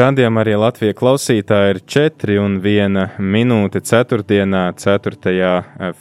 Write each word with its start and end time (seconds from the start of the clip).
Radījumā 0.00 0.40
arī 0.40 0.54
Latvijas 0.56 0.96
klausītāji 0.96 1.72
ir 1.74 1.78
4 1.92 2.36
un 2.40 2.54
1 2.64 3.18
minūte 3.20 3.82
4. 3.84 4.22
4. 4.80 5.48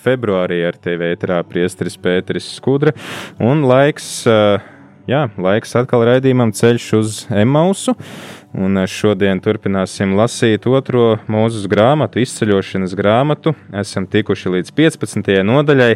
februārī 0.05 0.59
ar 0.69 0.77
TV 0.79 1.09
ēterā 1.17 1.41
priesteris 1.43 1.97
Pēteris 1.99 2.47
Skudra. 2.55 2.93
Un 3.43 3.65
laiks, 3.67 4.21
jā, 5.09 5.23
laiks 5.35 5.75
atkal 5.75 6.05
raidījumam 6.07 6.53
ceļš 6.55 6.85
uz 6.95 7.17
Emausu. 7.41 7.97
Un 8.55 8.79
šodien 8.87 9.41
turpināsim 9.43 10.15
lasīt 10.15 10.69
otro 10.71 11.17
mūzes 11.27 11.67
grāmatu, 11.67 12.21
izceļošanas 12.23 12.95
grāmatu. 12.95 13.51
Esam 13.83 14.07
tikuši 14.07 14.53
līdz 14.55 14.71
15. 14.79 15.33
nodaļai. 15.49 15.91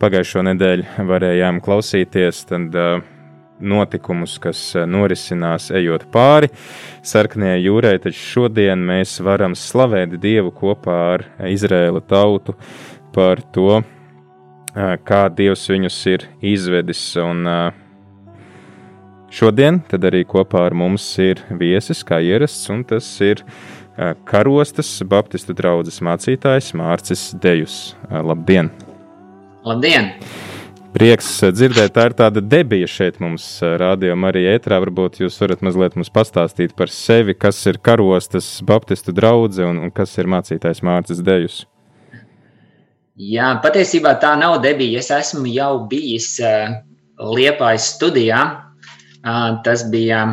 Pagājušo 0.00 0.46
nedēļu 0.54 1.04
varējām 1.12 1.60
klausīties. 1.64 2.46
Tad, 2.48 2.80
uh, 2.80 3.15
notikumus, 3.60 4.36
kas 4.42 4.60
eh, 4.76 4.86
norisinās 4.88 5.70
ejot 5.74 6.06
pāri 6.12 6.50
sarkanajai 7.06 7.62
jūrai, 7.64 7.96
taču 8.02 8.22
šodien 8.34 8.82
mēs 8.88 9.16
varam 9.24 9.56
slavēt 9.56 10.16
Dievu 10.20 10.52
kopā 10.56 10.96
ar 11.14 11.26
Izrēla 11.48 12.02
tautu 12.08 12.56
par 13.14 13.40
to, 13.54 13.80
eh, 13.80 14.96
kā 15.06 15.26
Dievs 15.32 15.66
viņus 15.72 16.00
ir 16.12 16.28
izvedis. 16.54 17.02
Un 17.22 17.46
eh, 17.52 17.70
šodien 19.30 19.80
tad 19.88 20.06
arī 20.08 20.24
kopā 20.28 20.66
ar 20.68 20.76
mums 20.76 21.06
ir 21.22 21.42
viesis, 21.50 22.04
kā 22.04 22.20
ierasts, 22.24 22.68
un 22.72 22.84
tas 22.84 23.08
ir 23.24 23.44
karostas 24.28 24.90
Baptistu 25.08 25.54
draugas 25.56 26.02
mācītājs 26.04 26.74
Mārcis 26.76 27.30
Dejus. 27.40 27.94
Labdien! 28.12 28.68
Labdien! 29.64 30.12
Prieks 30.96 31.28
eh, 31.44 31.52
dzirdēt, 31.52 31.92
tā 31.92 32.06
ir 32.08 32.14
tāda 32.16 32.40
debija 32.40 32.88
šeit 32.88 33.18
mums 33.20 33.44
eh, 33.60 33.74
rādījumā 33.82 34.30
arī 34.30 34.46
ētrā. 34.54 34.78
Varbūt 34.80 35.18
jūs 35.20 35.36
varat 35.42 35.60
mazliet 35.66 35.96
mums 35.98 36.08
pastāstīt 36.12 36.72
par 36.78 36.88
sevi, 36.92 37.34
kas 37.36 37.58
ir 37.68 37.76
karostas 37.84 38.48
baptistu 38.64 39.12
draudze 39.16 39.66
un, 39.68 39.82
un 39.84 39.92
kas 39.92 40.16
ir 40.16 40.30
mācītājs 40.32 40.80
Mārcis 40.86 41.20
Dejus. 41.26 41.58
Jā, 43.20 43.50
patiesībā 43.60 44.14
tā 44.22 44.32
nav 44.40 44.56
debija. 44.64 45.02
Es 45.04 45.12
esmu 45.12 45.44
jau 45.52 45.84
bijis 45.88 46.34
uh, 46.40 46.78
Liepājas 47.20 47.92
studijā. 47.96 48.40
Uh, 49.20 49.60
tas 49.64 49.84
bija 49.92 50.24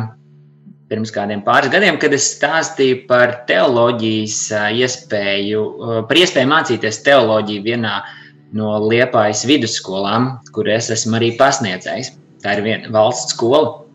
pirms 0.88 1.12
kādiem 1.12 1.44
pāris 1.44 1.72
gadiem, 1.72 1.96
kad 2.00 2.12
es 2.16 2.26
stāstīju 2.38 3.04
par 3.08 3.40
teoloģijas 3.48 4.42
uh, 4.52 4.66
iespēju, 4.80 5.64
par 6.08 6.20
iespēju 6.24 6.52
mācīties 6.52 7.00
teoloģiju 7.08 7.64
vienā 7.72 7.96
uh, 8.00 8.20
no 8.54 8.74
Liepājas 8.86 9.44
vidusskolām, 9.48 10.36
kur 10.54 10.68
es 10.70 10.90
esmu 10.94 11.18
arī 11.18 11.34
pasniedzējis. 11.38 12.12
Tā 12.44 12.56
ir 12.56 12.64
viena 12.66 12.92
valsts 12.94 13.34
skola, 13.34 13.86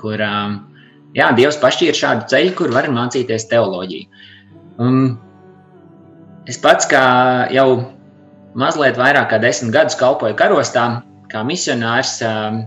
kur 0.00 0.20
um, 0.24 0.58
jā, 1.16 1.30
Dievs 1.38 1.60
pašķīra 1.62 1.96
šādu 1.96 2.28
ceļu, 2.32 2.54
kur 2.58 2.74
var 2.74 2.90
mācīties 2.92 3.48
teoloģiju. 3.50 4.24
Um, 4.82 5.16
es 6.50 6.58
pats, 6.62 6.88
kā 6.90 7.02
jau 7.54 7.68
mazliet 8.58 8.98
vairāk 8.98 9.30
kā 9.32 9.38
desmit 9.42 9.72
gadus 9.74 9.98
kalpoju 9.98 10.36
karostā, 10.38 10.88
kā 11.32 11.44
misionārs, 11.46 12.18
um, 12.26 12.64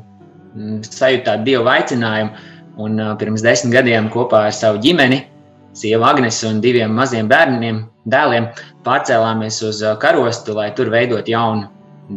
sajūtu 0.87 1.27
tādu 1.27 1.47
Dievu 1.49 1.69
aicinājumu. 1.71 2.49
Un 2.81 3.01
uh, 3.03 3.13
pirms 3.19 3.43
desmit 3.43 3.75
gadiem 3.75 4.07
kopā 4.09 4.45
ar 4.47 4.53
savu 4.55 4.79
ģimeni, 4.81 5.25
sievu 5.73 6.03
Agnesu 6.03 6.49
un 6.49 6.61
diviem 6.63 6.93
maziem 6.95 7.29
bērniem, 7.31 7.83
dēliem, 8.11 8.49
pārcēlāmies 8.85 9.61
uz 9.67 9.81
uh, 9.85 9.95
karostu, 10.01 10.55
lai 10.57 10.71
tur 10.75 10.91
veidot 10.93 11.27
jaunu 11.29 11.69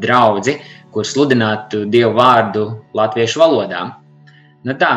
draugu, 0.02 0.56
kur 0.94 1.06
sludinātu 1.06 1.84
Dievu 1.90 2.14
vārdu 2.18 2.66
latviešu 2.96 3.42
valodā. 3.42 3.84
Nu 4.64 4.74
tā, 4.80 4.92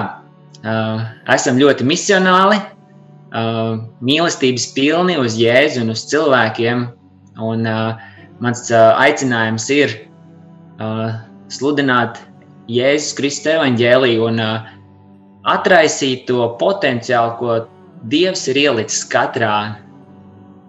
uh, 0.64 1.06
esam 1.34 1.60
ļoti 1.62 1.86
misionāli, 1.88 2.60
uh, 2.62 3.78
mīlestības 4.02 4.72
pilni 4.78 5.18
uz 5.22 5.38
Jēzu 5.40 5.84
un 5.86 5.94
uz 5.96 6.06
cilvēkiem. 6.10 6.88
Un, 7.38 7.68
mans 8.42 8.62
aicinājums 8.74 9.68
ir 9.70 9.92
sludināt 11.54 12.18
Jēzus 12.66 13.14
Kristus 13.14 13.52
evaņģēliju 13.52 14.24
un 14.26 14.42
atraisīt 15.46 16.26
to 16.32 16.48
potenciālu, 16.58 17.36
ko 17.38 17.60
Dievs 18.06 18.46
ir 18.52 18.62
ielicis 18.62 19.02
katrā 19.10 19.80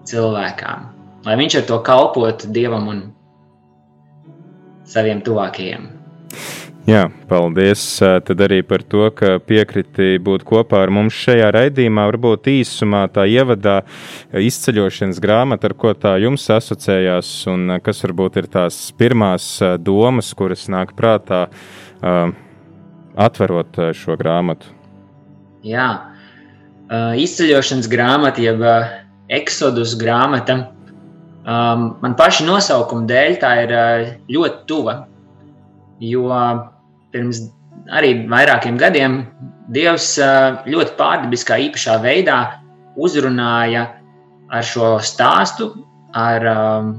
cilvēkām, 0.09 0.89
lai 1.27 1.37
viņš 1.37 1.61
ar 1.61 1.69
to 1.69 1.78
kalpotu 1.84 2.49
Dievam 2.55 2.89
un 2.89 3.05
saviem 4.89 5.21
tuvākajiem. 5.21 5.84
Jā, 6.88 7.03
paldies 7.28 7.83
tad 8.00 8.41
arī 8.41 8.62
par 8.65 8.81
to, 8.81 9.11
ka 9.12 9.34
piekriti 9.44 10.17
būt 10.25 10.47
kopā 10.49 10.78
ar 10.87 10.93
mums 10.97 11.12
šajā 11.21 11.50
raidījumā. 11.53 12.06
Varbūt 12.09 12.49
īsumā 12.49 13.03
tā 13.12 13.27
ievadā 13.28 13.83
izceļošanas 14.33 15.21
grāmata, 15.21 15.69
ar 15.69 15.77
ko 15.77 15.93
tā 15.93 16.15
jums 16.22 16.49
asociējās, 16.49 17.33
un 17.53 17.77
kas 17.84 18.00
varbūt 18.06 18.41
ir 18.41 18.49
tās 18.49 18.81
pirmās 18.97 19.50
domas, 19.84 20.33
kuras 20.33 20.65
nāk 20.72 20.97
prātā, 20.97 21.44
atverot 23.28 23.77
šo 23.93 24.17
grāmatu. 24.17 24.72
Jā, 25.69 25.91
izceļošanas 26.88 27.88
grāmata, 27.93 28.41
jeb 28.43 28.62
Exodus 29.28 29.94
grāmata. 30.00 30.59
Um, 31.49 31.94
man 32.03 32.12
paša 32.16 32.44
nosaukuma 32.44 33.06
dēļ 33.09 33.37
tā 33.41 33.53
ir 33.62 33.71
uh, 33.72 34.09
ļoti 34.28 34.66
tuva. 34.69 34.94
Jo 36.04 36.28
pirms 37.12 37.47
arī 37.94 38.12
vairākiem 38.28 38.76
gadiem 38.81 39.22
Dievs 39.72 40.15
uh, 40.21 40.60
ļoti 40.69 40.97
pārdabiskā, 40.97 41.59
īpašā 41.69 41.99
veidā 42.04 42.38
uzrunāja 43.00 43.87
ar 44.53 44.65
šo 44.65 44.97
stāstu. 45.05 45.70
Ar, 46.16 46.44
um, 46.49 46.93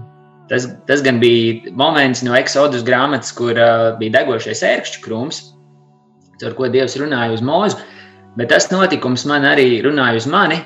tas, 0.49 0.67
tas 0.89 1.01
gan 1.05 1.21
bija 1.21 1.73
moments 1.77 2.21
no 2.25 2.33
Exodus 2.37 2.85
grāmatas, 2.85 3.33
kur 3.33 3.57
uh, 3.57 3.95
bija 4.01 4.19
degošais 4.19 4.61
ērkšķu 4.65 5.05
krūms, 5.05 5.43
ar 6.45 6.57
ko 6.57 6.69
Dievs 6.73 6.97
runāja 7.01 7.37
uz 7.37 7.45
mūzu. 7.45 7.81
Bet 8.37 8.51
tas 8.53 8.69
notikums 8.71 9.25
man 9.29 9.47
arī 9.47 9.79
runāja 9.85 10.19
uz 10.21 10.27
mani. 10.29 10.59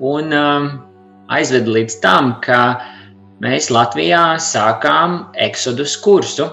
Un, 0.00 0.32
um, 0.32 0.70
aizveda 1.30 1.70
līdz 1.76 1.98
tam, 2.04 2.34
ka 2.44 2.60
mēs 3.44 3.70
Latvijā 3.72 4.38
sākām 4.42 5.20
eksodus 5.40 5.96
kursu, 6.00 6.48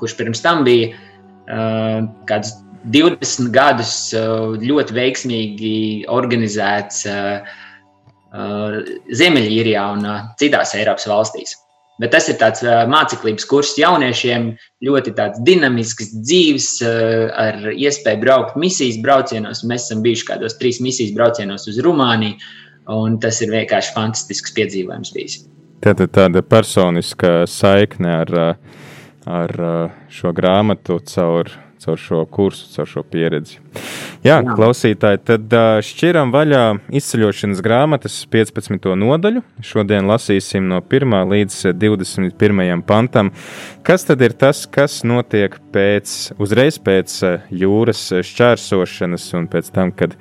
kurš 0.00 0.16
pirms 0.18 0.42
tam 0.44 0.64
bija 0.66 0.92
uh, 0.92 2.04
kāds 2.28 2.54
20 2.92 3.50
gadus 3.52 3.94
uh, 4.16 4.56
ļoti 4.60 4.96
veiksmīgi 4.96 5.74
organizēts 6.12 7.02
uh, 7.10 7.50
uh, 8.32 8.78
Ziemeļīrijā 9.12 9.88
un 9.96 10.06
uh, 10.08 10.22
citās 10.40 10.76
Eiropas 10.78 11.08
valstīs. 11.10 11.56
Bet 12.00 12.14
tas 12.14 12.30
ir 12.32 12.38
tāds 12.40 12.64
māceklības 12.64 13.44
kurs 13.44 13.74
jauniešiem, 13.76 14.54
ļoti 14.86 15.12
dinamisks, 15.44 16.14
dzīves, 16.24 16.70
ar 16.80 17.60
iespēju 17.74 18.22
braukt 18.22 18.56
misijas 18.56 18.96
braucienos. 19.04 19.60
Mēs 19.68 19.90
esam 19.90 20.00
bijuši 20.06 20.26
kādos 20.32 20.56
trīs 20.56 20.80
misijas 20.80 21.12
braucienos 21.16 21.68
uz 21.68 21.80
Rumāniju, 21.84 22.40
Un 22.90 23.18
tas 23.22 23.38
ir 23.44 23.52
vienkārši 23.52 23.92
fantastisks 23.94 24.54
piedzīvojums 24.56 25.12
bijis. 25.14 25.40
Tāda, 25.84 26.08
tāda 26.10 26.42
personiska 26.44 27.44
saikne 27.48 28.12
ar, 28.24 28.32
ar 29.30 29.52
šo 30.12 30.32
grāmatu 30.36 30.98
caur, 31.08 31.52
caur 31.80 31.98
šo 32.00 32.24
kursu, 32.30 32.68
caur 32.74 32.88
šo 32.88 33.02
pieredzi. 33.06 33.58
Jā, 34.20 34.36
Jā. 34.36 34.54
klausītāji, 34.56 35.22
tad 35.24 35.54
šķiram 35.86 36.32
vaļā 36.34 36.64
izceļošanas 37.00 37.62
grāmatas 37.64 38.18
15. 38.28 38.90
nodaļu. 39.00 39.40
Šodien 39.64 40.10
lasīsim 40.10 40.68
no 40.68 40.82
1. 40.84 41.16
līdz 41.30 41.58
21. 41.80 42.84
pantam. 42.84 43.32
Kas 43.86 44.04
tad 44.04 44.20
ir 44.20 44.36
tas, 44.36 44.66
kas 44.68 45.00
notiek 45.08 45.56
pēc, 45.72 46.34
uzreiz 46.36 46.76
pēc 46.76 47.16
jūras 47.62 48.06
šķērsošanas 48.28 49.30
un 49.40 49.48
pēc 49.48 49.72
tam, 49.72 49.94
kad 49.96 50.18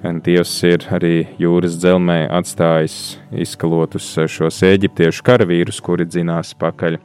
Dievs 0.00 0.54
ir 0.64 0.86
arī 0.96 1.26
jūras 1.36 1.74
dzelzmē 1.76 2.22
atstājis 2.32 3.18
izkalotus 3.44 4.06
šos 4.32 4.62
eģiptiešu 4.64 5.26
karavīrus, 5.26 5.82
kuri 5.84 6.06
dzinās 6.08 6.54
pakaļ 6.56 6.96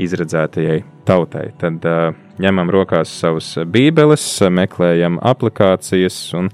izredzētajai 0.00 0.82
tautai. 1.06 1.48
Tad 1.60 1.84
uh, 1.88 2.14
ņemam 2.42 2.72
rokās 2.74 3.12
savus 3.20 3.54
bībeles, 3.66 4.24
meklējam 4.50 5.20
aplikācijas 5.22 6.18
un 6.38 6.50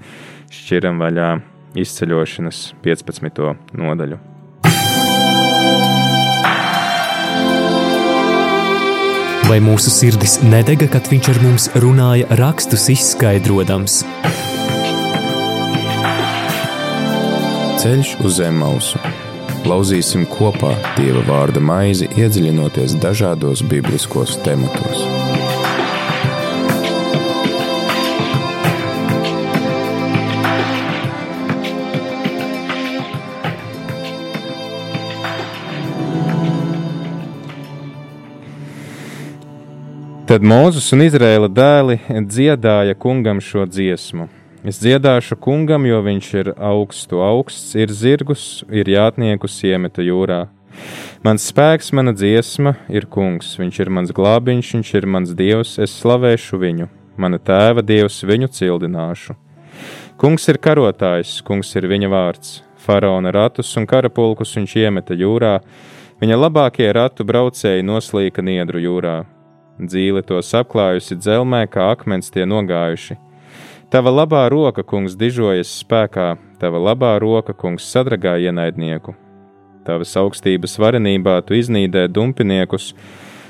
šķiram 0.51 1.01
vaļā 1.01 1.31
izceļošanas 1.81 2.65
15. 2.83 3.55
nodaļu. 3.79 4.19
Vai 9.51 9.57
mūsu 9.59 9.91
sirdis 9.91 10.37
nedega, 10.45 10.87
kad 10.93 11.09
viņš 11.11 11.31
ar 11.33 11.39
mums 11.43 11.65
runāja, 11.83 12.29
rakstus 12.39 12.85
izskaidrojams? 12.93 13.97
Ceļš 17.81 18.13
uz 18.21 18.37
zem 18.37 18.61
mausu 18.61 19.01
Lauzīsim 19.61 20.23
kopā 20.25 20.71
Dieva 20.97 21.21
vārda 21.27 21.61
maizi, 21.61 22.07
iedziļinoties 22.17 22.95
dažādos 23.03 23.61
bibliskos 23.69 24.33
tematos. 24.41 25.05
Tad 40.31 40.45
Mūzes 40.47 40.85
un 40.95 41.05
Izraēla 41.05 41.51
dēli 41.51 42.01
dziedāja 42.25 42.97
kungam 42.97 43.43
šo 43.43 43.69
dziesmu. 43.69 44.40
Es 44.61 44.77
dziedāšu 44.77 45.39
kungam, 45.41 45.87
jo 45.89 45.97
viņš 46.05 46.27
ir 46.37 46.49
augstu 46.53 47.23
augsts, 47.25 47.71
ir 47.73 47.89
zirgus, 47.89 48.41
ir 48.69 48.85
jātniekus 48.93 49.55
iemeta 49.65 50.03
jūrā. 50.05 50.43
Mans 51.25 51.47
spēks, 51.49 51.89
mana 51.97 52.13
dziesma 52.13 52.75
ir 52.93 53.07
kungs, 53.09 53.55
viņš 53.57 53.79
ir 53.81 53.89
mans 53.89 54.11
glābiņš, 54.13 54.69
viņš 54.75 54.91
ir 54.99 55.07
mans 55.09 55.31
dievs, 55.39 55.71
es 55.81 55.95
slavēšu 56.03 56.59
viņu, 56.61 56.85
mana 57.17 57.39
tēva 57.41 57.81
dievs 57.81 58.19
viņu 58.21 58.51
cildināšu. 58.53 59.33
Kungs 60.21 60.45
ir 60.53 60.61
karotājs, 60.61 61.39
kungs 61.41 61.73
ir 61.81 61.89
viņa 61.89 62.13
vārds, 62.13 62.53
faraona 62.77 63.33
ratus 63.33 63.73
un 63.81 63.89
karapulkus 63.89 64.53
viņš 64.59 64.77
iemeta 64.83 65.17
jūrā, 65.17 65.55
viņa 66.21 66.37
labākie 66.37 66.91
ratu 66.93 67.25
braucēji 67.25 67.89
noslīka 67.89 68.45
niedru 68.45 68.85
jūrā. 68.85 69.17
Dzīle 69.81 70.21
tos 70.21 70.53
apklājusi 70.53 71.17
dzelmē, 71.17 71.65
kā 71.65 71.89
akmens 71.97 72.29
tie 72.29 72.45
nogājuši 72.45 73.17
Tava 73.91 74.07
labā 74.07 74.45
roka, 74.47 74.85
kungs, 74.87 75.17
dižojas 75.19 75.67
spēkā, 75.81 76.37
tava 76.61 76.79
labā 76.79 77.09
roka, 77.19 77.51
kungs, 77.51 77.83
sadragā 77.91 78.37
ienaidnieku. 78.39 79.11
Tavas 79.83 80.13
augstības 80.15 80.77
varenībā 80.79 81.33
tu 81.43 81.57
iznīdē 81.59 82.05
dumpiniekus, 82.07 82.93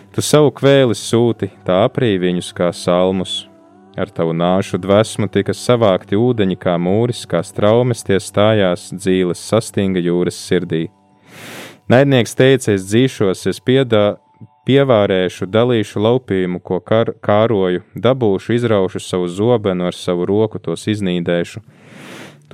tu 0.09 0.23
savu 0.25 0.49
kvēli 0.57 0.97
sūti, 0.97 1.51
tā 1.61 1.83
aprī 1.85 2.15
viņus 2.23 2.49
kā 2.57 2.71
salmus. 2.73 3.35
Ar 3.93 4.09
tavu 4.09 4.33
nāšu 4.33 4.81
dvēsmu 4.81 5.29
tika 5.29 5.53
savākti 5.53 6.17
ūdeņi 6.17 6.57
kā 6.57 6.73
mūris, 6.81 7.21
kā 7.29 7.43
straumes 7.45 8.01
tie 8.07 8.17
stājās 8.17 8.89
dzīves 8.97 9.45
sastinga 9.45 10.01
jūras 10.01 10.41
sirdī. 10.41 10.87
Naidnieks 11.85 12.33
teica, 12.33 12.73
es 12.73 12.89
dzīšos, 12.89 13.45
es 13.51 13.61
piedā, 13.61 14.15
Pievārēšu, 14.71 15.49
dalīšu 15.51 15.99
laupījumu, 15.99 16.61
ko 16.63 16.77
kar, 16.79 17.09
kāroju, 17.25 17.81
dabūšu, 18.05 18.53
izraušu 18.55 19.01
savu 19.03 19.25
zobenu, 19.27 19.89
ar 19.89 19.97
savu 19.97 20.23
roku 20.29 20.61
tos 20.63 20.85
iznīdēšu. 20.87 21.59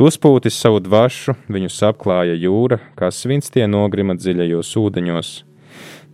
Uzpūtis 0.02 0.58
savu 0.58 0.80
dvašu, 0.82 1.36
viņus 1.54 1.78
apklāja 1.92 2.34
jūra, 2.42 2.80
kā 2.98 3.12
svins 3.14 3.54
tie 3.54 3.68
nogrima 3.70 4.16
dziļajos 4.18 4.74
ūdeņos. 4.82 5.30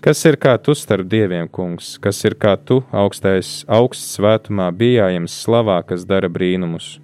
Kas 0.04 0.26
ir 0.28 0.40
kā 0.44 0.58
tu 0.60 0.76
starp 0.76 1.08
dieviem, 1.08 1.48
kungs, 1.48 1.94
kas 2.04 2.20
ir 2.28 2.36
kā 2.36 2.58
tu, 2.60 2.82
augstais, 2.92 3.62
augsts 3.72 4.18
svētumā, 4.18 4.74
bijājams 4.76 5.40
slavā, 5.46 5.80
kas 5.88 6.04
dara 6.10 6.28
brīnumus? 6.28 6.98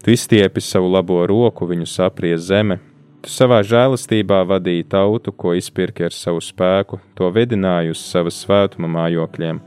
Tu 0.00 0.16
izstiepi 0.16 0.64
savu 0.64 0.88
labo 0.96 1.20
roku, 1.28 1.68
viņus 1.68 2.00
apries 2.08 2.48
zeme, 2.48 2.80
Tu 3.24 3.32
savā 3.32 3.62
žēlastībā 3.64 4.42
vadīji 4.44 4.84
tautu, 4.92 5.32
ko 5.32 5.54
izpirki 5.56 6.04
ar 6.04 6.12
savu 6.12 6.42
spēku, 6.44 6.98
to 7.16 7.30
vedināji 7.32 7.94
uz 7.94 8.02
savas 8.04 8.36
svētuma 8.44 8.90
mājokļiem. 8.92 9.60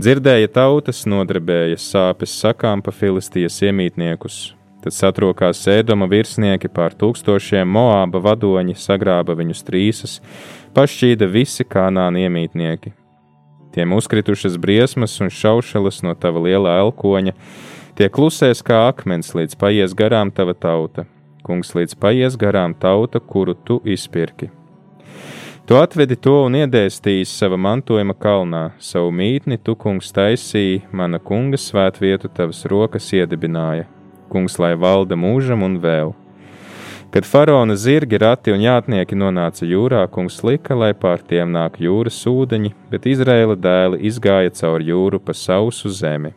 Dzirdēja 0.00 0.48
tautas, 0.54 1.02
nodarbēja 1.04 1.76
sāpes 1.76 2.32
sakām 2.40 2.80
pa 2.84 2.94
filistijas 2.96 3.58
iemītniekus. 3.60 4.38
Tad 4.80 4.96
satrokās 4.96 5.60
ēdoma 5.68 6.08
virsnieki 6.08 6.70
pār 6.72 6.96
tūkstošiem 6.96 7.68
moāba 7.68 8.22
vadoņi, 8.24 8.76
sagrāba 8.80 9.36
viņus 9.36 9.60
trīsas, 9.66 10.14
pašķīda 10.76 11.28
visi 11.28 11.66
kanāni 11.68 12.24
iemītnieki. 12.24 12.94
Tiem 13.76 13.92
uzkritušas 13.98 14.56
briesmas 14.56 15.18
un 15.20 15.28
šaušalas 15.28 16.00
no 16.06 16.16
tava 16.16 16.40
lielā 16.46 16.78
elkoņa, 16.86 17.36
tie 18.00 18.08
klusēs 18.08 18.64
kā 18.64 18.86
akmens, 18.86 19.34
līdz 19.36 19.60
paies 19.60 19.92
garām 19.98 20.32
tava 20.32 20.56
tauta, 20.56 21.04
kungs, 21.46 21.72
līdz 21.78 21.94
paies 22.02 22.36
garām 22.40 22.74
tauta, 22.74 23.22
kuru 23.22 23.54
tu 23.54 23.78
izpirki. 23.86 24.50
Tu 25.66 25.74
atvedi 25.74 26.14
to 26.22 26.34
un 26.46 26.54
iedēstījis 26.54 27.32
sava 27.40 27.56
mantojuma 27.58 28.14
kalnā, 28.22 28.60
savu 28.78 29.08
mītni 29.10 29.58
tu, 29.58 29.74
kungs, 29.74 30.12
taisīji, 30.14 30.84
mana 30.94 31.18
kunga 31.18 31.58
svētvietu 31.58 32.30
tavas 32.36 32.60
rokas 32.70 33.08
iedibināja, 33.18 33.88
kungs, 34.30 34.60
lai 34.62 34.76
valda 34.78 35.18
mūžam 35.18 35.66
un 35.66 35.74
vēl. 35.82 36.14
Kad 37.10 37.26
faraona 37.26 37.74
zirgi, 37.74 38.18
rati 38.22 38.54
un 38.54 38.62
jātnieki 38.62 39.18
nonāca 39.18 39.66
jūrā, 39.66 40.06
kungs 40.14 40.38
lika, 40.46 40.78
lai 40.78 40.94
pār 40.94 41.26
tiem 41.26 41.50
nāk 41.58 41.82
jūras 41.82 42.22
ūdeņi, 42.30 42.74
bet 42.94 43.10
Izraēla 43.10 43.58
dēli 43.58 44.04
izgāja 44.06 44.54
cauri 44.62 44.92
jūru 44.94 45.18
pa 45.18 45.34
sausu 45.34 45.90
zemi. 45.90 46.36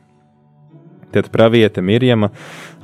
Tad 1.13 1.31
pravieta 1.33 1.81
Mirjama, 1.81 2.29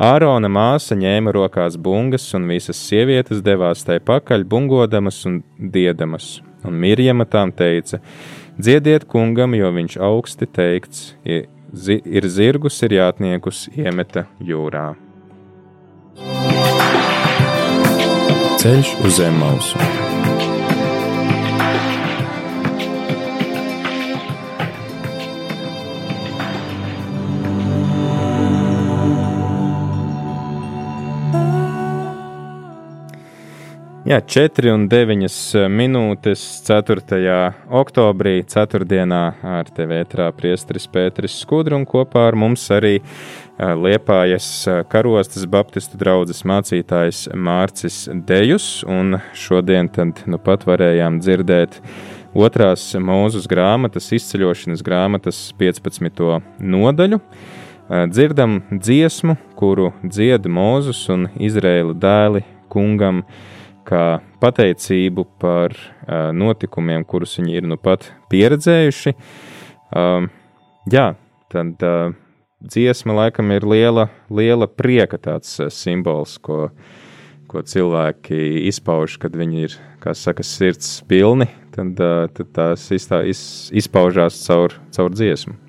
Ārona 0.01 0.50
māsa, 0.50 0.98
ņēma 0.98 1.33
rokās 1.36 1.77
bungas, 1.77 2.25
un 2.38 2.48
visas 2.50 2.80
sievietes 2.81 3.44
devās 3.45 3.86
tai 3.86 4.00
pakaļ, 4.01 4.48
bungodamas 4.50 5.22
un 5.30 5.42
diedamas. 5.60 6.39
Un 6.66 6.80
Mirjama 6.81 7.27
tām 7.30 7.54
teica: 7.54 8.01
Dziediet 8.57 9.06
kungam, 9.12 9.54
jo 9.57 9.69
viņš 9.75 10.00
augsti 10.01 10.50
teikts, 10.50 11.12
ir 11.25 12.30
zirgus, 12.31 12.81
ir 12.88 12.98
jātniekus 12.98 13.68
iemeta 13.75 14.25
jūrā. 14.39 14.94
Ceļš 18.66 18.98
uz 19.06 19.19
zem 19.19 19.38
mausu. 19.38 20.05
Jā, 34.06 34.19
4 34.21 34.69
un 34.69 34.83
9 34.85 35.26
eh, 35.26 35.64
minūtes 35.66 36.42
4. 36.68 37.31
oktobrī, 37.74 38.44
4. 38.45 38.85
ar 39.42 39.71
tevi 39.74 39.95
ētrā 39.97 40.28
priesteris 40.38 40.85
Pēteris 40.94 41.40
Skudru 41.42 41.80
un 41.80 41.88
kopā 41.90 42.28
ar 42.30 42.38
mums 42.38 42.68
arī 42.69 43.00
eh, 43.00 43.71
Liepājas 43.74 44.50
eh, 44.69 44.83
karostas 44.85 45.47
baptistu 45.50 45.97
draudzes 45.97 46.44
mācītājs 46.45 47.24
Mārcis 47.33 47.97
Dejus, 48.30 48.83
un 48.85 49.18
šodien 49.33 49.90
tad 49.90 50.21
nu 50.30 50.38
pat 50.38 50.68
varējām 50.69 51.18
dzirdēt 51.26 51.81
otrās 52.38 52.85
mūzus 53.02 53.50
grāmatas, 53.50 54.12
izceļošanas 54.14 54.85
grāmatas 54.85 55.42
15. 55.57 56.44
nodaļu. 56.62 57.24
Dzirdam 58.14 58.62
dziesmu, 58.69 59.33
kuru 59.57 59.95
dzied 60.06 60.45
Mūzus 60.45 61.07
un 61.09 61.26
Izraēla 61.42 61.97
dēli 61.97 62.45
kungam, 62.69 63.24
kā 63.85 64.04
pateicību 64.42 65.25
par 65.42 65.75
uh, 65.75 66.31
notikumiem, 66.35 67.06
kurus 67.07 67.37
viņi 67.39 67.57
ir 67.59 67.69
nu 67.69 67.77
pat 67.81 68.09
pieredzējuši. 68.31 69.15
Um, 69.95 70.30
jā, 70.92 71.11
tad 71.54 71.85
uh, 71.85 72.13
dziesma 72.65 73.15
laikam 73.21 73.54
ir 73.56 73.68
liela, 73.69 74.09
liela 74.30 74.68
prieka 74.68 75.19
tāds 75.21 75.57
uh, 75.61 75.69
simbols, 75.73 76.37
ko, 76.42 76.69
ko 77.51 77.61
cilvēki 77.65 78.68
izpauž, 78.71 79.19
kad 79.21 79.37
viņi 79.37 79.68
ir, 79.68 79.77
kā 80.04 80.15
saka, 80.18 80.45
sirds 80.45 80.97
pilni, 81.09 81.49
tad, 81.75 81.94
uh, 82.01 82.25
tad 82.33 82.54
tās 82.57 82.87
iztā, 82.95 83.21
iz, 83.30 83.44
izpaužās 83.75 84.42
caur, 84.47 84.77
caur 84.95 85.13
dziesmu. 85.13 85.61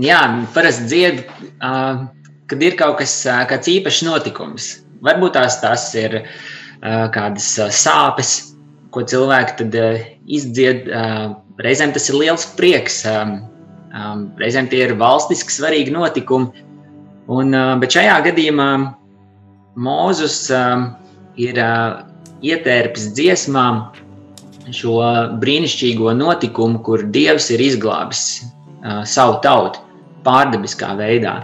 Jā, 0.00 0.20
parasti 0.54 0.86
dzied, 0.86 1.24
uh, 1.58 2.06
kad 2.48 2.62
ir 2.62 2.78
kaut 2.78 3.00
kas, 3.02 3.16
uh, 3.28 3.42
kāds 3.50 3.68
īpašs 3.72 4.06
notikums 4.06 4.76
Varbūt 5.06 5.36
tās, 5.36 5.58
tās 5.62 5.86
ir 5.98 6.20
uh, 6.20 7.06
kādas 7.14 7.52
uh, 7.60 7.70
sāpes, 7.72 8.34
ko 8.94 9.04
cilvēki 9.06 9.56
tad 9.62 9.78
uh, 9.80 10.02
izdzied. 10.28 10.88
Uh, 10.88 11.36
reizēm 11.64 11.94
tas 11.94 12.08
ir 12.10 12.18
liels 12.20 12.46
prieks, 12.58 13.02
um, 13.08 13.38
um, 13.94 14.26
reizēm 14.40 14.68
tie 14.70 14.84
ir 14.86 14.96
valstiski 15.00 15.54
svarīgi 15.56 15.94
notikumi. 15.94 16.66
Un, 17.30 17.54
uh, 17.54 17.74
bet 17.80 17.96
šajā 17.96 18.20
gadījumā 18.30 18.70
Mūzus 19.80 20.48
um, 20.52 20.88
ir 21.38 21.58
uh, 21.62 22.00
ietērpis 22.44 23.12
dziesmām, 23.16 23.84
šo 24.74 24.96
brīnišķīgo 25.40 26.12
notikumu, 26.18 26.80
kur 26.84 27.02
Dievs 27.14 27.48
ir 27.54 27.62
izglābis 27.64 28.42
uh, 28.42 29.02
savu 29.08 29.38
tautu 29.44 29.82
pārdabiskā 30.26 30.92
veidā. 30.98 31.38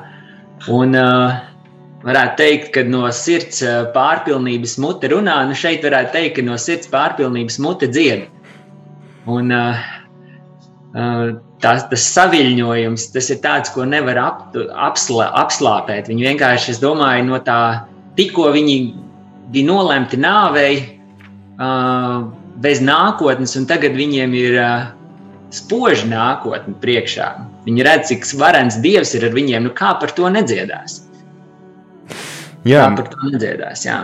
Un, 0.72 0.94
uh, 0.98 1.38
varētu 2.06 2.38
teikt, 2.38 2.70
ka 2.76 2.84
no 2.86 3.06
sirds 3.14 3.62
pārpilnības 3.94 4.76
mute 4.82 5.10
runā, 5.12 5.40
nu 5.48 5.56
šeit 5.58 5.84
varētu 5.86 6.14
teikt, 6.14 6.36
ka 6.38 6.46
no 6.46 6.58
sirds 6.60 6.90
pārpilnības 6.92 7.58
mute 7.62 7.90
dzied. 7.90 8.28
Un, 9.26 9.50
uh, 9.50 9.82
uh, 10.94 11.34
tas, 11.62 11.86
tas 11.90 12.08
saviņojums, 12.14 13.08
tas 13.14 13.30
ir 13.32 13.40
tāds, 13.44 13.72
ko 13.74 13.86
nevar 13.88 14.20
ap, 14.22 14.42
apslā, 14.88 15.28
apslāpēt. 15.42 16.10
Viņi 16.10 16.28
vienkārši, 16.30 16.74
es 16.76 16.82
domāju, 16.82 17.26
no 17.30 17.40
tā 17.44 17.60
tikko 18.18 18.50
viņi 18.54 18.76
bija 19.54 19.68
nolemti 19.68 20.18
nāvei, 20.20 20.74
bez 22.60 22.82
nākotnes, 22.84 23.54
un 23.56 23.66
tagad 23.68 23.96
viņiem 23.96 24.34
ir 24.36 24.58
spoži 25.54 26.08
nākotne 26.10 26.74
priekšā. 26.82 27.28
Viņi 27.66 27.86
redz, 27.86 28.10
cik 28.10 28.26
varens 28.40 28.78
Dievs 28.82 29.14
ir 29.16 29.28
ar 29.28 29.36
viņiem. 29.36 29.68
Nu, 29.68 29.72
kā 29.76 29.94
par 30.00 30.12
to 30.16 30.28
nedziedās? 30.32 31.05
Jā, 32.66 32.86
par 32.98 33.08
to 33.12 33.30
nedziedās. 33.30 33.86
Jā. 33.86 34.00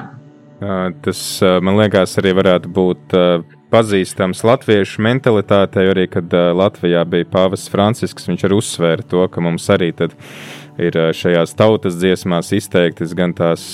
Tas 1.03 1.21
man 1.65 1.75
liekas, 1.81 2.15
arī 2.21 2.31
varētu 2.39 2.71
būt 2.71 3.15
pazīstams 3.73 4.45
latviešu 4.47 5.03
mentalitātei, 5.03 5.89
arī 5.91 6.05
kad 6.13 6.31
Latvijā 6.31 7.03
bija 7.09 7.27
pāvests 7.33 7.73
Francisks. 7.73 8.29
Viņš 8.29 8.45
arī 8.47 8.59
uzsvēra 8.61 9.07
to, 9.11 9.25
ka 9.33 9.43
mums 9.43 9.67
arī 9.73 9.91
ir 10.83 10.99
šajās 11.19 11.57
tautas 11.59 11.97
dziesmās 11.99 12.53
izteiktas 12.55 13.17
gan 13.19 13.35
tās 13.35 13.65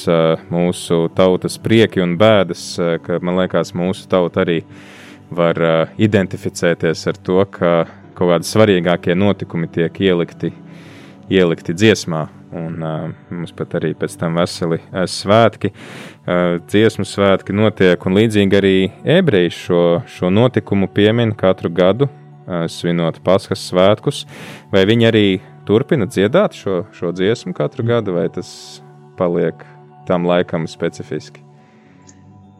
mūsu 0.48 1.10
tautas 1.18 1.58
prieki 1.60 2.00
un 2.04 2.16
bēdas, 2.20 2.62
ka 3.04 3.20
man 3.20 3.42
liekas, 3.42 3.74
mūsu 3.76 4.08
tauta 4.08 4.46
arī 4.46 4.62
var 5.28 5.60
identificēties 6.00 7.04
ar 7.10 7.20
to, 7.20 7.42
ka 7.52 7.74
kaut 8.16 8.32
kādi 8.32 8.48
svarīgākie 8.48 9.14
notikumi 9.18 9.68
tiek 9.70 10.00
ielikti, 10.08 10.54
ielikti 11.30 11.76
dziesmā. 11.76 12.26
Un, 12.48 12.78
uh, 12.80 13.10
mums 13.28 13.52
pat 13.52 13.74
arī 13.76 13.90
pēc 13.98 14.14
tam 14.20 14.38
veseli 14.40 14.78
uh, 14.80 15.02
svētki, 15.04 15.68
uh, 15.68 16.56
dziesmu 16.64 17.04
svētki 17.04 17.52
notiek. 17.52 18.06
Un 18.08 18.16
līdzīgi 18.16 18.56
arī 18.56 18.76
ebreji 19.04 19.52
šo, 19.52 19.82
šo 20.08 20.30
notikumu 20.32 20.88
piemin 20.88 21.34
katru 21.36 21.68
gadu, 21.68 22.08
uh, 22.08 22.64
svinot 22.72 23.20
Paskas 23.24 23.66
svētkus. 23.68 24.22
Vai 24.72 24.86
viņi 24.88 25.10
arī 25.10 25.26
turpina 25.68 26.08
dziedāt 26.08 26.56
šo, 26.56 26.86
šo 26.96 27.12
dziesmu 27.12 27.52
katru 27.56 27.84
gadu, 27.90 28.16
vai 28.16 28.30
tas 28.32 28.80
paliek 29.20 29.60
tam 30.08 30.24
laikam 30.28 30.64
specifiski? 30.70 31.44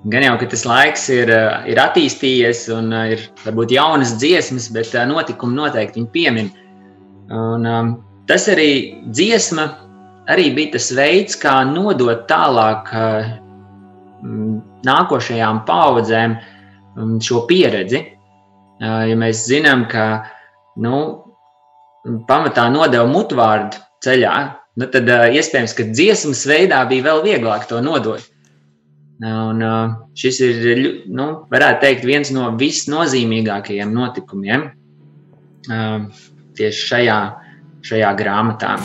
Gan 0.08 0.22
jau, 0.22 0.36
ka 0.38 0.46
tas 0.52 0.62
laiks 0.68 1.08
ir, 1.10 1.32
ir 1.66 1.80
attīstījies 1.82 2.68
un 2.76 2.92
ir 3.08 3.24
varbūt 3.42 3.72
jaunas 3.74 4.12
dziesmas, 4.20 4.68
bet 4.70 4.92
notikumi 5.08 5.56
noteikti 5.56 5.98
viņi 5.98 6.12
piemin. 6.12 6.52
Un, 7.34 7.66
um, 7.66 7.96
tas 8.28 8.48
arī 8.52 8.70
dziesma 9.08 9.66
arī 10.28 10.50
bija 10.56 10.76
tas 10.76 10.90
veids, 10.94 11.38
kā 11.40 11.62
nodot 11.68 12.26
tālāk 12.28 12.92
mm, 12.94 14.54
nākošajām 14.86 15.64
paudzēm 15.68 16.36
šo 17.24 17.44
pieredzi. 17.48 18.04
Ja 18.78 19.16
mēs 19.18 19.46
zinām, 19.48 19.86
ka 19.90 20.04
nu, 20.82 20.98
pamatā 22.28 22.68
nodeva 22.70 23.06
mutvārdu 23.10 23.80
ceļā, 24.04 24.34
nu, 24.78 24.88
tad 24.92 25.10
iespējams, 25.10 25.74
ka 25.74 25.88
dziesmas 25.90 26.44
veidā 26.46 26.84
bija 26.90 27.08
vēl 27.08 27.24
vieglāk 27.24 27.66
to 27.70 27.80
nodot. 27.82 28.22
Un, 29.18 29.64
šis 30.14 30.38
ir, 30.46 30.82
nu, 31.10 31.26
varētu 31.50 31.82
teikt, 31.82 32.06
viens 32.06 32.30
no 32.30 32.52
visnozīmīgākajiem 32.60 33.90
notikumiem 33.90 34.68
tieši 36.58 36.86
šajā, 36.92 37.18
šajā 37.86 38.10
grāmatā. 38.18 38.76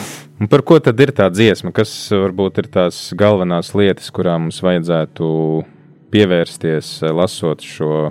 Un 0.42 0.50
par 0.52 0.64
ko 0.66 0.80
tad 0.84 1.00
ir 1.04 1.14
tā 1.16 1.30
dziesma? 1.32 1.72
Kas 1.76 1.92
varbūt 2.12 2.60
ir 2.64 2.70
tās 2.74 2.98
galvenās 3.18 3.74
lietas, 3.78 4.10
kurām 4.14 4.48
mums 4.48 4.62
vajadzētu 4.64 5.28
pievērsties, 6.14 6.96
lasot 7.16 7.64
šo, 7.66 8.10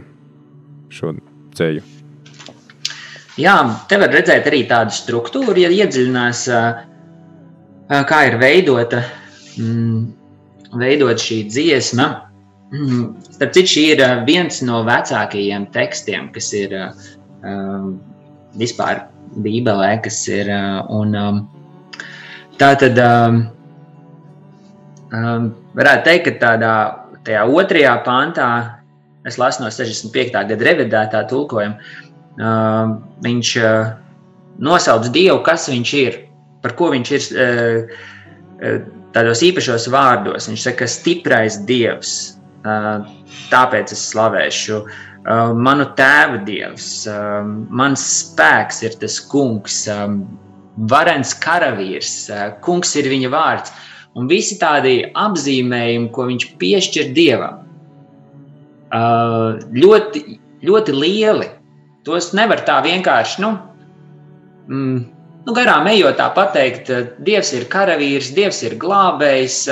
šo 0.93 1.13
ceļu? 1.59 1.85
Jā, 3.41 3.57
te 3.89 3.97
var 4.01 4.13
redzēt 4.13 4.49
arī 4.51 4.65
tādu 4.69 4.93
struktūru, 4.93 5.57
ja 5.63 5.71
iedziļinās, 5.73 6.43
kā 8.09 8.19
ir 8.29 8.37
veidota, 8.41 9.01
mm, 9.57 10.03
veidot 10.81 11.23
šī 11.23 11.39
dziesma. 11.49 12.11
Mm, 12.73 13.07
starp 13.29 13.55
citu, 13.57 13.73
šī 13.75 13.87
ir 13.95 14.05
viens 14.29 14.61
no 14.65 14.83
vecākajiem 14.89 15.67
tekstiem, 15.73 16.29
kas 16.33 16.53
ir 16.57 16.77
vispār 18.57 19.07
Bībelē, 19.41 19.97
kas 20.05 20.21
ir 20.29 20.51
un 20.93 21.17
Tā 22.63 22.69
tad 22.79 22.99
um, 23.01 23.39
um, 25.11 25.49
varētu 25.75 26.05
teikt, 26.07 26.29
ka 26.29 26.33
tādā 26.43 26.75
tajā 27.27 27.43
otrajā 27.49 27.95
pantā, 28.07 28.49
es 29.27 29.39
lasu 29.41 29.65
no 29.65 29.71
65. 29.73 30.31
gada 30.37 30.59
revidētā 30.69 31.25
tulkojuma, 31.31 31.95
um, 32.37 32.97
viņš 33.25 33.53
uh, 33.63 33.95
nosauc 34.63 35.09
Dievu, 35.15 35.41
kas 35.47 35.67
viņš 35.73 35.95
ir, 36.05 36.21
par 36.63 36.77
ko 36.79 36.93
viņš 36.93 37.15
ir 37.17 37.27
uh, 37.33 37.97
uh, 38.61 38.79
tādos 39.17 39.43
īpašos 39.43 39.89
vārdos. 39.91 40.51
Viņš 40.51 40.69
saka, 40.69 40.87
stiprais 40.91 41.59
Dievs, 41.67 42.37
uh, 42.63 43.09
tāpēc 43.51 43.97
es 43.97 44.07
slavēšu. 44.13 44.83
Uh, 44.83 45.12
manu 45.23 45.87
tēva 45.99 46.41
dievs, 46.47 47.07
um, 47.07 47.55
mans 47.71 48.03
spēks 48.03 48.83
ir 48.83 48.97
tas 48.99 49.21
kungs, 49.31 49.85
um, 49.93 50.23
varens 50.91 51.35
karavīrs, 51.39 52.31
kungs 52.65 52.97
ir 52.97 53.11
viņa 53.13 53.31
vārds, 53.31 53.73
un 54.19 54.29
visi 54.29 54.59
tādi 54.61 55.03
apzīmējumi, 55.15 56.11
ko 56.13 56.27
viņš 56.31 56.47
piešķir 56.61 57.13
dievam, 57.17 57.61
ļoti, 58.93 60.23
ļoti 60.69 60.95
lieli. 60.97 61.49
Tos 62.05 62.33
nevar 62.37 62.65
tā 62.67 62.81
vienkārši, 62.85 63.43
nu, 63.45 63.53
mm, 64.69 64.99
nu 65.47 65.55
garām 65.57 65.87
ejot, 65.93 66.19
tā 66.19 66.29
pateikt, 66.35 66.91
Dievs 67.25 67.53
ir 67.57 67.69
karavīrs, 67.73 68.33
Dievs 68.35 68.63
ir 68.67 68.77
glābējs. 68.81 69.63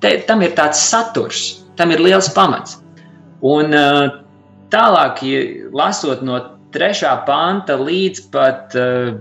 Te, 0.00 0.12
tam 0.26 0.42
ir 0.42 0.56
tāds 0.56 0.80
saturs, 0.82 1.60
tam 1.76 1.92
ir 1.94 2.02
liels 2.02 2.32
pamats. 2.34 2.80
Un 3.46 3.74
tālāk, 4.70 5.22
ja 5.24 5.42
lasot 5.72 6.24
no 6.26 6.40
3. 6.74 7.02
panta 7.26 7.76
līdz 7.80 8.24
pat 8.34 8.76
uh, 8.78 9.14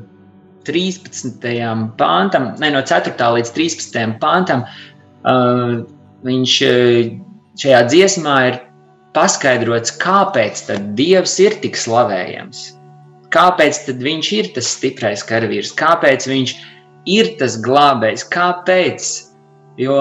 13. 0.67 1.45
pāntam, 1.97 2.51
ne 2.61 2.71
no 2.75 2.81
4. 2.85 3.15
līdz 3.15 3.53
13. 3.55 4.17
pāntam, 4.21 4.65
uh, 5.23 5.79
viņš 6.27 6.57
šajā 7.59 7.79
dziesmā 7.89 8.35
ir 8.51 8.59
paskaidrots, 9.15 9.95
kāpēc 10.01 10.67
Dievs 10.97 11.39
ir 11.41 11.55
tik 11.63 11.79
slavējams. 11.79 12.75
Kāpēc 13.33 13.87
viņš 14.01 14.29
ir 14.33 14.51
tas 14.55 14.69
stiprais 14.73 15.23
karavīrs, 15.25 15.73
kāpēc 15.77 16.25
viņš 16.29 16.53
ir 17.09 17.33
tas 17.39 17.57
glābējs, 17.61 18.25
kāpēc? 18.33 19.09
Jo, 19.79 19.97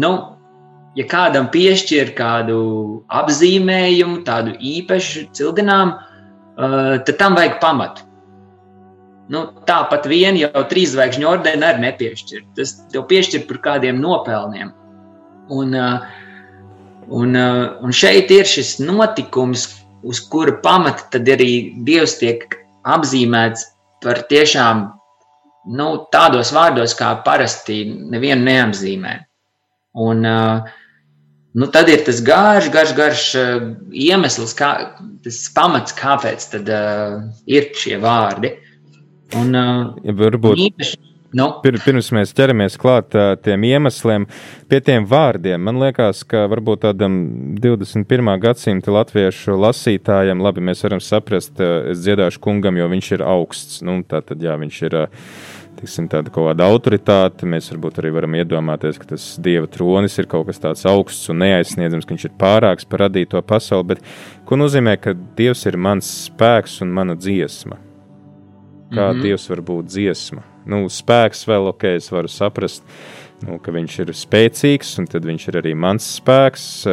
nu, 0.00 0.12
ja 0.98 1.06
kādam 1.10 1.48
piešķir 1.52 2.14
kādu 2.18 2.60
apzīmējumu, 3.14 4.22
tādu 4.26 4.56
īpašu 4.58 5.28
cilganām, 5.36 5.96
uh, 5.96 6.94
tad 7.06 7.16
tam 7.20 7.38
vajag 7.38 7.60
pamatu. 7.62 8.06
Nu, 9.30 9.44
tāpat 9.66 10.08
vien 10.10 10.34
jau 10.40 10.64
trīs 10.66 10.90
zvaigžņu 10.96 11.28
ordeni 11.30 11.62
arī 11.62 11.84
nepiešķir. 11.84 12.42
Tas 12.58 12.74
jau 12.90 13.04
piešķir 13.06 13.44
par 13.46 13.60
kādiem 13.66 14.00
nopelniem. 14.02 14.72
Un, 15.54 15.76
un, 17.06 17.38
un 17.38 17.94
šeit 17.94 18.32
ir 18.34 18.50
šis 18.50 18.80
notikums, 18.82 19.68
uz 20.02 20.18
kura 20.32 20.56
pamata 20.64 21.06
tad 21.14 21.30
arī 21.30 21.76
Dievs 21.86 22.16
tiek 22.18 22.42
apzīmēts 22.90 23.68
par 24.02 24.24
tiešām 24.30 24.88
nu, 25.78 25.88
tādos 26.10 26.50
vārdos, 26.56 26.96
kā 26.98 27.12
parasti 27.24 27.84
nevienu 27.86 28.48
neapzīmē. 28.48 29.14
Un, 30.00 30.24
nu, 31.54 31.68
tad 31.72 31.88
ir 31.90 32.02
tas 32.06 32.22
garš, 32.24 32.70
garš, 32.74 32.96
garš 32.98 33.28
iemesls, 33.90 34.56
kā, 34.58 34.72
tas 35.24 35.44
pamats, 35.54 35.94
kāpēc 35.96 36.50
tad, 36.54 36.68
uh, 36.74 37.22
ir 37.50 37.72
šie 37.76 37.98
vārdi. 38.02 38.54
Uh, 38.54 38.66
Un, 39.36 39.54
ja 39.54 40.14
varbūt, 40.16 40.58
īpaši, 40.58 40.96
nu. 41.38 41.46
pir, 41.62 41.78
pirms 41.84 42.10
mēs 42.14 42.32
ķeramies 42.34 42.76
klāt 42.80 43.14
uh, 43.14 43.32
tiem 43.38 43.62
iemesliem, 43.68 44.26
pie 44.70 44.80
tiem 44.86 45.06
vārdiem, 45.10 45.62
man 45.68 45.78
liekas, 45.82 46.24
ka 46.26 46.46
varbūt 46.50 46.82
tādam 46.88 47.20
21. 47.62 48.32
gadsimta 48.42 48.94
latviešu 48.94 49.54
lasītājam, 49.60 50.42
labi, 50.42 50.64
mēs 50.66 50.82
varam 50.86 51.02
saprast, 51.04 51.54
uh, 51.62 51.92
es 51.92 52.02
dziedāšu 52.02 52.42
kungam, 52.42 52.80
jo 52.80 52.90
viņš 52.90 53.14
ir 53.18 53.26
augsts. 53.26 53.80
Nu, 53.86 54.00
tā 54.02 54.24
tad, 54.26 54.42
jā, 54.42 54.58
viņš 54.60 54.82
ir. 54.90 55.00
Uh, 55.04 55.58
tiksim, 55.80 56.06
tāda 56.12 56.32
kaut 56.32 56.50
kāda 56.50 56.66
autoritāte. 56.70 57.48
Mēs 57.48 57.70
varbūt 57.72 58.00
arī 58.00 58.12
varam 58.14 58.36
iedomāties, 58.38 58.98
ka 59.00 59.12
tas 59.14 59.26
dieva 59.42 59.68
tronis 59.70 60.18
ir 60.20 60.28
kaut 60.30 60.46
kas 60.50 60.60
tāds 60.62 60.84
augsts 60.88 61.30
un 61.32 61.40
neaizsniedzams, 61.42 62.06
ka 62.06 62.14
viņš 62.14 62.26
ir 62.28 62.36
pārāks 62.40 62.88
par 62.88 63.06
radīto 63.06 63.40
pasauli. 63.42 63.94
Bet 63.94 64.04
ko 64.48 64.60
nozīmē, 64.60 64.96
ka 65.00 65.14
dievs 65.38 65.64
ir 65.70 65.78
mans 65.80 66.10
spēks 66.28 66.80
un 66.84 66.92
mana 66.96 67.16
dziesma? 67.18 67.80
Kā 68.90 69.06
mm 69.06 69.16
-hmm. 69.16 69.22
dievs 69.22 69.50
var 69.50 69.60
būt 69.62 69.86
dziesma? 69.86 70.42
Nu, 70.66 70.84
spēks 70.88 71.46
vēl 71.48 71.68
ok, 71.70 71.84
es 71.96 72.10
varu 72.12 72.28
saprast, 72.28 72.82
nu, 73.46 73.58
ka 73.58 73.72
viņš 73.72 73.98
ir 74.00 74.14
spēcīgs, 74.14 74.98
un 74.98 75.06
tad 75.06 75.24
viņš 75.24 75.48
ir 75.48 75.62
arī 75.62 75.74
mans 75.74 76.20
spēks 76.20 76.84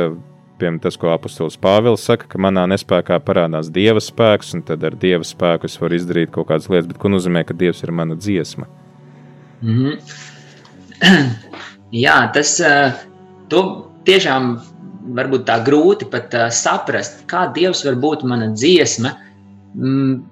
piemēram, 0.60 0.80
tas, 0.84 0.98
ko 1.00 1.12
apustulis 1.14 1.58
Pāvils 1.62 2.06
saka, 2.08 2.28
ka 2.32 2.42
manā 2.42 2.66
nespējā 2.70 3.20
parādās 3.26 3.72
dieva 3.74 4.02
spēks, 4.04 4.54
un 4.58 4.64
tad 4.68 4.84
ar 4.88 4.98
dieva 5.00 5.26
spēku 5.28 5.70
es 5.70 5.78
varu 5.82 5.98
izdarīt 5.98 6.34
kaut 6.34 6.50
kādas 6.52 6.70
lietas, 6.70 6.90
bet 6.92 7.02
ko 7.02 7.12
nozīmē, 7.14 7.46
ka 7.48 7.58
dievs 7.58 7.84
ir 7.84 7.92
mana 7.92 8.16
dziesma? 8.16 8.68
Mm 9.62 9.78
-hmm. 9.78 9.96
Jā, 12.06 12.18
tas 12.34 12.58
tiešām 14.08 14.58
varbūt 15.16 15.46
tā 15.48 15.60
grūti 15.66 16.08
pat 16.12 16.34
uh, 16.36 16.48
saprast, 16.54 17.24
kā 17.32 17.48
dievs 17.56 17.86
var 17.88 17.96
būt 18.02 18.26
mana 18.28 18.50
dziesma. 18.54 19.14
Mm, 19.76 20.24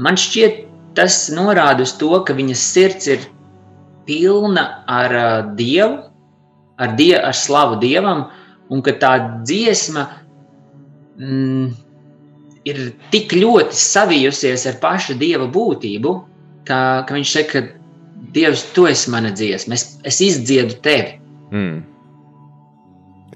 man 0.00 0.18
šķiet, 0.20 0.64
tas 0.98 1.28
norāda 1.34 1.84
uz 1.86 1.94
to, 2.00 2.12
ka 2.24 2.36
viņas 2.36 2.66
sirds 2.74 3.10
ir 3.10 3.26
pilna 4.08 4.66
ar 4.88 5.16
uh, 5.16 5.50
dievu, 5.56 5.98
ar, 6.80 6.94
die, 6.96 7.14
ar 7.16 7.36
slavu 7.36 7.78
dievam, 7.82 8.28
un 8.70 8.82
ka 8.86 8.94
tā 9.02 9.12
dziesma 9.46 10.06
mm, 11.18 11.68
ir 12.70 12.80
tik 13.12 13.34
ļoti 13.36 13.76
savijusies 13.76 14.66
ar 14.70 14.80
pašu 14.82 15.16
dieva 15.20 15.48
būtību, 15.50 16.16
ka, 16.68 16.80
ka 17.08 17.16
viņš 17.16 17.36
saka, 17.36 17.50
ka 17.52 17.80
Dievs, 18.30 18.62
tu 18.74 18.84
esi 18.86 19.10
mana 19.10 19.32
dziesma, 19.34 19.74
es, 19.74 19.96
es 20.06 20.20
izdziedu 20.22 20.76
tevi. 20.84 21.16
Mm. 21.50 21.80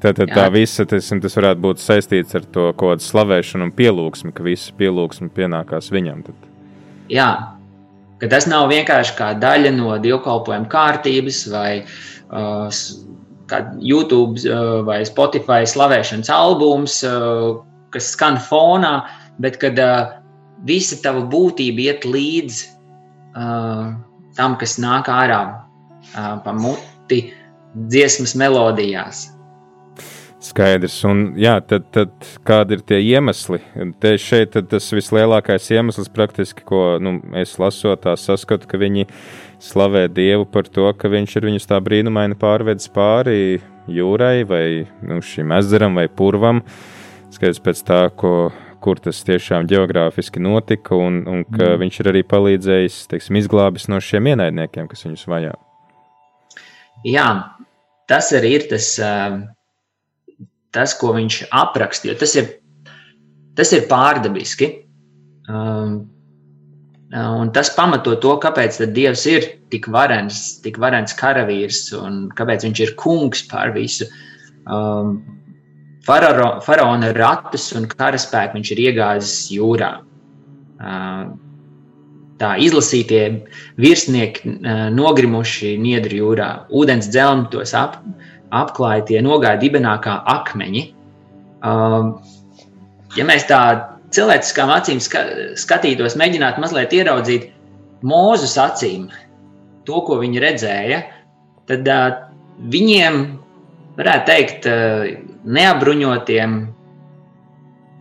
Tad, 0.03 0.19
tad 0.19 0.31
tā 0.37 0.45
visa 0.53 0.85
tas, 0.87 1.09
tas 1.09 1.37
varētu 1.39 1.63
būt 1.65 1.81
saistīts 1.81 2.37
ar 2.37 2.45
to 2.53 2.69
kaut 2.77 2.99
kādu 2.99 3.07
slavēšanu 3.07 3.71
un 3.71 3.73
pielūgsmi, 3.75 4.35
ka 4.37 4.45
visa 4.45 4.75
pielūgsme 4.79 5.31
pienākās 5.35 5.89
viņam. 5.95 6.21
Tad. 6.29 6.49
Jā, 7.11 7.29
ka 8.21 8.31
tas 8.31 8.47
nav 8.51 8.69
vienkārši 8.71 9.17
kā 9.19 9.33
daļa 9.41 9.73
no 9.75 9.97
dievkalpojuma 10.05 10.69
kārtības 10.71 11.41
vai 11.55 11.71
uh, 11.81 12.69
YouTube 13.81 14.41
uh, 14.49 14.81
vai 14.87 15.03
Spotify 15.09 15.67
slavēšanas 15.69 16.31
albums, 16.33 17.01
uh, 17.07 17.61
kas 17.95 18.13
skan 18.15 18.39
fonā, 18.43 18.97
bet 19.43 19.59
kad 19.63 19.79
uh, 19.83 20.17
visa 20.67 20.99
tava 21.03 21.25
būtība 21.31 21.89
iet 21.91 22.09
līdzi 22.09 22.73
tam, 23.35 24.53
kas 24.61 24.77
nāk 24.79 25.09
ārā 25.11 25.41
pa 26.15 26.53
muti 26.55 27.17
dziesmas 27.91 28.37
melodijās. 28.39 29.25
Skaidrs, 30.45 30.99
un 31.09 31.23
jā, 31.41 31.55
tad, 31.65 31.87
tad 31.95 32.13
kādi 32.45 32.77
ir 32.77 32.83
tie 32.85 32.99
iemesli? 33.01 33.63
Te 34.03 34.13
šeit 34.21 34.59
tas 34.69 34.91
vislielākais 34.93 35.71
iemesls, 35.73 36.11
praktiski, 36.13 36.67
ko 36.69 36.99
nu, 37.01 37.17
es 37.41 37.55
lasot, 37.59 38.05
saskatu, 38.21 38.69
ka 38.69 38.81
viņi 38.81 39.07
slavē 39.65 40.07
Dievu 40.13 40.45
par 40.51 40.69
to, 40.69 40.87
ka 40.99 41.11
Viņš 41.13 41.37
ir 41.39 41.49
viņus 41.49 41.69
tā 41.71 41.81
brīnumaini 41.85 42.37
pārvedis 42.41 42.91
pāri 42.93 43.63
jūrai 43.91 44.45
vai 44.49 44.67
nu, 45.05 45.21
šim 45.25 45.53
ezeram 45.57 45.97
vai 45.99 46.07
purvam. 46.09 46.63
Skaidrs 47.35 47.63
pēc 47.65 47.83
tā, 47.89 48.01
ko, 48.15 48.53
kur 48.85 49.01
tas 49.03 49.25
tiešām 49.27 49.67
geogrāfiski 49.71 50.43
notika, 50.45 50.95
un, 50.95 51.25
un 51.27 51.43
ka 51.49 51.75
mm. 51.75 51.81
viņš 51.83 52.01
ir 52.01 52.13
arī 52.13 52.23
palīdzējis, 52.31 53.01
teiksim, 53.11 53.41
izglābis 53.41 53.89
no 53.91 53.99
šiem 53.99 54.31
ienaidniekiem, 54.35 54.87
kas 54.93 55.05
viņus 55.09 55.27
vajā. 55.33 55.57
Jā, 57.05 57.29
tas 58.09 58.31
arī 58.37 58.57
ir 58.61 58.71
tas. 58.71 58.95
Uh 59.03 59.45
tas, 60.75 60.95
ko 60.99 61.15
viņš 61.17 61.45
aprakstīja, 61.55 62.17
tas 62.21 62.35
ir, 62.39 62.51
tas 63.59 63.73
ir 63.77 63.87
pārdabiski. 63.91 64.71
Um, 65.49 66.03
un 67.15 67.51
tas 67.55 67.71
pamato 67.71 68.17
to, 68.19 68.35
kāpēc 68.43 68.81
Dievs 68.95 69.23
ir 69.31 69.47
tik 69.71 69.87
varens, 69.95 70.59
tik 70.65 70.81
varens 70.83 71.15
karavīrs 71.15 71.87
un 71.99 72.25
kāpēc 72.35 72.67
viņš 72.67 72.83
ir 72.83 72.95
kungs 72.99 73.45
pār 73.51 73.71
visu. 73.77 74.09
Um, 74.67 75.21
fararo, 76.07 76.59
faraona 76.65 77.13
ratus 77.15 77.71
un 77.79 77.87
karaspēku 77.91 78.59
viņš 78.59 78.75
ir 78.75 78.83
iegāzis 78.89 79.39
jūrā. 79.55 79.93
Uh, 80.83 81.31
tā 82.43 82.57
izlasītie 82.59 83.23
virsnieki 83.79 84.57
uh, 84.57 84.87
nogrimuši 84.91 85.77
niedru 85.79 86.23
jūrā, 86.23 86.51
ūdens 86.75 87.13
dzelmi 87.15 87.47
tos 87.55 87.77
ap, 87.79 88.01
apklāja 88.51 89.07
tie 89.11 89.23
nogāja 89.23 89.61
dibenā 89.63 90.01
kā 90.03 90.19
akmeņi. 90.35 90.89
Um, 91.65 92.17
ja 93.15 93.25
mēs 93.25 93.47
tā 93.47 93.94
cilvēciskām 94.15 94.73
acīm 94.75 95.01
skatītos, 95.03 96.17
mēģinātu 96.21 96.63
mazliet 96.63 96.95
ieraudzīt 96.97 97.49
mūzus 98.05 98.57
acīm, 98.61 99.09
to, 99.89 100.01
ko 100.07 100.19
viņi 100.23 100.43
redzēja, 100.45 101.01
tad 101.71 101.91
uh, 101.91 102.07
viņiem, 102.73 103.21
varētu 103.99 104.29
teikt, 104.31 104.69
uh, 104.71 105.09
neapbruņotiem, 105.45 106.57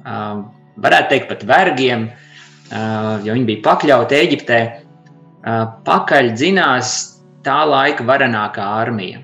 uh, 0.04 0.38
varētu 0.84 1.14
teikt, 1.14 1.30
pat 1.32 1.46
vergiem, 1.50 2.08
uh, 2.10 3.20
jo 3.26 3.36
viņi 3.36 3.50
bija 3.52 3.66
pakļauti 3.68 4.20
Eģiptē, 4.22 4.64
uh, 4.72 5.68
pakaļ 5.88 6.34
dzinās 6.38 6.96
tā 7.44 7.62
laika 7.68 8.06
varenākā 8.08 8.66
armija 8.80 9.24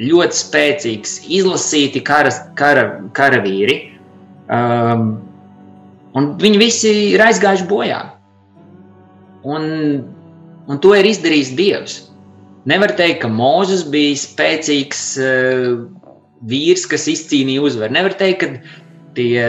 ļoti 0.00 0.38
spēcīgs, 0.38 1.16
izlasīti 1.28 2.02
kara, 2.04 2.32
kara, 2.58 2.84
karavīri. 3.16 3.91
Um, 4.50 5.06
un 6.18 6.32
viņi 6.42 6.60
visi 6.60 6.92
ir 7.12 7.22
aizgājuši 7.24 7.68
bojā. 7.70 8.00
Un, 9.42 9.64
un 10.70 10.82
to 10.82 10.94
ir 10.98 11.08
izdarījis 11.08 11.54
Dievs. 11.58 11.98
Nevar 12.70 12.94
teikt, 12.98 13.24
ka 13.24 13.30
Mozus 13.30 13.82
bija 13.90 14.18
spēcīgs 14.22 15.06
uh, 15.22 15.72
vīrs, 16.46 16.86
kas 16.90 17.08
izcīnīja 17.10 17.64
uzvaru. 17.66 17.94
Nevar 17.96 18.14
teikt, 18.18 18.44
ka 18.44 18.84
tie 19.16 19.48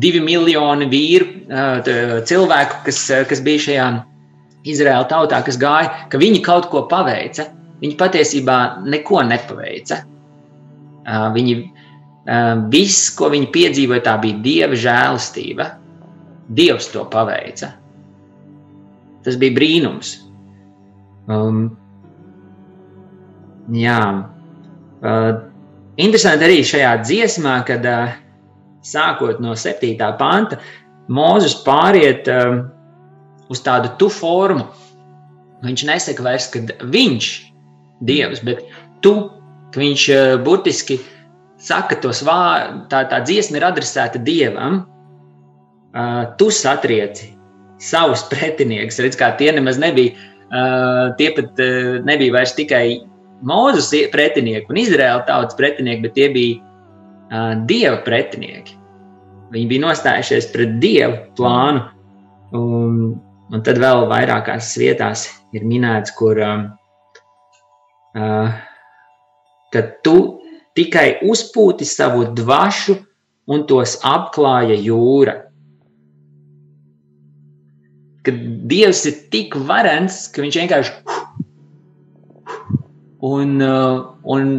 divi 0.00 0.20
miljoni 0.24 0.88
vīru, 0.90 1.30
uh, 1.48 2.20
cilvēku, 2.28 2.84
kas, 2.88 3.06
uh, 3.12 3.24
kas 3.28 3.40
bija 3.44 3.64
šajā 3.68 3.88
Izraēla 4.68 5.08
tautā, 5.08 5.40
kas 5.46 5.56
gāja, 5.60 6.04
ka 6.12 6.20
viņi 6.20 6.44
kaut 6.44 6.68
ko 6.72 6.84
paveica 6.90 7.48
viņi 7.80 7.96
patiesībā 8.00 8.58
neko 8.88 9.22
nepaveica. 9.26 10.02
Viņi, 11.34 11.54
viss, 12.70 13.10
ko 13.16 13.30
viņi 13.32 13.50
piedzīvoja, 13.54 14.04
tā 14.06 14.16
bija 14.22 14.38
dieva 14.44 14.78
žēlastība. 14.78 15.66
Dievs 16.50 16.90
to 16.90 17.04
paveica. 17.10 17.72
Tas 19.24 19.36
bija 19.38 19.54
brīnums. 19.54 20.16
Um, 21.30 21.68
jā, 23.74 24.00
uh, 25.04 25.30
interesanti 26.00 26.46
arī 26.48 26.62
šajā 26.66 26.94
dziesmā, 27.04 27.60
kad 27.68 27.86
uh, 27.86 28.14
sākot 28.82 29.42
no 29.42 29.54
7. 29.54 29.94
panta, 30.18 30.58
Mozus 31.10 31.56
pāriet 31.66 32.26
uh, 32.30 32.62
uz 33.50 33.62
tādu 33.66 33.92
tu 33.98 34.08
formu. 34.10 34.66
Viņš 35.66 35.86
nesaka 35.88 36.24
vairs, 36.24 36.48
ka 36.50 36.62
viņš 36.88 37.30
Dievs, 38.00 38.40
bet 38.46 38.62
tu, 39.04 39.12
ka 39.74 39.80
viņš 39.82 40.04
eh, 40.14 40.36
burtiski 40.40 40.96
saka 41.60 41.98
tos 42.00 42.22
vārdus, 42.26 42.86
tā, 42.92 43.04
tā 43.10 43.20
dziesma 43.26 43.60
ir 43.60 43.66
adresēta 43.68 44.20
Dievam, 44.24 44.80
uh, 45.92 46.24
tu 46.40 46.48
satrieci 46.54 47.34
savus 47.80 48.24
pretiniekus. 48.32 49.00
Redz, 49.02 49.18
kā 49.20 49.32
tie 49.40 49.52
nemaz 49.56 49.80
nebija, 49.80 50.16
uh, 50.48 51.12
tie 51.20 51.30
pat 51.36 51.60
uh, 51.60 52.00
nebija 52.06 52.40
vairs 52.40 52.56
tikai 52.58 53.00
Mūzes 53.40 53.94
pretinieki 54.12 54.68
un 54.68 54.76
Izraēla 54.76 55.22
tautas 55.24 55.56
pretinieki, 55.56 56.02
bet 56.04 56.12
tie 56.12 56.26
bija 56.28 56.58
uh, 56.60 57.54
Dieva 57.64 58.02
pretinieki. 58.04 58.74
Viņi 59.54 59.70
bija 59.70 59.84
nostājušies 59.86 60.50
pret 60.52 60.74
Dievu 60.82 61.22
plānu. 61.38 61.86
Un, 62.58 62.98
un 63.48 63.64
tad 63.64 63.80
vēl 63.80 64.04
vairākās 64.10 64.74
vietās 64.76 65.24
ir 65.56 65.64
minēts, 65.64 66.12
kur 66.18 66.36
um, 66.44 66.66
ka 69.72 69.82
tu 70.04 70.39
tikai 70.78 71.20
uzpūti 71.26 71.86
savu 71.88 72.26
dvašu 72.36 72.96
un 73.50 73.64
tos 73.68 73.96
apklāja 74.06 74.76
jūra. 74.78 75.36
Kad 78.26 78.36
Dievs 78.70 79.06
ir 79.08 79.16
tik 79.32 79.56
varens, 79.66 80.26
ka 80.28 80.44
viņš 80.44 80.60
vienkārši 80.60 80.92
un, 83.24 83.56
un 84.36 84.52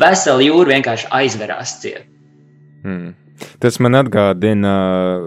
vesela 0.00 0.44
jūra 0.44 0.76
vienkārši 0.76 1.10
aizverās 1.16 1.78
ciet. 1.82 2.06
Hmm. 2.84 3.12
Tas 3.62 3.78
man 3.82 3.96
atgādina 3.98 4.72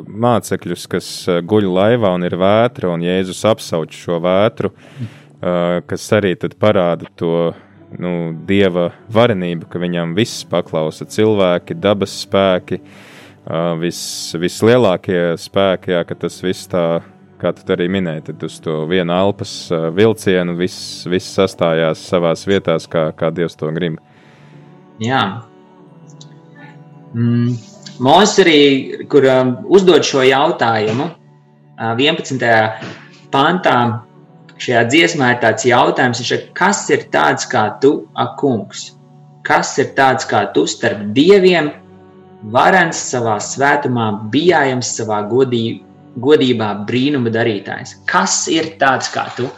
mācekļus, 0.05 0.85
kas 0.91 1.09
guļ 1.49 1.67
laivā 1.75 2.13
un 2.15 2.23
ir 2.27 2.37
vētra, 2.39 2.91
un 2.93 3.03
Jēzus 3.03 3.41
apsauc 3.49 3.95
šo 3.95 4.21
vētru, 4.23 4.71
kas 5.89 6.05
arī 6.15 6.35
parāda 6.59 7.09
to 7.19 7.51
nu, 8.01 8.11
dieva 8.47 8.89
varenību, 9.13 9.67
ka 9.71 9.81
viņam 9.81 10.15
viss 10.17 10.45
paklausa 10.49 11.07
cilvēki, 11.09 11.77
dabas 11.79 12.13
spēki, 12.25 12.79
vis, 13.81 13.99
vislielākie 14.41 15.35
spēki, 15.39 15.93
jā, 15.95 16.01
ka 16.07 16.17
tas 16.25 16.39
viss 16.43 16.69
tā, 16.71 16.85
kā 17.41 17.51
tu 17.55 17.65
arī 17.75 17.87
minēji, 17.91 18.25
tad 18.31 18.45
uz 18.47 18.57
to 18.63 18.81
vienu 18.89 19.13
alpas 19.13 19.53
vilcienu 19.95 20.55
viss, 20.57 21.05
viss 21.11 21.35
sastājās 21.37 22.03
savās 22.09 22.45
vietās, 22.49 22.89
kā, 22.89 23.09
kā 23.17 23.31
Dievs 23.35 23.57
to 23.59 23.69
grib. 23.75 23.99
Jā. 25.03 25.23
Mm. 27.15 27.55
Mūzis 28.03 28.41
arī, 28.43 28.59
kur 29.07 29.23
um, 29.31 29.53
uzdod 29.71 30.03
šo 30.03 30.23
jautājumu, 30.25 31.05
uh, 31.07 31.93
11. 31.95 32.43
pantā, 33.31 33.77
šajā 34.61 34.83
dziesmā 34.91 35.33
ir 35.33 35.41
tāds 35.43 35.65
jautājums, 35.67 36.21
ir, 36.25 36.45
kas 36.57 36.83
ir 36.93 37.07
tāds 37.13 37.47
kā 37.51 37.67
tu, 37.81 37.95
ak, 38.13 38.37
kungs? 38.41 38.91
Kas 39.45 39.75
ir 39.81 39.91
tāds 39.97 40.27
kā 40.29 40.45
tu 40.55 40.65
starp 40.69 41.03
dieviem, 41.17 41.71
varens 42.53 43.01
savā 43.11 43.37
svētumā, 43.41 44.07
bijājams 44.33 44.95
savā 44.99 45.21
godī, 45.29 45.81
godībā, 46.21 46.71
brīnuma 46.87 47.33
darītājs? 47.33 47.97
Kas 48.09 48.45
ir 48.51 48.73
tāds 48.81 49.11
kā 49.13 49.27
tu? 49.37 49.49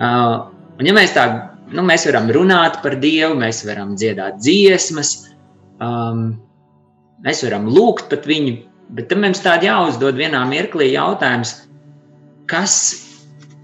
Uh, 0.00 0.48
un 0.80 0.88
ja 0.88 0.94
mēs 0.96 1.12
tā, 1.16 1.26
nu, 1.74 1.84
mēs 1.84 2.08
varam 2.08 2.32
runāt 2.34 2.80
par 2.82 2.96
Dievu, 3.02 3.36
mēs 3.38 3.62
varam 3.68 3.92
dziedāt 3.98 4.40
dziesmas, 4.40 5.16
um, 5.82 6.32
Mēs 7.24 7.40
varam 7.46 7.70
lūgt 7.72 8.10
pat 8.10 8.26
viņu, 8.28 8.56
bet 8.92 9.06
tam 9.08 9.22
mums 9.24 9.40
tādi 9.40 9.64
jāuzdod 9.70 10.18
vienā 10.20 10.42
mirklī 10.48 10.90
jautājums, 10.92 11.54
kas, 12.50 12.74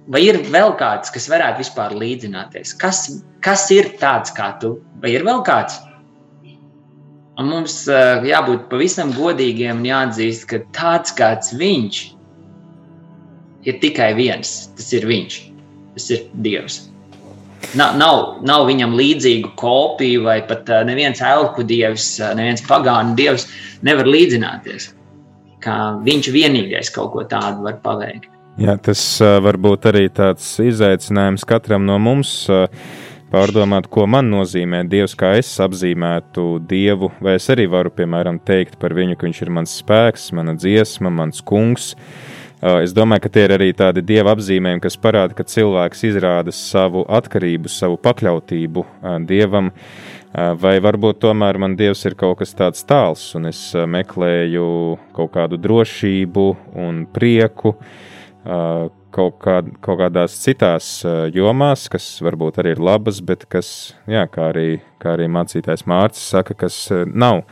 vai 0.09 0.23
ir 0.27 0.41
vēl 0.51 0.75
kāds, 0.81 1.13
kas 1.13 1.29
varētu 1.31 1.65
vispār 1.65 1.95
līdzināties? 1.99 2.75
Kas, 2.81 3.05
kas 3.45 3.67
ir 3.75 3.93
tāds 4.01 4.33
kā 4.37 4.53
tu? 4.63 4.79
Vai 5.03 5.15
ir 5.17 5.27
vēl 5.27 5.43
kāds? 5.47 5.79
Un 7.41 7.49
mums 7.49 7.83
uh, 7.89 8.21
jābūt 8.27 8.69
pavisam 8.73 9.13
godīgiem 9.17 9.81
un 9.81 9.87
jāatzīst, 9.89 10.47
ka 10.51 10.61
tāds 10.77 11.15
kāds 11.17 11.55
viņš 11.57 12.01
ir 13.69 13.81
tikai 13.81 14.13
viens. 14.19 14.71
Tas 14.77 14.91
ir 14.97 15.07
viņš. 15.09 15.39
Tas 15.97 16.09
ir 16.13 16.27
Dievs. 16.45 16.83
Nav, 17.77 17.97
nav, 18.01 18.21
nav 18.49 18.65
viņam 18.69 18.97
līdzīgu 18.97 19.53
kopiju, 19.61 20.25
vai 20.27 20.41
pat 20.49 20.69
uh, 20.73 20.83
neviens 20.89 21.21
elku 21.25 21.65
dievs, 21.65 22.15
uh, 22.19 22.33
neviens 22.37 22.65
pagānu 22.67 23.15
dievs 23.19 23.47
nevar 23.87 24.09
līdzināties. 24.09 24.91
Kā 25.65 25.77
viņš 26.05 26.31
vienīgais 26.33 26.93
kaut 26.95 27.13
ko 27.15 27.25
tādu 27.29 27.69
var 27.69 27.79
paveikt. 27.85 28.31
Jā, 28.61 28.77
tas 28.77 29.03
uh, 29.25 29.39
var 29.41 29.57
būt 29.57 29.89
arī 29.89 30.09
tāds 30.13 30.45
izaicinājums 30.61 31.47
katram 31.49 31.87
no 31.89 31.97
mums. 32.03 32.33
Uh, 32.53 32.67
pārdomāt, 33.31 33.87
ko 33.89 34.05
man 34.11 34.29
nozīmē 34.29 34.83
Dievs, 34.91 35.15
kā 35.17 35.37
es 35.39 35.53
apzīmētu 35.63 36.59
Dievu, 36.69 37.13
vai 37.23 37.39
es 37.39 37.47
arī 37.53 37.69
varu, 37.71 37.93
piemēram, 37.95 38.43
teikt 38.45 38.77
par 38.83 38.93
viņu, 38.99 39.17
ka 39.17 39.29
viņš 39.29 39.41
ir 39.47 39.55
mans 39.57 39.79
spēks, 39.81 40.29
mana 40.37 40.57
dziesma, 40.59 41.13
mans 41.15 41.41
kungs. 41.47 41.95
Uh, 41.95 42.37
Uh, 42.61 42.83
es 42.85 42.93
domāju, 42.93 43.25
ka 43.25 43.31
tie 43.33 43.47
ir 43.47 43.55
arī 43.55 43.71
tādi 43.73 44.03
dieva 44.05 44.35
apzīmējumi, 44.37 44.83
kas 44.85 44.99
parāda, 45.01 45.33
ka 45.33 45.47
cilvēks 45.49 46.03
izrāda 46.11 46.53
savu 46.53 47.07
atkarību, 47.09 47.71
savu 47.73 47.97
pakļautību 48.05 48.83
uh, 48.85 49.15
dievam. 49.25 49.71
Uh, 49.73 50.53
vai 50.61 50.75
varbūt 50.85 51.23
tomēr 51.25 51.57
man 51.57 51.73
dievs 51.79 52.05
ir 52.05 52.19
kaut 52.21 52.43
kas 52.43 52.53
tāds 52.59 52.85
tāls, 52.85 53.23
un 53.39 53.49
es 53.49 53.63
meklēju 53.73 54.67
kaut 55.17 55.33
kādu 55.39 55.57
drošību 55.57 56.47
un 56.85 57.07
prieku 57.09 57.79
kaut, 58.45 59.37
kā, 59.43 59.61
kaut 59.85 60.01
kādās 60.01 60.39
citās 60.41 60.89
jomās, 61.35 61.89
kas 61.93 62.07
varbūt 62.25 62.63
arī 62.63 62.75
ir 62.77 62.83
labas, 62.83 63.21
bet 63.21 63.45
kas, 63.53 63.93
jā, 64.09 64.25
kā 64.33 64.51
arī, 64.55 64.69
kā 65.03 65.15
arī 65.17 65.29
mācītājs 65.33 65.87
Mārcis 65.91 66.31
saka, 66.37 66.57
kas 66.65 66.83
nav 67.07 67.45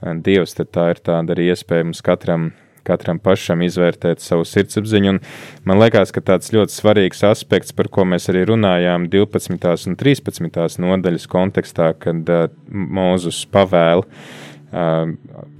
dievs, 0.00 0.54
tad 0.56 0.70
tā 0.76 0.90
ir 0.94 1.02
tāda 1.04 1.34
arī 1.34 1.50
iespēja 1.50 1.88
mums 1.88 2.04
katram 2.04 2.52
katram 2.86 3.20
pašam 3.22 3.62
izvērtēt 3.64 4.22
savu 4.24 4.46
sirdsapziņu. 4.48 5.14
Un 5.14 5.20
man 5.68 5.80
liekas, 5.82 6.12
ka 6.14 6.22
tāds 6.24 6.52
ļoti 6.54 6.74
svarīgs 6.74 7.24
aspekts, 7.28 7.74
par 7.76 7.90
ko 7.92 8.06
mēs 8.08 8.30
arī 8.32 8.46
runājām 8.50 9.08
12. 9.12 9.90
un 9.90 9.98
13. 10.00 10.80
nodaļas 10.84 11.28
kontekstā, 11.30 11.92
kad 12.00 12.32
uh, 12.32 12.46
Mūzus 12.70 13.42
pavēla 13.52 14.06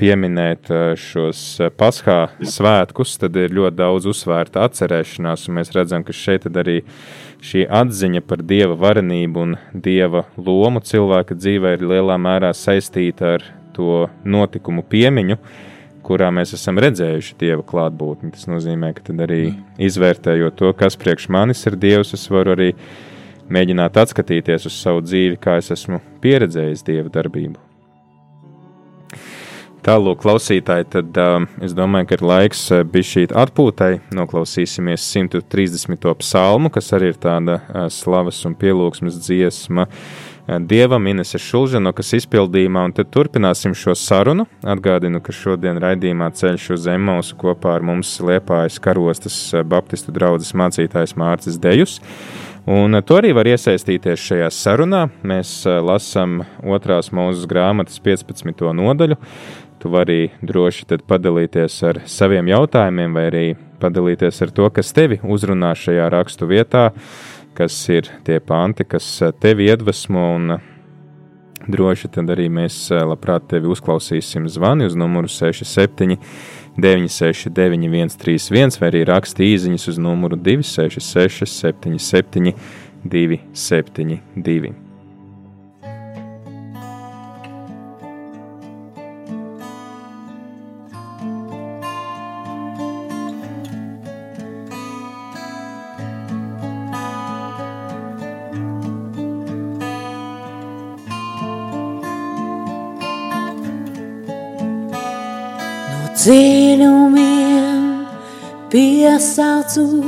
pieminēt 0.01 0.71
uh, 0.71 0.93
šos 0.99 1.41
paskā 1.79 2.19
svētkus, 2.47 3.17
tad 3.21 3.39
ir 3.41 3.55
ļoti 3.57 3.79
daudz 3.81 4.11
uzsvērta 4.13 4.67
atcerēšanās, 4.69 5.49
un 5.49 5.59
mēs 5.59 5.75
redzam, 5.75 6.05
ka 6.07 6.15
šeit 6.15 6.47
arī 6.51 6.81
šī 7.45 7.65
atziņa 7.67 8.23
par 8.29 8.45
dieva 8.47 8.77
varenību 8.79 9.47
un 9.47 9.57
dieva 9.75 10.27
lomu 10.37 10.83
cilvēka 10.85 11.35
dzīvē 11.39 11.75
ir 11.79 11.89
lielā 11.95 12.21
mērā 12.21 12.53
saistīta 12.55 13.35
ar 13.39 13.51
to 13.75 14.07
notikumu 14.25 14.85
piemiņu, 14.87 15.39
uh, 15.41 15.67
kurā 16.11 16.31
mēs 16.35 16.55
esam 16.57 16.81
redzējuši 16.83 17.39
Dieva 17.41 17.65
klātbūtni. 17.67 18.33
Tas 18.35 18.49
nozīmē, 18.51 18.93
ka 18.97 19.07
tad 19.11 19.23
arī 19.27 19.55
izvērtējot 19.89 20.59
to, 20.59 20.73
kas 20.79 20.99
priekš 21.01 21.31
manis 21.33 21.63
ir 21.71 21.79
Dievs, 21.81 22.15
es 22.17 22.27
varu 22.33 22.57
arī 22.57 22.71
mēģināt 23.51 23.99
atskatīties 24.05 24.67
uz 24.71 24.77
savu 24.77 25.05
dzīvi, 25.07 25.39
kā 25.43 25.61
es 25.63 25.71
esmu 25.75 26.03
pieredzējis 26.25 26.87
Dieva 26.87 27.13
darbību. 27.21 27.70
Tālāk, 29.81 30.19
klausītāji, 30.21 30.85
tad 30.93 31.17
uh, 31.17 31.47
es 31.65 31.73
domāju, 31.73 32.11
ka 32.11 32.19
ir 32.19 32.25
laiks 32.29 32.67
uh, 32.75 32.83
bišķīt 32.85 33.33
atpūtai. 33.33 33.95
Noklausīsimies 34.13 35.07
130. 35.09 36.05
psalmu, 36.21 36.69
kas 36.75 36.93
arī 36.97 37.15
ir 37.15 37.21
tāda 37.23 37.63
uh, 37.63 37.87
slavas 37.89 38.43
un 38.45 38.59
pielūgsmes 38.61 39.17
dziesma. 39.25 39.89
Uh, 39.89 40.31
Dievam 40.59 41.07
Inese 41.07 41.39
Šulžanokas 41.39 42.11
izpildījumā, 42.19 42.83
un 42.89 42.95
tad 42.97 43.11
turpināsim 43.15 43.75
šo 43.77 43.95
sarunu. 43.95 44.49
Atgādinu, 44.67 45.21
ka 45.23 45.35
šodien 45.37 45.79
raidījumā 45.79 46.31
ceļš 46.35 46.65
uz 46.75 46.87
Zemmausu 46.89 47.39
kopā 47.39 47.77
ar 47.79 47.87
mums 47.87 48.17
Liepājas 48.25 48.81
karostas 48.83 49.37
Baptistu 49.71 50.15
draugas 50.17 50.51
mācītājs 50.57 51.15
Mārcis 51.21 51.61
Dejus. 51.63 52.01
Un 52.71 52.99
to 53.07 53.17
arī 53.21 53.31
var 53.37 53.49
iesaistīties 53.49 54.21
šajā 54.27 54.51
sarunā. 54.53 55.07
Mēs 55.27 55.63
lasām 55.67 56.41
otrās 56.67 57.13
mūzes 57.15 57.47
grāmatas 57.49 58.03
15. 58.03 58.67
nodaļu. 58.77 59.17
Tu 59.81 59.89
vari 59.89 60.29
droši 60.45 61.01
padalīties 61.09 61.83
ar 61.89 62.03
saviem 62.05 62.51
jautājumiem, 62.53 63.15
vai 63.17 63.27
arī 63.31 63.45
padalīties 63.81 64.43
ar 64.45 64.51
to, 64.53 64.67
kas 64.77 64.93
tevi 64.93 65.17
uzrunā 65.25 65.73
šajā 65.73 66.09
rakstu 66.13 66.49
vietā 66.51 66.91
kas 67.55 67.77
ir 67.89 68.09
tie 68.25 68.41
panti, 68.41 68.85
kas 68.89 69.07
eh, 69.23 69.33
tevi 69.41 69.69
iedvesmo 69.69 70.23
un 70.35 70.55
eh, 70.57 70.63
droši 71.69 72.09
tad 72.15 72.31
arī 72.33 72.49
mēs 72.53 72.77
eh, 72.95 73.03
labprāt 73.05 73.51
tevi 73.53 73.71
uzklausīsim 73.71 74.49
zvani 74.49 74.89
uz 74.89 74.97
numuru 74.99 75.29
67 75.29 76.17
969 76.81 78.17
131 78.17 78.79
vai 78.81 78.93
arī 78.93 79.03
raksti 79.11 79.51
īziņas 79.55 79.89
uz 79.93 79.99
numuru 80.01 80.39
266 80.41 81.51
77 81.61 82.55
272. 83.05 84.90
Dziļumiem 106.21 108.05
piesaucu, 108.69 110.05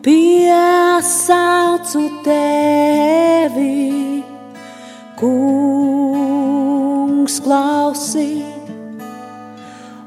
piesaucu 0.00 2.00
tevi, 2.24 4.24
kungs 5.20 7.36
klausī, 7.44 8.40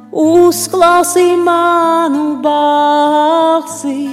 uzklausī 0.09 1.37
manu 1.37 2.41
balsi. 2.41 4.09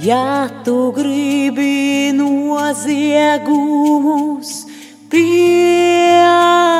Ja 0.00 0.48
tu 0.64 0.88
gribi 0.96 2.16
noziegumus 2.16 4.64
pielīdzināt, 5.10 6.79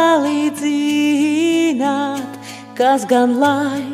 kas 2.80 3.04
gan 3.04 3.36
lai 3.36 3.84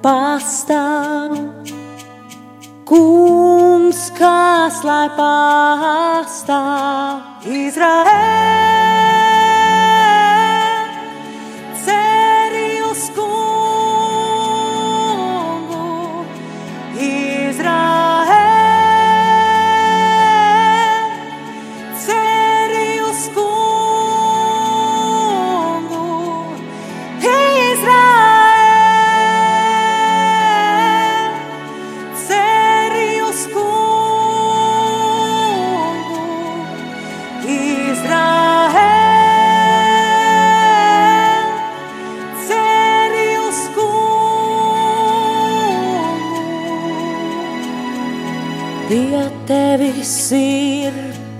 pastāv. 0.00 1.36
Kungs, 2.88 4.08
kas 4.16 4.80
lai 4.88 5.04
pastāv, 5.18 7.20
Izraēl, 7.44 9.29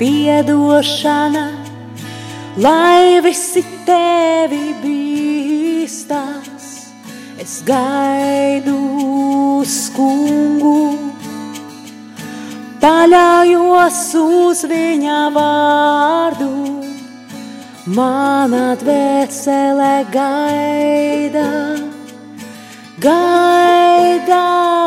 piedošana, 0.00 1.44
lai 2.56 3.20
visi 3.20 3.60
tevi 3.84 4.72
bīstās. 4.80 6.68
Es 7.40 7.58
gaidu 7.68 8.78
skungu, 9.68 10.96
paļaujos 12.80 14.00
uz 14.22 14.64
viņa 14.72 15.20
vārdu. 15.36 16.50
Mana 17.90 18.76
dvēsele 18.80 19.92
gaida, 20.14 21.48
gaida 23.02 24.44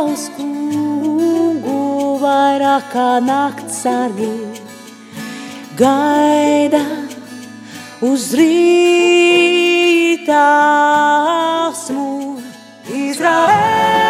uz 0.07 0.29
kungu 0.37 2.17
vairāk 2.23 2.89
kā 2.93 3.09
nakts 3.25 3.81
sargi. 3.83 4.52
Gaida 5.73 6.83
uz 8.05 8.29
rīta 8.37 10.37
asmu 11.65 12.37
Izraēl. 12.93 14.02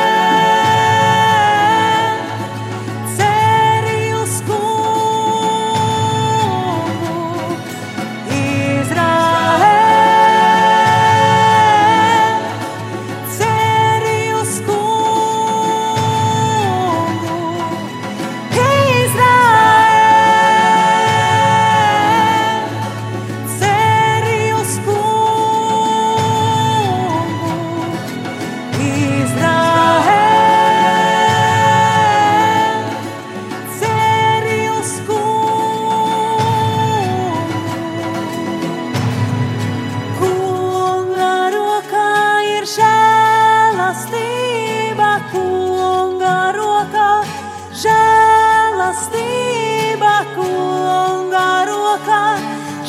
Žēlastība, 48.93 50.13
kunga 50.35 51.65
rokā 51.65 52.23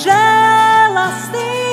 žēlastība 0.04 1.63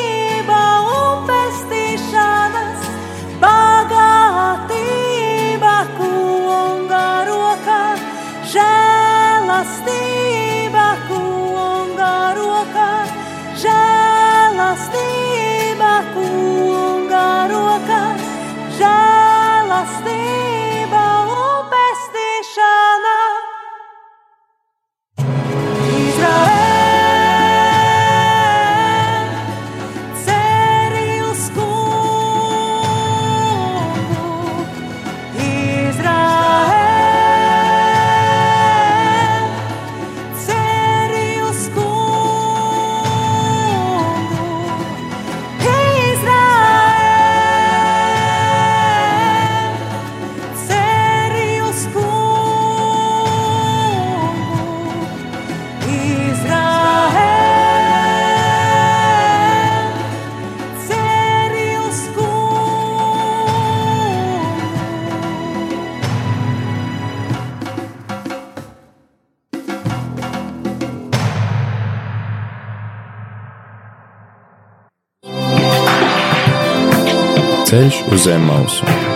Ceļš 77.91 78.03
uz 78.07 78.23
zem 78.23 78.45
mausu. 78.47 79.10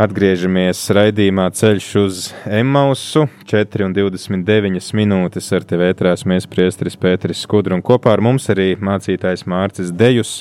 Atgriežamies 0.00 0.78
raidījumā 0.96 1.50
Ceļš 1.52 1.86
uz 2.00 2.20
Emausu. 2.48 3.26
4,29 3.50 4.94
minūtes 4.96 5.50
ar 5.52 5.66
tevi 5.68 5.90
ētrās 5.90 6.24
mēs 6.24 6.46
priesteris 6.48 6.96
Pēteris 6.96 7.42
Skudru 7.44 7.76
un 7.76 7.84
kopā 7.84 8.14
ar 8.14 8.22
mums 8.24 8.48
arī 8.48 8.70
mācītājs 8.80 9.44
Mārcis 9.44 9.92
Dejus. 9.92 10.38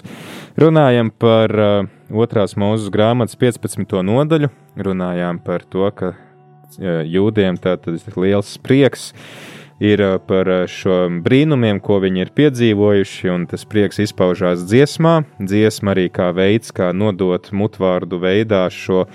Runājam 0.55 1.11
par 1.11 1.51
uh, 1.59 1.91
otrās 2.07 2.55
mūzes 2.55 2.87
grāmatas 2.93 3.35
15. 3.35 3.99
nodaļu. 4.07 4.47
Runājām 4.79 5.43
par 5.43 5.67
to, 5.67 5.91
ka 5.91 6.13
uh, 6.15 7.03
jūdiem 7.03 7.59
tātad 7.59 7.99
ir 7.99 8.19
liels 8.23 8.55
prieks 8.63 9.09
ir 9.79 10.01
uh, 10.03 10.15
par 10.19 10.47
uh, 10.51 10.63
šo 10.67 11.07
brīnumiem, 11.23 11.79
ko 11.83 11.99
viņi 12.03 12.25
ir 12.25 12.33
piedzīvojuši, 12.35 13.31
un 13.31 13.47
tas 13.49 13.63
prieks 13.67 14.01
izpaužās 14.03 14.65
dziesmā. 14.67 15.23
Dziesma 15.39 15.95
arī 15.95 16.09
kā 16.13 16.29
veids, 16.35 16.73
kā 16.75 16.91
nodot 16.93 17.51
mutvārdu 17.55 18.19
veidā 18.21 18.65
šo 18.73 19.05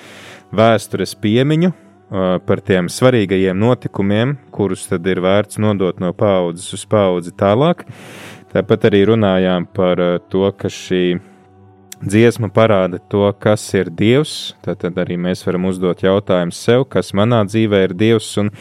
vēstures 0.54 1.16
piemiņu 1.20 1.72
par 2.46 2.62
tiem 2.62 2.88
svarīgajiem 2.92 3.58
notikumiem, 3.58 4.36
kurus 4.54 4.86
tad 4.90 5.06
ir 5.10 5.22
vērts 5.24 5.58
nodot 5.62 5.98
no 6.02 6.12
paudzes 6.14 6.68
uz 6.76 6.84
paudzi 6.86 7.34
tālāk. 7.34 7.86
Tāpat 8.54 8.90
arī 8.90 9.02
runājām 9.10 9.66
par 9.74 10.00
to, 10.30 10.46
ka 10.54 10.70
šī 10.70 11.16
dziesma 12.04 12.50
parāda 12.54 13.00
to, 13.10 13.24
kas 13.40 13.64
ir 13.74 13.90
Dievs. 13.90 14.54
Tad 14.64 14.84
arī 15.00 15.16
mēs 15.20 15.42
varam 15.46 15.66
uzdot 15.70 16.04
jautājumu 16.04 16.54
sev, 16.54 16.84
kas 16.90 17.14
manā 17.16 17.42
dzīvē 17.48 17.82
ir 17.88 17.96
Dievs, 17.98 18.28
un 18.42 18.52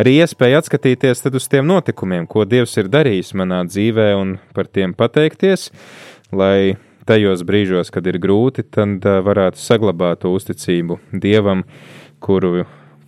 arī 0.00 0.18
iespēja 0.22 0.62
atskatīties 0.62 1.24
uz 1.30 1.48
tiem 1.52 1.68
notikumiem, 1.68 2.26
ko 2.26 2.46
Dievs 2.48 2.76
ir 2.80 2.90
darījis 2.90 3.34
manā 3.38 3.62
dzīvē, 3.68 4.10
un 4.18 4.36
par 4.56 4.66
tiem 4.66 4.96
pateikties, 4.96 5.70
lai 6.32 6.76
tajos 7.06 7.44
brīžos, 7.46 7.92
kad 7.94 8.06
ir 8.10 8.18
grūti, 8.22 8.64
tad 8.66 9.04
varētu 9.04 9.60
saglabāt 9.60 10.24
to 10.24 10.32
uzticību 10.34 10.98
Dievam, 11.14 11.64
kuru, 12.22 12.64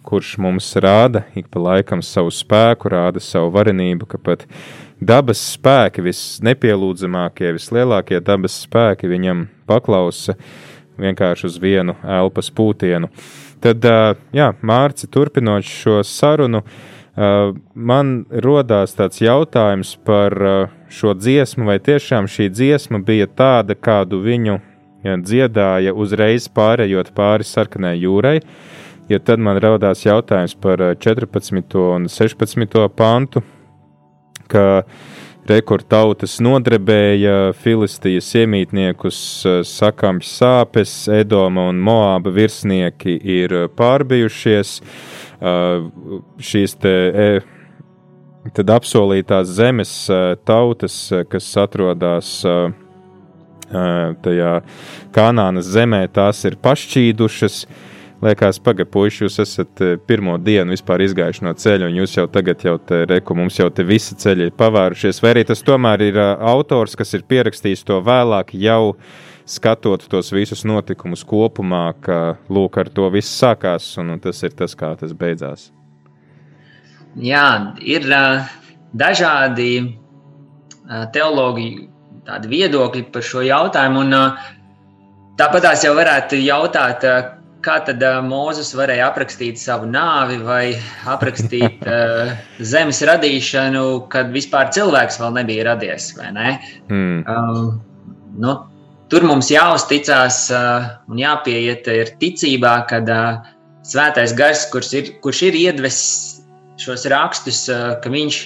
kurš 0.07 0.37
mums 0.41 0.71
rāda 0.81 1.25
ik 1.37 1.51
pa 1.53 1.61
laikam 1.63 2.03
savu 2.05 2.33
spēku, 2.33 2.91
rāda 2.93 3.21
savu 3.23 3.51
varenību, 3.57 4.09
ka 4.09 4.21
pat 4.23 4.47
dabas 5.01 5.43
spēki, 5.55 6.03
visnepielūdzamākie, 6.07 7.53
vislielākie 7.59 8.23
dabas 8.25 8.57
spēki 8.65 9.11
viņam 9.11 9.47
paklausa 9.69 10.39
vienkārši 10.99 11.47
uz 11.47 11.59
vienu 11.63 11.95
elpas 12.03 12.51
pūtienu. 12.51 13.11
Tad, 13.63 13.85
jā, 14.35 14.53
Mārci, 14.63 15.11
turpinot 15.11 15.67
šo 15.67 16.01
sarunu, 16.07 16.63
man 17.75 18.13
rodās 18.31 18.95
tāds 18.95 19.23
jautājums 19.23 19.97
par 20.07 20.35
šo 20.89 21.15
dziesmu, 21.15 21.67
vai 21.69 21.79
tiešām 21.83 22.29
šī 22.31 22.49
dziesma 22.53 23.01
bija 23.05 23.29
tāda, 23.29 23.77
kādu 23.77 24.21
viņu 24.25 24.59
ja, 25.05 25.17
dziedāja 25.17 25.95
uzreiz 25.95 26.49
pārējot 26.53 27.13
pāri 27.17 27.47
sarkanai 27.47 27.97
jūrai, 27.99 28.39
jo 29.09 29.21
tad 29.25 29.43
man 29.43 29.61
radās 29.63 30.05
jautājums 30.07 30.57
par 30.61 30.83
14. 31.01 31.79
un 31.85 32.09
16. 32.13 32.81
pantu, 32.97 33.45
ka 34.49 34.85
rekortautas 35.49 36.39
nodrebēja 36.45 37.55
Filistijas 37.57 38.29
iemītniekus, 38.37 39.21
sakāms 39.69 40.33
sāpes, 40.41 40.93
Edoma 41.13 41.69
un 41.71 41.81
Moāba 41.85 42.33
virsnieki 42.37 43.17
ir 43.39 43.55
pārbijušies. 43.79 44.75
Šīs 46.51 46.77
te 46.83 46.95
tad 48.57 48.71
apsolītās 48.79 49.51
zemes 49.59 49.93
tautas, 50.49 50.97
kas 51.31 51.49
atrodas 51.61 52.33
tajā 54.25 54.55
Kanānas 55.13 55.69
zemē, 55.69 56.07
tās 56.13 56.45
ir 56.49 56.59
pašķīdušas. 56.63 57.63
Liekas, 58.19 58.57
pagaidi, 58.59 58.91
puiši, 58.91 59.21
jūs 59.29 59.37
esat 59.45 59.83
pirmo 60.09 60.35
dienu 60.43 60.75
vispār 60.75 61.05
izgājuši 61.05 61.45
no 61.47 61.53
ceļa, 61.55 61.87
un 61.87 62.01
jūs 62.01 62.17
jau 62.17 62.25
tagad, 62.35 62.65
jau 62.67 62.75
te 62.83 63.05
reku, 63.07 63.37
mums 63.39 63.61
jau 63.61 63.69
te 63.71 63.87
visi 63.87 64.19
ceļi 64.19 64.49
ir 64.49 64.57
pavērušies. 64.59 65.23
Vai 65.23 65.37
arī 65.37 65.47
tas 65.47 65.63
tomēr 65.63 66.03
ir 66.09 66.19
autors, 66.19 66.99
kas 66.99 67.15
ir 67.15 67.23
pierakstījis 67.31 67.87
to 67.87 68.01
vēlāk, 68.03 68.57
jau 68.59 68.97
skatot 69.47 70.11
tos 70.11 70.35
visus 70.35 70.67
notikumus 70.67 71.23
kopumā, 71.23 71.93
ka 72.03 72.21
lūk, 72.51 72.83
ar 72.83 72.91
to 72.91 73.07
viss 73.15 73.39
sākās, 73.39 73.95
un, 74.03 74.17
un 74.17 74.23
tas 74.27 74.43
ir 74.43 74.59
tas, 74.59 74.75
kā 74.75 74.97
tas 74.99 75.15
beidzās. 75.15 75.71
Jā, 77.17 77.75
ir 77.81 78.05
dažādi 78.93 79.73
teologi 81.15 81.89
tādi 82.29 82.51
viedokļi 82.53 83.09
par 83.13 83.25
šo 83.25 83.43
jautājumu. 83.47 84.05
Un, 84.05 84.15
tāpat 85.41 85.65
tās 85.65 85.85
jau 85.87 85.95
varētu 85.97 86.41
jautāt, 86.43 87.05
kā 87.65 87.77
tad 87.87 88.03
Mozus 88.29 88.71
varēja 88.77 89.09
aprakstīt 89.11 89.59
savu 89.61 89.89
nāvi 89.91 90.39
vai 90.45 90.63
aprakstīt 91.11 91.85
zemes 92.73 93.03
radīšanu, 93.11 93.85
kad 94.13 94.33
vispār 94.35 94.73
cilvēks 94.75 95.21
vēl 95.23 95.37
nebija 95.41 95.69
radies. 95.73 96.13
Ne? 96.37 96.57
Mm. 96.89 97.23
Um, 97.27 97.79
nu, 98.39 98.57
tur 99.11 99.27
mums 99.27 99.51
jāuzticas 99.53 100.45
uh, 100.55 100.91
un 101.11 101.21
jāpieiet 101.21 101.89
ir 101.91 102.15
ticībā, 102.23 102.81
kad 102.91 103.11
svētais 103.89 104.35
gars, 104.39 104.69
kurš 104.73 104.93
ir, 105.01 105.15
kurš 105.25 105.47
ir 105.49 105.63
iedvesis 105.67 106.38
šos 106.79 107.07
rakstus, 107.11 107.67
uh, 107.73 107.99
ka 108.03 108.13
viņš 108.15 108.41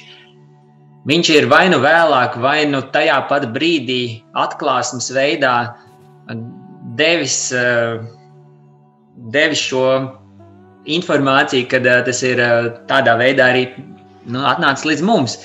Viņš 1.03 1.29
ir 1.35 1.49
vai 1.51 1.65
nu 1.67 1.81
vēlāk, 1.83 2.37
vai 2.39 2.61
nu 2.71 2.79
tajā 2.95 3.17
pat 3.27 3.49
brīdī, 3.51 4.23
atklāsmes 4.39 5.09
veidā, 5.11 5.55
devis, 6.99 7.53
eh, 7.53 7.99
devis 9.35 9.65
šo 9.67 9.87
informāciju, 10.87 11.67
kad 11.73 11.87
eh, 11.87 12.05
tas 12.07 12.23
ir 12.23 12.39
eh, 12.39 12.71
tādā 12.87 13.17
veidā 13.19 13.51
arī 13.51 13.67
nu, 14.27 14.45
atnācis 14.47 14.87
līdz 14.93 15.05
mums. 15.07 15.37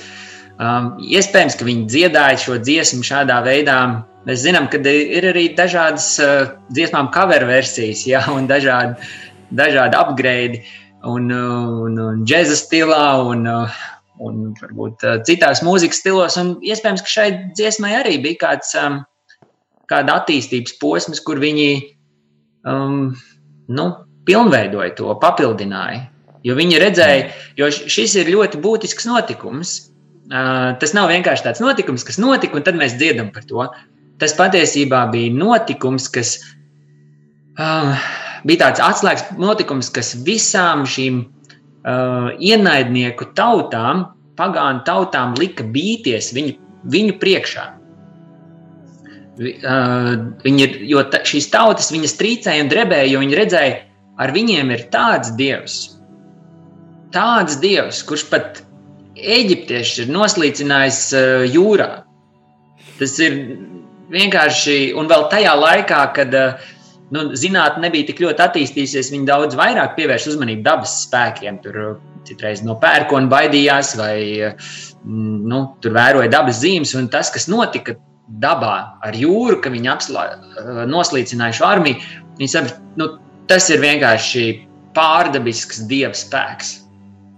Um, 0.58 0.96
iespējams, 1.06 1.54
ka 1.54 1.66
viņi 1.66 1.84
dziedāja 1.86 2.38
šo 2.42 2.56
dziesmu 2.58 3.04
šādā 3.06 3.36
veidā. 3.46 3.76
Mēs 4.26 4.42
zinām, 4.42 4.66
ka 4.70 4.80
ir 4.82 5.28
arī 5.30 5.44
dažādas 5.54 6.08
uh, 6.18 6.48
dziesmām 6.74 7.12
cover 7.14 7.44
versijas, 7.46 8.02
ja, 8.10 8.24
un 8.34 8.48
dažādi, 8.50 9.06
dažādi 9.54 9.94
upgrade, 9.94 10.58
un, 11.06 11.30
un, 11.30 12.00
un 12.02 12.24
džēza 12.26 12.56
stilā, 12.58 13.04
un, 13.30 13.46
un 14.24 14.42
varbūt 14.58 15.04
uh, 15.06 15.18
citās 15.26 15.62
mūzikas 15.66 16.02
stilos. 16.02 16.38
Un 16.40 16.56
iespējams, 16.64 17.04
ka 17.04 17.14
šai 17.14 17.28
dziesmai 17.54 17.94
arī 18.00 18.18
bija 18.24 18.42
kāds 18.46 18.74
um, 18.78 19.02
kāda 19.90 20.18
attīstības 20.20 20.76
posms, 20.82 21.22
kur 21.24 21.40
viņi 21.42 21.70
um, 22.68 23.12
nu, 23.72 23.88
pilnveidoja 24.28 24.94
to, 24.98 25.12
papildināja. 25.22 26.06
Jo 26.46 26.54
viņi 26.58 26.80
redzēja, 26.80 27.30
jo 27.58 27.68
šis 27.72 28.14
ir 28.20 28.30
ļoti 28.32 28.60
būtisks 28.62 29.08
notikums. 29.08 29.78
Uh, 30.28 30.76
tas 30.80 30.92
nav 30.92 31.08
vienkārši 31.08 31.46
tāds 31.46 31.62
notikums, 31.64 32.04
kas 32.04 32.20
notika, 32.20 32.58
un 32.58 32.66
tad 32.66 32.76
mēs 32.78 32.98
dziedam 33.00 33.32
par 33.34 33.46
to. 33.48 33.64
Tas 34.20 34.34
patiesībā 34.36 35.06
bija 35.12 35.32
notikums, 35.32 36.08
kas 36.12 36.36
uh, 37.56 37.94
bija 38.46 38.66
tāds 38.66 38.82
atslēgas 38.84 39.24
notikums, 39.40 39.90
kas 39.94 40.14
visām 40.26 40.84
šīm 40.88 41.22
uh, 41.24 42.30
ienaidnieku 42.38 43.30
tautām, 43.38 44.06
pagānu 44.38 44.84
tautām 44.86 45.34
lika 45.38 45.66
bīties 45.66 46.32
viņu, 46.36 46.56
viņu 46.92 47.18
priekšā. 47.22 47.66
Uh, 49.38 50.14
viņi 50.42 50.68
jo 50.90 51.02
ta, 51.12 51.22
šīs 51.26 51.50
tautas 51.52 51.92
viņas 51.94 52.16
trīcēja 52.18 52.64
un 52.64 52.72
drebēja, 52.72 53.12
jo 53.12 53.22
viņi 53.22 53.38
redzēja, 53.38 53.76
ar 54.18 54.34
viņiem 54.34 54.72
ir 54.74 54.88
tāds 54.94 55.30
dievs, 55.38 55.76
tāds 57.14 57.58
dievs, 57.62 58.02
kurš 58.06 58.26
pat 58.32 58.62
eģiptieši 59.18 60.04
ir 60.04 60.14
noslīcinājis 60.14 61.02
uh, 61.14 61.46
jūrā. 61.46 61.90
Tas 62.98 63.14
ir 63.22 63.36
vienkārši, 64.10 64.78
un 64.98 65.06
vēl 65.10 65.28
tajā 65.30 65.54
laikā, 65.54 66.02
kad 66.16 66.34
uh, 66.34 66.68
nu, 67.14 67.24
zinātnē 67.38 67.86
nebija 67.86 68.08
tik 68.10 68.20
ļoti 68.24 68.44
attīstījusies, 68.44 69.12
viņi 69.14 69.28
daudz 69.28 69.56
vairāk 69.58 69.96
pievērš 69.96 70.30
uzmanību 70.34 70.64
dabas 70.66 70.98
spēkiem. 71.06 71.60
Tur 71.64 71.80
uh, 71.82 71.94
citreiz 72.28 72.62
no 72.66 72.76
pērkona 72.82 73.30
baidījās, 73.32 73.94
vai 74.00 74.18
mm, 74.52 75.38
nu, 75.48 75.62
tur 75.82 75.96
vēroja 75.96 76.30
dabas 76.32 76.60
zīmes. 76.62 76.94
Un 76.98 77.10
tas, 77.12 77.32
kas 77.34 77.48
notika 77.50 77.96
dabā 78.42 78.76
ar 79.04 79.16
jūru, 79.16 79.60
ka 79.64 79.72
viņi 79.72 79.92
apslā, 79.94 80.28
uh, 80.36 80.84
noslīcināja 80.90 81.60
šo 81.60 81.68
armiju, 81.70 82.02
viņi 82.40 82.52
saprata, 82.54 82.84
nu, 83.00 83.12
tas 83.48 83.70
ir 83.72 83.82
vienkārši 83.84 84.46
pārdabisks 84.96 85.84
dieva 85.88 86.14
spēks. 86.16 86.78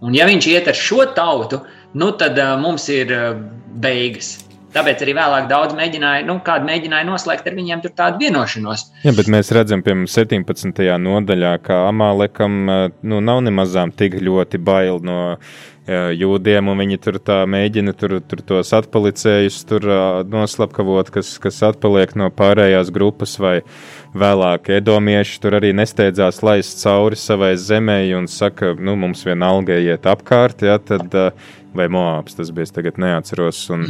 Un 0.00 0.14
ja 0.16 0.26
viņš 0.28 0.46
iet 0.48 0.68
ar 0.70 0.78
šo 0.78 1.04
tautu, 1.16 1.61
nu, 1.94 2.12
tad 2.18 2.38
uh, 2.40 2.56
mums 2.61 2.88
ir 2.92 3.12
uh, 3.14 3.35
beigas. 3.83 4.38
Tāpēc 4.74 5.02
arī 5.02 5.16
vēlāk 5.18 5.48
daudz 5.50 5.74
mēģināja, 5.78 6.26
nu, 6.28 6.38
kādu 6.46 6.68
mēģināja 6.68 7.09
noslēgt 7.09 7.48
ar 7.50 7.56
viņiem 7.59 7.83
tādu 7.88 8.22
vienošanos. 8.22 8.87
Jā, 9.02 9.14
bet 9.16 9.30
mēs 9.33 9.50
redzam, 9.56 9.83
piemēram, 9.87 10.06
17. 10.11 10.87
nodaļā, 11.02 11.56
ka 11.64 11.83
Amalekam 11.88 12.62
nu, 13.02 13.18
nav 13.18 13.42
nemazām 13.46 13.90
tik 13.90 14.20
ļoti 14.22 14.62
bail 14.62 15.02
no 15.02 15.20
jūdiem, 15.90 16.68
un 16.70 16.78
viņi 16.78 16.98
tur 17.02 17.18
tā 17.24 17.40
mēģina 17.50 17.94
tur, 17.98 18.18
tur 18.22 18.42
tos 18.46 18.70
atpalicējus 18.76 19.62
tur 19.66 19.87
noslapkavot, 20.28 21.11
kas, 21.11 21.33
kas 21.42 21.62
atpaliek 21.66 22.14
no 22.14 22.28
pārējās 22.30 22.92
grupas, 22.94 23.38
vai 23.40 23.61
vēlāk 24.14 24.70
edomieši 24.76 25.40
tur 25.42 25.56
arī 25.59 25.72
nesteidzās 25.74 26.42
laist 26.46 26.83
cauri 26.83 27.18
savai 27.18 27.54
zemē 27.59 28.02
un 28.18 28.28
saka, 28.30 28.74
nu, 28.78 28.94
mums 29.00 29.24
vienalga 29.26 29.78
iet 29.80 30.06
apkārt, 30.06 30.62
ja, 30.62 30.78
tad 30.78 31.14
uh, 31.14 31.50
vai 31.74 31.87
Moabs, 31.88 32.35
tas 32.35 32.50
bija, 32.54 32.66
tagad 32.74 32.98
neatceros. 33.00 33.61
Un, 33.74 33.87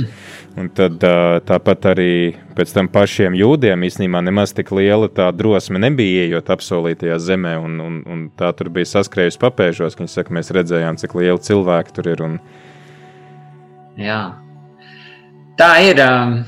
un 0.60 0.68
tad 0.76 1.00
tāpat 1.48 1.88
arī 1.92 2.12
pēc 2.56 2.74
tam 2.76 2.90
pašiem 2.92 3.36
jūdiem 3.38 3.86
īstenībā 3.88 4.22
nemaz 4.26 4.54
tik 4.56 4.72
liela 4.76 5.08
tā 5.12 5.30
drosme 5.36 5.80
nebija 5.80 6.26
ieejot 6.26 6.52
apsolītajā 6.56 7.18
zemē, 7.30 7.56
un, 7.64 7.80
un, 7.84 7.98
un 8.06 8.22
tā 8.38 8.52
tur 8.56 8.72
bija 8.74 8.90
saskrējusi 8.92 9.40
papēžos, 9.40 9.96
ka 9.96 10.04
viņi 10.04 10.14
saka, 10.14 10.36
mēs 10.36 10.52
redzējām, 10.56 11.00
cik 11.00 11.16
liela 11.18 11.40
cilvēki 11.50 11.96
tur 11.96 12.12
ir. 12.12 12.24
Un... 12.28 12.38
Jā, 14.00 14.22
tā 15.60 15.74
ir. 15.88 16.06
Um... 16.06 16.40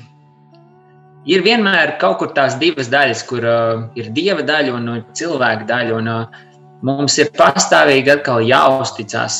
Ir 1.23 1.39
vienmēr 1.47 1.93
kaut 2.03 2.17
kur 2.19 2.33
tās 2.35 2.57
divas 2.59 2.89
daļas, 2.91 3.21
kur 3.29 3.45
uh, 3.47 3.85
ir 3.95 4.09
dieva 4.11 4.43
daļa 4.43 4.73
un 4.75 4.89
cilvēka 5.15 5.69
daļa. 5.69 6.01
Un, 6.01 6.09
uh, 6.11 6.41
mums 6.83 7.15
ir 7.23 7.31
pastāvīgi 7.37 8.17
jāuzticas 8.49 9.37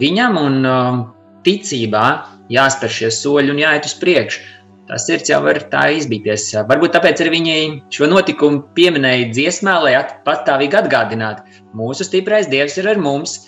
viņam 0.00 0.38
un 0.38 0.66
uh, 0.66 0.98
ticībā 1.46 2.06
jāspēr 2.52 2.92
šie 2.92 3.12
soļi 3.14 3.54
un 3.54 3.62
jāiet 3.62 3.88
uz 3.88 3.94
priekšu. 4.00 4.42
Tas 4.90 5.06
ir 5.08 5.22
jau 5.24 5.38
var 5.44 5.60
tā 5.72 5.86
izbīties. 5.96 6.50
Varbūt 6.68 6.92
tāpēc 6.96 7.22
arī 7.22 7.30
viņi 7.36 7.56
šo 7.94 8.08
notikumu 8.10 8.64
pieminēja 8.76 9.30
dziesmā, 9.32 9.78
lai 9.84 9.94
pastāvīgi 10.26 10.76
atgādinātu, 10.82 11.46
mūsu 11.78 12.04
stiprais 12.04 12.50
dievs 12.50 12.76
ir 12.82 12.90
ar 12.90 13.00
mums. 13.00 13.38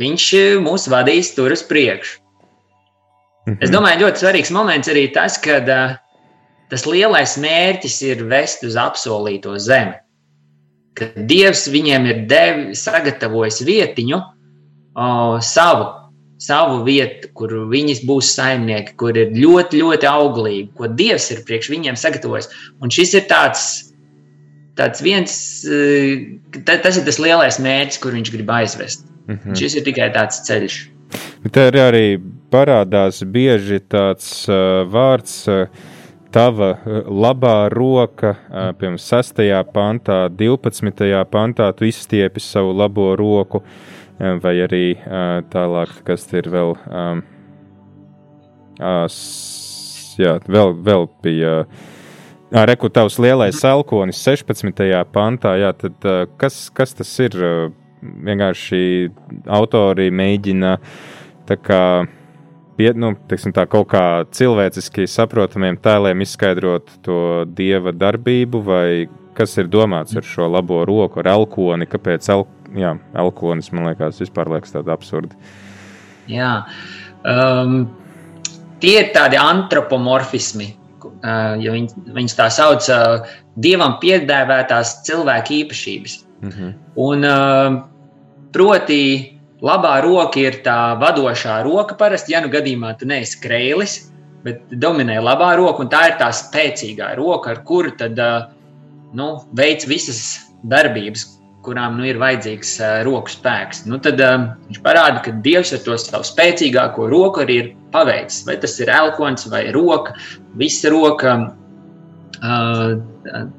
Viņš 0.00 0.26
mūs 0.64 0.86
vadīs 0.88 1.34
tur 1.36 1.52
uz 1.52 1.64
priekšu. 1.66 2.20
Mhm. 3.48 3.58
Es 3.64 3.72
domāju, 3.72 4.06
ļoti 4.06 4.22
svarīgs 4.22 4.52
moments 4.54 4.88
arī 4.88 5.08
tas, 5.12 5.36
ka 5.40 5.60
tas 6.70 6.86
lielais 6.86 7.36
mērķis 7.40 8.00
ir 8.06 8.24
vest 8.30 8.64
uz 8.64 8.78
apsolīto 8.78 9.56
zemi. 9.58 9.98
Kad 10.94 11.16
Dievs 11.30 11.66
viņiem 11.70 12.06
ir 12.06 12.20
devis, 12.30 12.84
sagatavojis 12.84 13.60
vietiņu, 13.66 14.18
o, 14.94 15.08
savu 15.42 15.99
savu 16.40 16.80
vietu, 16.86 17.28
kur 17.36 17.52
viņi 17.70 18.00
būs 18.08 18.32
saimnieki, 18.38 18.96
kur 19.00 19.16
ir 19.18 19.34
ļoti, 19.36 19.82
ļoti 19.82 20.08
auglīgi, 20.08 20.70
ko 20.78 20.88
Dievs 20.88 21.28
ir 21.34 21.44
priekš 21.48 21.70
viņiem 21.72 22.00
sagatavojis. 22.00 22.48
Un 22.80 22.92
šis 22.94 23.12
ir 23.18 23.26
tāds, 23.30 23.66
tāds 24.78 25.04
viens, 25.04 25.34
eh, 25.68 26.40
tas 26.64 26.96
ir 26.96 27.04
tas 27.04 27.20
lielais 27.20 27.60
mērķis, 27.60 28.00
kur 28.00 28.16
viņš 28.16 28.32
grib 28.32 28.50
aizvest. 28.56 29.06
Mm 29.28 29.36
-hmm. 29.36 29.54
Šis 29.60 29.76
ir 29.76 29.84
tikai 29.84 30.10
tāds 30.16 30.40
ceļš. 30.48 30.80
Bet 31.44 31.52
tā 31.52 31.70
arī 31.70 32.20
parādās 32.50 33.22
bieži 33.24 33.80
tāds 33.80 34.48
uh, 34.48 34.86
vārds. 34.88 35.48
Uh, 35.48 35.66
tava 36.30 36.78
labā 37.10 37.68
roka, 37.74 38.36
piemēram, 38.78 38.98
6. 38.98 39.34
pantā, 39.74 40.28
12. 40.28 41.24
pantā, 41.26 41.72
tu 41.74 41.84
izstiepi 41.84 42.40
savu 42.40 42.72
labo 42.72 43.16
roku. 43.16 43.58
Uh, 43.58 43.99
vai 44.20 44.54
arī 44.66 44.84
tālāk, 45.52 45.94
kas 46.04 46.26
ir 46.36 46.48
vēl. 46.52 46.74
ā, 48.80 49.04
s- 49.08 50.16
jā, 50.18 50.38
vēl, 50.48 50.74
vēl 50.84 51.08
bija. 51.24 51.64
Reku 52.50 52.88
tavs 52.90 53.18
lielais 53.22 53.60
elkonis 53.64 54.18
16. 54.26 55.04
pantā, 55.12 55.54
jā, 55.60 55.72
tad 55.76 55.94
kas, 56.38 56.68
kas 56.74 56.94
tas 56.94 57.12
ir? 57.20 57.30
Vienkārši 58.00 59.10
autori 59.46 60.06
mēģina 60.10 60.78
tā 61.46 61.56
kā 61.60 62.08
pie, 62.78 62.94
nu, 62.96 63.10
teiksim, 63.28 63.52
tā, 63.52 63.66
kaut 63.68 63.90
kā 63.92 64.24
cilvēciski 64.32 65.04
saprotamiem 65.04 65.76
tēliem 65.76 66.22
izskaidrot 66.24 66.88
to 67.04 67.44
dieva 67.44 67.92
darbību, 67.92 68.62
vai 68.64 68.86
kas 69.36 69.52
ir 69.60 69.68
domāts 69.68 70.16
ar 70.16 70.24
šo 70.24 70.48
labo 70.48 70.80
roku, 70.88 71.20
ar 71.20 71.28
elkoni, 71.34 71.84
kāpēc 71.92 72.30
el, 72.32 72.46
jā, 72.76 72.94
elkonis 73.18 73.70
man 73.74 73.88
liekas 73.90 74.20
vispār 74.22 74.50
liekas 74.52 74.74
tāda 74.74 74.94
absurda. 74.94 75.34
Jā. 76.30 76.52
Um, 77.26 77.88
tie 78.80 78.96
ir 79.02 79.10
tādi 79.14 79.38
antropomorfismi, 79.40 80.70
uh, 81.02 81.56
jo 81.60 81.74
viņi, 81.76 82.06
viņus 82.16 82.36
tā 82.38 82.48
sauc 82.54 82.86
uh, 82.92 83.26
dievam 83.60 83.98
piedēvētās 84.02 85.00
cilvēka 85.08 85.56
īpašības. 85.62 86.20
Mhm. 86.46 86.70
Un, 87.00 87.26
uh, 87.28 87.80
proti, 88.54 89.02
labā 89.62 89.98
roka 90.04 90.40
ir 90.40 90.62
tā 90.64 90.96
vadošā 91.00 91.60
roka 91.66 91.96
parasti, 91.98 92.34
ja 92.34 92.40
nu 92.44 92.52
gadījumā 92.52 92.94
tu 92.98 93.08
neesi 93.10 93.40
krēlis, 93.42 93.98
bet 94.44 94.72
dominē 94.80 95.18
labā 95.20 95.52
roka, 95.60 95.84
un 95.84 95.90
tā 95.92 96.06
ir 96.08 96.16
tā 96.20 96.30
spēcīgā 96.32 97.12
roka, 97.18 97.52
ar 97.52 97.60
kuru 97.68 97.92
tad 97.98 98.16
uh, 98.18 98.48
nu, 99.16 99.34
veids 99.56 99.88
visas 99.90 100.22
darbības, 100.70 101.26
kurām 101.64 101.98
nu, 101.98 102.06
ir 102.08 102.20
vajadzīgs 102.20 102.74
uh, 102.80 102.96
roku 103.06 103.32
spēks. 103.32 103.84
Nu, 103.90 104.00
tad 104.02 104.20
um, 104.24 104.48
viņš 104.68 104.80
parāda, 104.84 105.22
ka 105.24 105.34
Dievs 105.44 105.74
ar 105.76 105.82
to 105.84 105.96
savu 106.00 106.26
spēcīgāko 106.26 107.08
roku 107.12 107.44
arī 107.44 107.58
ir 107.62 107.72
paveicis. 107.94 108.44
Vai 108.48 108.56
tas 108.62 108.78
ir 108.80 108.92
elkons 108.92 109.48
vai 109.52 109.66
roka, 109.76 110.16
visa 110.60 110.92
roka. 110.92 111.38
Uh, 112.40 112.96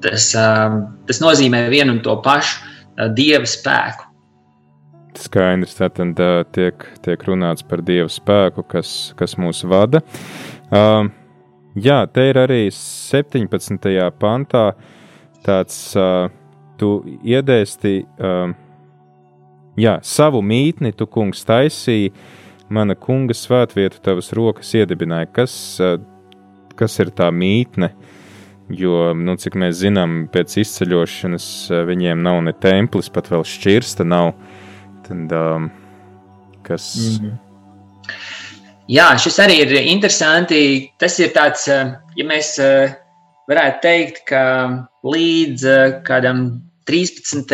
tas, 0.01 0.31
uh, 0.33 0.79
tas 1.05 1.19
nozīmē 1.21 1.67
vienu 1.69 1.93
un 1.97 2.01
to 2.01 2.15
pašu 2.25 2.57
uh, 2.63 3.11
dieva 3.13 3.45
spēku. 3.45 4.07
Skaidrs, 5.21 5.75
tātad 5.75 6.19
ā, 6.23 6.29
tiek, 6.55 6.85
tiek 7.05 7.23
runāts 7.27 7.65
par 7.67 7.83
dievu 7.85 8.09
spēku, 8.09 8.63
kas, 8.71 9.11
kas 9.19 9.35
mūs 9.37 9.61
vada. 9.67 10.01
Uh, 10.71 11.11
jā, 11.75 11.99
te 12.09 12.29
ir 12.31 12.39
arī 12.41 12.61
17. 12.73 13.91
pantā 14.21 14.63
tāds, 15.45 15.77
uh, 15.99 16.31
tu 16.81 16.91
iedēsti, 17.05 17.93
uh, 18.01 18.53
jā, 19.79 19.97
savu 20.01 20.41
mītni, 20.45 20.93
tu 20.97 21.05
kungs 21.05 21.45
taisīji, 21.47 22.11
mana 22.71 22.95
kunga 22.97 23.35
svētvietu 23.37 24.01
tavas 24.03 24.31
rokas 24.37 24.73
iedibināja. 24.79 25.29
Kas, 25.35 25.53
uh, 25.83 25.99
kas 26.79 26.97
ir 27.03 27.13
tā 27.13 27.29
mītne? 27.29 27.93
Jo, 28.71 29.11
nu, 29.17 29.35
cik 29.39 29.57
mēs 29.59 29.81
zinām, 29.81 30.25
pēc 30.31 30.57
izceļošanas 30.63 31.45
ā, 31.75 31.83
viņiem 31.89 32.21
nav 32.23 32.39
ne 32.45 32.55
templis, 32.55 33.11
pat 33.11 33.27
vēl 33.29 33.43
šķirsta 33.47 34.07
nav. 34.07 34.31
Tad, 35.05 35.33
um, 35.35 35.71
kas, 36.63 36.93
mm 36.95 37.29
-hmm. 37.29 37.39
Jā, 38.91 39.11
šis 39.21 39.37
arī 39.39 39.61
ir 39.63 39.71
interesanti. 39.87 40.91
Tas 40.99 41.15
ir 41.21 41.31
tāds, 41.35 41.67
eh, 41.71 41.93
ja 42.17 42.25
mēs 42.27 42.57
eh, 42.59 42.95
varētu 43.47 43.79
teikt, 43.85 44.23
ka 44.27 44.41
līdz 45.05 45.63
eh, 45.69 45.93
kādam 46.03 46.41
13. 46.89 47.53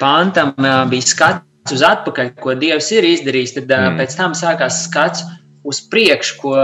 pantam 0.00 0.54
bija 0.90 1.06
skats 1.06 1.72
uz 1.74 1.82
atpakaļ, 1.86 2.34
ko 2.40 2.54
Dievs 2.58 2.90
ir 2.92 3.06
izdarījis, 3.08 3.54
tad 3.56 3.70
mm. 3.72 4.00
Pēc 4.00 4.16
tam 4.18 4.34
sākās 4.36 4.82
skats 4.88 5.24
uz 5.64 5.80
priekšu, 5.90 6.36
ko, 6.42 6.56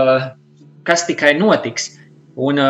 kas 0.85 1.07
tikai 1.09 1.35
notiks. 1.39 1.95
Un 2.41 2.61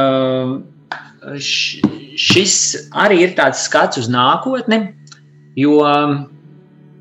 šis 1.40 2.54
arī 2.96 3.24
ir 3.26 3.34
tāds 3.38 3.64
skats 3.66 4.00
uz 4.00 4.08
nākotni, 4.10 4.80
jo 5.58 5.80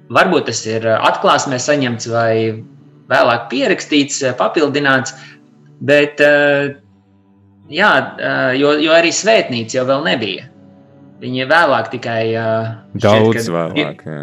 varbūt 0.10 0.50
tas 0.50 0.66
ir 0.68 0.86
atklāsmē 0.98 1.60
saņemts 1.62 2.10
vai 2.12 2.34
vēlāk 3.10 3.48
pierakstīts, 3.54 4.22
papildināts, 4.38 5.16
bet 5.80 6.22
jā, 7.70 7.92
jo, 8.60 8.74
jo 8.82 8.96
arī 8.98 9.14
svētnīca 9.16 9.80
jau 9.80 9.88
vēl 9.90 10.06
nebija. 10.10 10.50
Viņa 11.20 11.48
vēlāk 11.50 11.92
tikai 11.96 12.22
daudz 12.96 13.42
šķiet, 13.42 13.50
vēlāk. 13.52 14.04
Jā. 14.08 14.20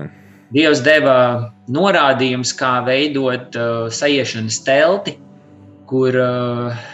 Dievs 0.57 0.81
deva 0.87 1.17
norādījumus, 1.75 2.55
kā 2.57 2.79
veidot 2.87 3.57
uh, 3.59 3.89
sajiešanas 3.93 4.61
telti, 4.65 5.17
kur 5.91 6.17
uh, 6.17 6.85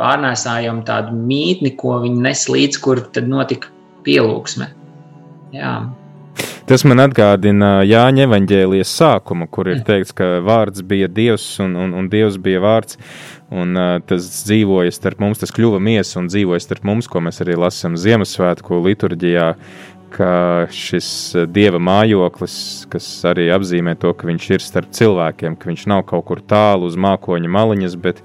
pārnēsājam 0.00 0.82
tādu 0.88 1.16
mītni, 1.16 1.72
ko 1.80 1.98
viņi 2.04 2.22
nes 2.28 2.44
līdz, 2.52 2.80
kur 2.84 3.02
tad 3.14 3.28
notika 3.32 3.72
pielūgsme. 4.06 4.70
Jā. 5.56 5.74
Tas 6.70 6.84
man 6.86 7.02
atgādina 7.02 7.80
Jāņa 7.82 8.28
evanģēlijas 8.28 8.92
sākumu, 8.94 9.48
kur 9.50 9.72
ir 9.72 9.80
teikts, 9.82 10.12
ka 10.14 10.36
vārds 10.46 10.84
bija 10.86 11.08
Dievs 11.10 11.42
un, 11.64 11.74
un, 11.74 11.96
un 11.98 12.06
Dievs 12.12 12.36
bija 12.38 12.60
vārds. 12.62 12.94
Un 13.50 13.74
uh, 13.74 13.96
tas 14.06 14.28
dzīvoja 14.46 14.94
starp 14.94 15.18
mums, 15.18 15.42
tas 15.42 15.50
kļuva 15.50 15.80
miesa 15.82 16.20
un 16.20 16.30
dzīvoja 16.30 16.62
starp 16.62 16.86
mums, 16.86 17.10
ko 17.10 17.24
mēs 17.26 17.42
arī 17.42 17.58
lasām 17.58 17.98
Ziemassvētku 17.98 18.78
liturģijā, 18.86 19.50
ka 20.14 20.30
šis 20.70 21.10
uh, 21.34 21.50
dieva 21.50 21.82
mājoklis, 21.82 22.56
kas 22.94 23.12
arī 23.26 23.50
apzīmē 23.50 23.98
to, 23.98 24.14
ka 24.14 24.30
viņš 24.30 24.50
ir 24.54 24.68
starp 24.70 24.94
cilvēkiem, 24.94 25.58
ka 25.58 25.74
viņš 25.74 25.86
nav 25.90 26.06
kaut 26.14 26.28
kur 26.30 26.46
tālu 26.54 26.86
uz 26.86 26.94
mākoņa 26.94 27.50
maliņas, 27.50 27.98
bet 27.98 28.22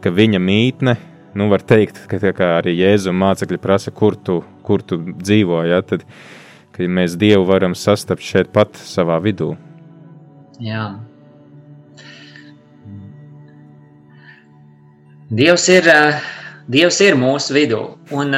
ka 0.00 0.16
viņa 0.16 0.40
mītne, 0.40 0.96
nu, 1.36 1.52
var 1.52 1.60
teikt, 1.60 2.06
ka 2.08 2.54
arī 2.56 2.78
Jēzus 2.80 3.12
mācekļi 3.12 3.60
prasa, 3.60 3.92
kur 3.92 4.16
tu, 4.16 4.40
kur 4.64 4.80
tu 4.80 5.04
dzīvo, 5.12 5.66
ja, 5.68 5.84
tad 5.84 6.08
ka 6.72 6.88
mēs 6.88 7.16
Dievu 7.20 7.44
varam 7.48 7.76
sastapt 7.76 8.24
šeit 8.24 8.52
pat 8.52 8.78
savā 8.80 9.18
vidū. 9.22 9.52
Jā. 10.62 10.92
Dievs 15.32 15.68
ir, 15.72 15.88
Dievs 16.72 17.00
ir 17.04 17.16
mūsu 17.16 17.56
vidū. 17.56 17.82
Un, 18.12 18.36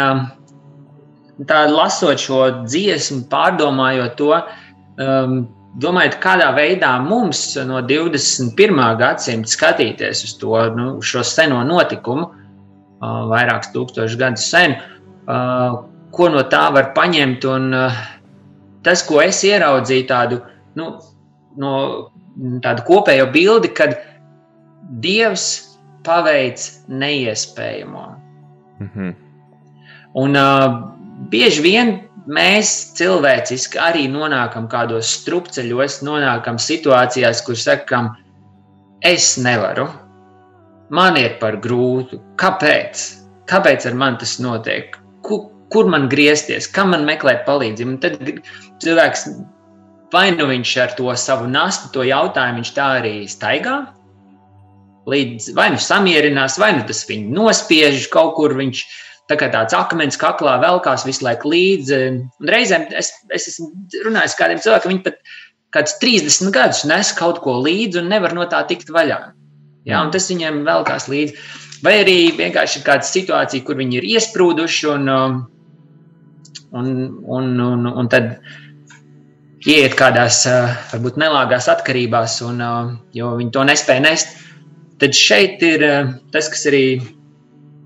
tā 1.49 1.65
lasot 1.71 2.23
šo 2.23 2.41
dziesmu, 2.63 3.25
pārdomājot 3.31 4.15
to, 4.21 4.31
domājot, 5.83 6.21
kādā 6.23 6.53
veidā 6.55 6.93
mums 7.03 7.43
no 7.67 7.83
21. 7.83 8.83
gadsimta 9.01 9.51
skatīties 9.51 10.23
uz 10.29 10.37
to 10.39 10.61
nu, 10.77 10.89
seno 11.03 11.65
notikumu, 11.67 12.31
vairākus 13.03 13.73
tūkstošus 13.75 14.19
gadus 14.21 14.47
sen, 14.49 14.79
uh, 15.27 15.83
ko 16.15 16.29
no 16.31 16.45
tā 16.49 16.69
var 16.73 16.93
paņemt. 16.97 17.45
Un, 17.51 17.73
uh, 17.75 18.05
tas, 18.87 19.03
ko 19.07 19.21
es 19.25 19.43
ieraudzīju, 19.47 20.07
tādu, 20.09 20.41
nu, 20.79 20.91
no 21.61 21.75
tādu 22.65 22.85
kopējo 22.89 23.29
bildi, 23.35 23.71
kad 23.77 23.97
Dievs 25.05 25.47
paveic 26.05 26.61
neiespējamo. 26.93 28.05
Mhm. 28.85 29.15
Un 30.21 30.37
uh, 30.39 30.67
bieži 31.33 31.63
vien 31.65 31.95
mēs 32.31 32.71
cilvēciski 32.99 33.81
arī 33.81 34.05
nonākam 34.13 34.69
kādos 34.71 35.11
strupceļos, 35.21 36.03
nonākam 36.07 36.61
situācijās, 36.61 37.43
kur 37.47 37.59
sakam, 37.59 38.13
es 39.05 39.35
nevaru, 39.41 39.89
man 40.95 41.19
ir 41.21 41.39
par 41.41 41.59
grūtu. 41.65 42.21
Kāpēc? 42.41 43.05
Kāpēc 43.51 43.89
ar 43.89 43.99
mani 44.01 44.23
tas 44.23 44.39
notiek? 44.41 44.97
Kur, 45.25 45.49
kur 45.73 45.89
man 45.91 46.09
griezties, 46.13 46.69
kam 46.71 46.93
man 46.95 47.07
meklēt 47.09 47.45
palīdzību? 47.49 47.95
Un 47.95 48.01
tad 48.03 48.19
cilvēks 48.85 49.29
vai 50.15 50.29
nu 50.37 50.47
viņš 50.49 50.75
ar 50.83 50.95
to 50.99 51.11
savu 51.19 51.49
nastu, 51.51 51.91
to 51.95 52.05
jautājumu, 52.07 52.63
viņš 52.63 52.73
tā 52.77 52.89
arī 53.01 53.15
staigā. 53.31 53.79
Līdz, 55.11 55.51
vai 55.57 55.69
nu 55.75 55.81
samierinās, 55.83 56.57
vai 56.61 56.73
nu 56.79 56.85
tas 56.89 57.03
viņu 57.09 57.35
nospiež 57.37 58.07
kaut 58.13 58.37
kur. 58.39 58.55
Viņš 58.57 58.85
tā 59.29 59.37
kā 59.41 59.51
tāds 59.53 59.77
akmens 59.77 60.17
kaklā 60.21 60.57
velkās 60.63 61.05
visu 61.09 61.27
laiku 61.27 61.53
līdzi. 61.53 62.01
Un 62.41 62.53
reizēm 62.53 62.87
es, 62.97 63.13
es 63.35 63.51
esmu 63.53 63.71
runājis 64.07 64.37
ar 64.37 64.41
kādiem 64.41 64.63
cilvēkiem, 64.65 64.95
viņi 64.95 65.05
pat 65.05 65.21
kāds 65.75 65.99
30 66.01 66.55
gadus 66.55 66.85
nes 66.89 67.13
kaut 67.19 67.43
ko 67.45 67.59
līdzi 67.65 68.01
un 68.01 68.13
nevar 68.13 68.37
no 68.37 68.47
tā 68.49 68.63
tikt 68.69 68.93
vaļā. 68.95 69.21
Ja, 69.85 70.01
un 70.01 70.13
tas 70.15 70.31
viņiem 70.31 70.63
velkās 70.65 71.11
līdzi. 71.13 71.37
Vai 71.85 71.99
arī 72.01 72.19
vienkārši 72.39 72.81
ir 72.81 72.87
kāda 72.87 73.05
situācija, 73.05 73.65
kur 73.67 73.77
viņi 73.77 73.99
ir 73.99 74.07
iesprūduši 74.15 74.87
un, 74.95 75.11
um, 75.13 75.41
un, 76.75 76.93
un, 77.25 77.51
un, 77.63 77.89
un 77.89 78.11
tad 78.13 78.37
ieiet 79.65 79.97
kādās 79.97 80.43
varbūt 80.93 81.19
nelāgās 81.21 81.71
atkarībās, 81.73 82.41
un, 82.45 82.61
jo 83.17 83.35
viņi 83.39 83.55
to 83.55 83.65
nespēja 83.65 84.05
nest. 84.05 84.35
Tad 85.01 85.17
šeit 85.17 85.63
ir 85.65 85.83
tas, 86.35 86.51
kas 86.53 86.67
arī 86.71 86.85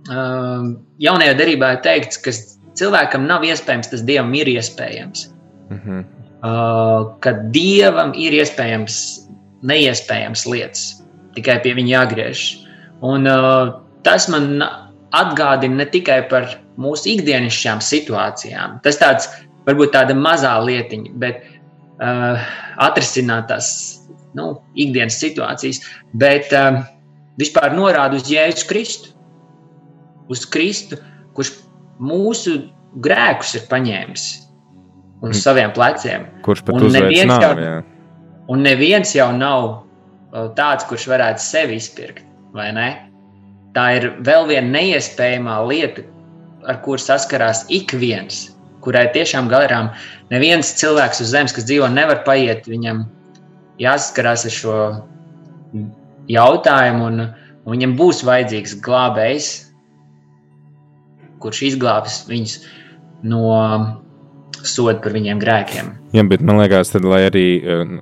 jaunajā 0.09 1.36
darbā 1.39 1.72
ir 1.76 1.82
teikts, 1.84 2.20
ka 2.24 2.34
cilvēkam 2.78 3.26
nav 3.28 3.47
iespējams, 3.47 3.91
tas 3.93 4.05
dievam 4.09 4.34
ir 4.39 4.51
iespējams. 4.57 5.28
Mhm. 5.74 6.07
Uh, 6.39 7.18
ka 7.18 7.32
dievam 7.51 8.12
ir 8.14 8.36
iespējams 8.39 8.99
neiespējams 9.66 10.45
lietas, 10.47 10.82
tikai 11.34 11.59
pie 11.64 11.72
viņa 11.74 11.91
jāgriežas. 11.97 12.64
Un, 13.03 13.26
tas 14.07 14.28
man 14.30 14.62
atgādina 15.14 15.82
ne 15.82 15.86
tikai 15.91 16.20
par 16.30 16.47
mūsu 16.79 17.11
ikdienišķām 17.16 17.81
situācijām. 17.85 18.79
Tas 18.85 18.99
tāds 19.01 19.29
varbūt 19.66 19.93
tāda 19.97 20.14
mazā 20.16 20.55
lietiņa, 20.64 21.12
bet 21.20 21.43
uh, 22.01 22.39
atrisināt 22.87 23.49
tās 23.51 23.68
nu, 24.39 24.61
ikdienas 24.79 25.16
situācijas, 25.20 25.83
bet 26.14 26.53
uh, 26.55 26.83
vispār 27.41 27.74
norāda 27.76 28.18
uz 28.20 28.29
Jēzu 28.31 28.68
Kristu. 28.70 29.14
Uz 30.29 30.45
Kristu, 30.53 30.99
kurš 31.37 31.55
mūsu 31.99 32.59
grēkus 33.05 33.55
ir 33.59 33.68
paņēmis 33.70 34.26
uz 35.18 35.33
Mm. 35.33 35.35
saviem 35.35 35.72
pleciem. 35.74 36.26
Kurš 36.47 36.61
pat 36.62 36.76
Un 36.79 36.93
neviens 36.95 37.26
jau- 37.33 37.39
nāvi? 37.43 37.62
jā. 37.66 37.79
Un 38.49 38.61
neviens 38.62 39.11
jau 39.16 39.33
nav 39.35 39.64
uh, 39.66 40.45
tāds, 40.55 40.85
kurš 40.87 41.09
varētu 41.11 41.43
sevi 41.43 41.74
izpirkt, 41.81 42.22
vai 42.55 42.68
ne? 42.72 42.87
Tā 43.74 43.97
ir 43.97 44.07
vēl 44.22 44.47
viena 44.47 44.70
neiespējamā 44.79 45.57
lieta, 45.66 46.05
ar 46.69 46.81
kuru 46.85 47.01
saskarās 47.01 47.64
ik 47.73 47.95
viens, 47.97 48.49
kurai 48.85 49.07
tiešām 49.14 49.49
garām 49.51 49.91
neviens 50.33 50.75
cilvēks 50.81 51.23
uz 51.25 51.33
zemes, 51.33 51.55
kas 51.57 51.66
dzīvo, 51.69 51.89
nevar 51.93 52.23
paiet. 52.27 52.69
Viņam 52.69 53.07
jāsaskarās 53.83 54.47
ar 54.49 54.55
šo 54.55 54.77
jautājumu, 56.29 57.09
un, 57.09 57.25
un 57.64 57.77
viņam 57.77 57.97
būs 57.99 58.23
vajadzīgs 58.29 58.77
glābējs, 58.85 59.49
kurš 61.43 61.62
izglābs 61.73 62.23
viņus 62.29 62.59
no 63.29 63.45
soda 64.66 64.99
par 65.03 65.14
viņiem 65.14 65.40
grēkiem. 65.42 65.90
Jā, 66.16 66.24
bet 66.28 66.42
man 66.44 66.61
liekas, 66.61 66.92
tad, 66.92 67.07
lai 67.07 67.24
arī 67.28 67.46
uh, 67.59 67.92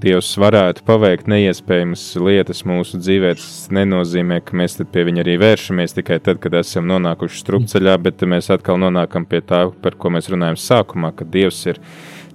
Dievs 0.00 0.28
varētu 0.40 0.84
paveikt 0.86 1.28
neiespējamas 1.30 2.02
lietas 2.20 2.62
mūsu 2.68 3.00
dzīvē, 3.00 3.32
tas 3.38 3.68
nenozīmē, 3.74 4.42
ka 4.44 4.56
mēs 4.58 4.78
tad 4.78 4.90
pie 4.92 5.06
viņa 5.08 5.22
arī 5.24 5.38
vēršamies 5.40 5.96
tikai 5.96 6.18
tad, 6.24 6.40
kad 6.42 6.56
esam 6.60 6.88
nonākuši 6.90 7.40
strupceļā, 7.42 7.96
bet 8.04 8.26
mēs 8.28 8.50
atkal 8.54 8.80
nonākam 8.82 9.26
pie 9.28 9.40
tā, 9.44 9.66
par 9.82 9.96
ko 10.00 10.12
mēs 10.14 10.30
runājam 10.32 10.60
sākumā, 10.60 11.14
ka 11.16 11.28
Dievs 11.28 11.62
ir 11.72 11.80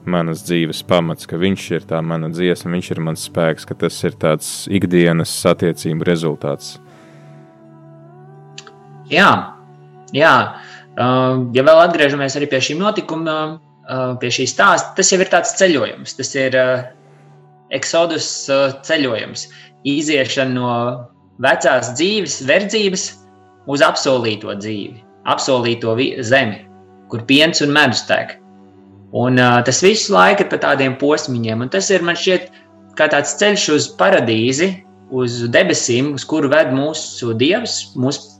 manas 0.09 0.41
dzīves 0.47 0.81
pamats, 0.89 1.29
ka 1.29 1.37
Viņš 1.41 1.67
ir 1.77 1.85
tā 1.89 2.01
mana 2.01 2.31
dziesma, 2.33 2.73
Viņš 2.73 2.91
ir 2.95 3.03
mans 3.05 3.27
spēks, 3.29 3.67
ka 3.69 3.77
tas 3.85 4.01
ir 4.07 4.17
tāds 4.17 4.51
ikdienas 4.71 5.35
attiecību 5.53 6.07
rezultāts. 6.09 6.79
Jā, 9.11 9.31
jā. 10.15 10.35
Uh, 10.41 10.70
ja 10.97 11.63
vēl 11.67 11.83
atgriežamies 11.85 12.37
pie 12.51 12.59
šī 12.63 12.77
notikuma, 12.79 13.37
uh, 13.57 14.15
pie 14.19 14.31
šī 14.33 14.47
stāsta, 14.49 14.95
tas 14.97 15.11
jau 15.11 15.21
ir 15.21 15.31
tāds 15.31 15.55
ceļojums. 15.59 16.17
Tas 16.17 16.33
ir 16.35 16.57
eksodus 17.71 18.27
uh, 18.51 18.75
ceļojums, 18.83 19.47
iziešana 19.87 20.53
no 20.57 20.73
vecās 21.41 21.93
dzīves, 21.95 22.41
verdzības 22.49 23.07
uz 23.71 23.83
apsolīto 23.85 24.53
dzīvi, 24.59 25.01
apsolīto 25.31 25.95
zemi, 26.27 26.61
kur 27.09 27.23
piens 27.29 27.63
un 27.63 27.73
medus 27.75 28.03
tek. 28.09 28.37
Un, 29.11 29.39
uh, 29.39 29.59
tas 29.67 29.81
visu 29.83 30.13
laiku 30.13 30.45
ir 30.45 30.51
pa 30.51 30.59
tādiem 30.69 30.95
posmiņiem, 30.99 31.65
un 31.65 31.71
tas 31.71 31.89
ir 31.91 32.03
man 32.03 32.15
šķiet 32.15 32.51
kā 32.99 33.07
tāds 33.11 33.35
ceļš 33.39 33.67
uz 33.75 33.87
paradīzi, 33.99 34.71
uz 35.11 35.41
debesīm, 35.51 36.13
uz 36.15 36.23
kuru 36.27 36.51
ved 36.51 36.71
mūsu 36.75 37.33
dievs, 37.35 37.91
mūsu 37.99 38.39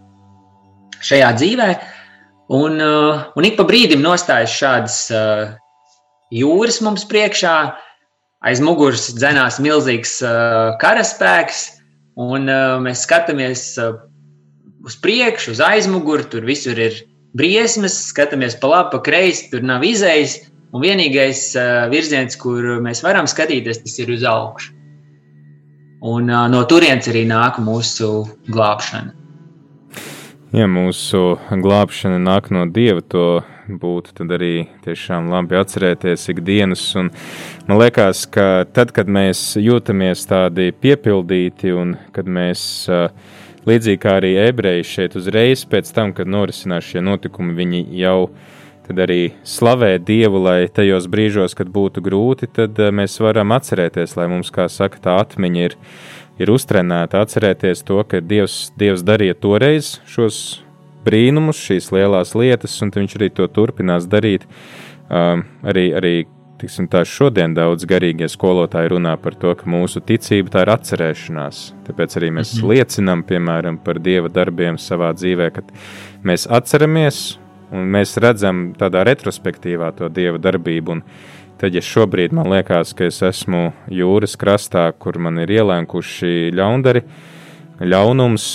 šajā 1.04 1.32
dzīvē. 1.40 1.70
Un, 2.50 2.80
uh, 2.82 3.22
un 3.36 3.46
ik 3.48 3.56
pa 3.60 3.66
brīdim 3.68 4.02
nostājas 4.04 4.54
šādas 4.58 4.98
uh, 5.14 5.54
jūras 6.34 6.82
mums 6.84 7.06
priekšā, 7.08 7.56
aiz 8.42 8.62
muguras 8.64 9.12
dzenās 9.16 9.60
milzīgs 9.62 10.18
uh, 10.26 10.74
karaspēks, 10.82 11.62
un 12.20 12.50
mēs 12.84 13.06
skatāmies 13.06 13.64
uz 13.80 14.98
priekšu, 15.00 15.54
uz 15.54 15.62
aizmuguri, 15.64 16.26
tur 16.28 16.44
visur 16.46 16.76
ir 16.76 16.98
briesmas, 17.40 17.96
skatāmies 18.10 18.58
pa 18.60 18.68
labi, 18.74 18.92
pa 18.92 19.00
kreisi, 19.06 19.48
tur 19.54 19.64
nav 19.64 19.86
izējas, 19.88 20.36
un 20.76 20.84
vienīgais 20.84 21.46
virziens, 21.90 22.36
kur 22.36 22.84
mēs 22.84 23.02
varam 23.06 23.30
skatīties, 23.32 23.80
tas 23.86 23.96
ir 24.04 24.12
uz 24.12 24.28
augšu. 24.28 24.76
Un 26.12 26.28
no 26.28 26.62
turienes 26.68 27.08
arī 27.08 27.24
nāk 27.30 27.62
mūsu 27.64 28.12
glābšana. 28.52 29.16
Ja 30.52 30.66
mūsu 30.68 31.38
glābšana 31.48 32.18
nāk 32.20 32.50
no 32.52 32.66
Dieva, 32.68 33.00
to 33.00 33.40
būtu 33.72 34.26
arī 34.36 34.66
tiešām 34.84 35.30
labi 35.32 35.56
atcerēties 35.56 36.28
ikdienas. 36.34 36.84
Un 37.00 37.08
man 37.70 37.80
liekas, 37.80 38.26
ka 38.28 38.66
tad, 38.68 38.92
kad 38.92 39.08
mēs 39.08 39.54
jūtamies 39.56 40.26
tādi 40.28 40.74
piepildīti 40.76 41.72
un 41.72 41.96
kad 42.12 42.28
mēs, 42.28 42.84
līdzīgi 43.64 44.02
kā 44.04 44.18
arī 44.20 44.34
ebreji 44.44 44.90
šeit 44.90 45.16
uzreiz 45.16 45.64
pēc 45.64 45.94
tam, 45.96 46.12
kad 46.12 46.28
norisinās 46.28 46.84
šie 46.84 47.00
notikumi, 47.00 47.56
viņi 47.56 47.86
jau 48.02 48.18
arī 48.92 49.32
slavē 49.48 49.94
Dievu, 50.04 50.42
lai 50.44 50.68
tajos 50.68 51.08
brīžos, 51.08 51.56
kad 51.56 51.72
būtu 51.72 52.04
grūti, 52.04 52.52
tad 52.52 52.76
mēs 52.92 53.16
varam 53.24 53.56
atcerēties, 53.56 54.18
lai 54.20 54.28
mums, 54.28 54.52
kā 54.52 54.68
saka, 54.68 55.00
tā 55.00 55.16
atmiņa 55.24 55.64
ir 55.64 55.78
ir 56.42 56.52
uztrenēta 56.54 57.22
atcerēties 57.24 57.86
to, 57.88 58.02
ka 58.08 58.22
Dievs, 58.26 58.72
Dievs 58.80 59.06
darīja 59.06 59.38
toreiz 59.38 59.96
šos 60.10 60.62
brīnumus, 61.06 61.62
šīs 61.62 61.90
lielās 61.96 62.36
lietas, 62.38 62.78
un 62.84 62.94
viņš 62.94 63.18
arī 63.18 63.32
to 63.34 63.48
turpinās 63.50 64.08
darīt. 64.10 64.46
Um, 65.12 65.46
arī 65.68 65.90
arī 65.98 66.16
tiksim, 66.62 66.86
tā, 66.92 67.02
šodien 67.08 67.56
daudz 67.58 67.88
garīgie 67.90 68.30
skolotāji 68.30 68.94
runā 68.94 69.16
par 69.22 69.36
to, 69.42 69.54
ka 69.58 69.70
mūsu 69.70 70.02
ticība 70.06 70.54
tā 70.54 70.66
ir 70.66 70.74
atcerēšanās. 70.76 71.62
Tāpēc 71.88 72.18
arī 72.20 72.32
mēs 72.38 72.56
mhm. 72.58 72.72
liecinām, 72.72 73.26
piemēram, 73.28 73.82
par 73.82 74.02
Dieva 74.04 74.32
darbiem 74.32 74.80
savā 74.82 75.12
dzīvē, 75.18 75.52
kad 75.58 75.72
mēs 76.28 76.48
atceramies 76.50 77.24
un 77.72 77.88
mēs 77.92 78.18
redzam 78.22 78.72
tādā 78.78 79.06
retrospektīvā 79.08 79.94
to 79.98 80.10
Dieva 80.14 80.42
darbību. 80.42 80.98
Un, 80.98 81.06
Tad, 81.62 81.76
ja 81.78 81.82
šobrīd 81.86 82.34
man 82.34 82.48
liekas, 82.50 82.96
ka 82.98 83.06
es 83.06 83.20
esmu 83.22 83.68
jūras 83.94 84.34
krastā, 84.42 84.88
kur 84.98 85.20
man 85.22 85.36
ir 85.44 85.52
ielēkuši 85.60 86.50
ļaundari, 86.58 87.04
ļaunums, 87.86 88.46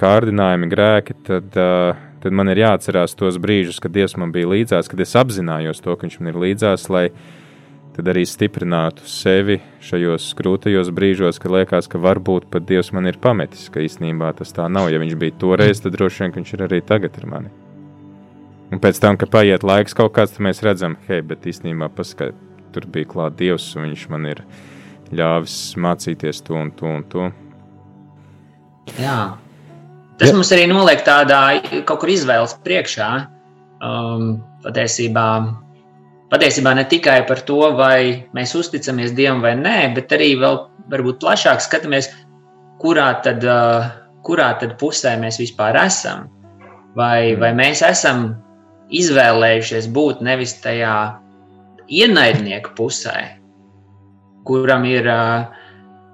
kārdinājumi, 0.00 0.70
grēki, 0.72 1.18
tad, 1.26 1.58
uh, 1.60 1.98
tad 2.22 2.38
man 2.40 2.48
ir 2.48 2.62
jāatcerās 2.62 3.18
tos 3.20 3.36
brīžus, 3.42 3.82
kad 3.84 3.92
Dievs 3.92 4.16
man 4.16 4.32
bija 4.32 4.48
līdzās, 4.48 4.88
kad 4.88 5.04
es 5.04 5.12
apzinājos 5.20 5.84
to, 5.84 5.92
ka 5.92 6.08
Viņš 6.08 6.18
man 6.22 6.32
ir 6.32 6.40
līdzās, 6.46 6.88
lai 6.88 7.10
arī 7.98 8.24
stiprinātu 8.30 9.04
sevi 9.10 9.58
šajos 9.84 10.32
grūtajos 10.38 10.88
brīžos, 10.94 11.42
kad 11.42 11.52
liekas, 11.52 11.92
ka 11.92 12.00
varbūt 12.00 12.48
pat 12.48 12.64
Dievs 12.64 12.94
man 12.96 13.12
ir 13.12 13.20
pametis, 13.20 13.68
ka 13.68 13.84
īstenībā 13.84 14.32
tas 14.40 14.56
tā 14.56 14.72
nav. 14.72 14.88
Ja 14.88 15.04
Viņš 15.04 15.20
bija 15.20 15.36
toreiz, 15.36 15.84
tad 15.84 16.00
droši 16.00 16.24
vien 16.24 16.38
Viņš 16.40 16.54
ir 16.56 16.70
arī 16.70 16.80
tagad 16.80 17.20
ar 17.20 17.34
mani. 17.36 17.58
Un 18.68 18.80
pēc 18.82 18.98
tam, 19.00 19.16
kad 19.16 19.30
paiet 19.32 19.64
laiks 19.64 19.96
kaut 19.96 20.12
kāds, 20.16 20.34
tad 20.34 20.44
mēs 20.44 20.60
redzam, 20.64 20.98
hei, 21.08 21.22
bet 21.24 21.46
īstenībā 21.48 21.88
paskat, 21.96 22.36
tur 22.74 22.84
bija 22.92 23.08
klāt 23.08 23.38
Dievs, 23.38 23.70
un 23.76 23.86
Viņš 23.88 24.08
man 24.12 24.26
ir 24.28 24.42
ļāvis 25.16 25.56
mācīties 25.80 26.42
to 26.44 26.56
un 26.58 26.72
to 26.76 26.90
un 26.98 27.04
to. 27.08 27.30
Jā. 29.00 29.38
Tas 30.20 30.32
Jā. 30.32 30.34
mums 30.36 30.50
arī 30.52 30.66
noliek 30.68 31.00
tādā 31.06 31.40
kaut 31.88 32.02
kur 32.02 32.12
izvēles 32.12 32.56
priekšā. 32.64 33.08
Um, 33.84 34.40
patiesībā, 34.64 35.26
patiesībā 36.32 36.72
ne 36.74 36.84
tikai 36.90 37.20
par 37.28 37.40
to, 37.46 37.60
vai 37.78 38.26
mēs 38.36 38.56
uzticamies 38.58 39.14
Dievam 39.16 39.40
vai 39.44 39.54
nē, 39.56 39.76
bet 39.96 40.12
arī 40.12 40.32
vēl 40.40 40.58
varbūt 40.92 41.20
plašāk 41.22 41.62
skatāmies, 41.62 42.10
kurā 42.82 43.12
tad, 43.24 43.46
uh, 43.46 43.86
kurā 44.26 44.50
tad 44.60 44.76
pusē 44.80 45.14
mēs 45.22 45.38
vispār 45.40 45.78
esam. 45.86 46.26
Vai, 46.98 47.36
vai 47.38 47.52
mēs 47.54 47.84
esam 47.86 48.32
izvēlējušies 48.94 49.88
būt 49.92 50.22
nevis 50.24 50.54
tajā 50.62 50.94
ienaidnieku 51.88 52.74
pusē, 52.76 53.16
kuram 54.48 54.84
ir 54.88 55.08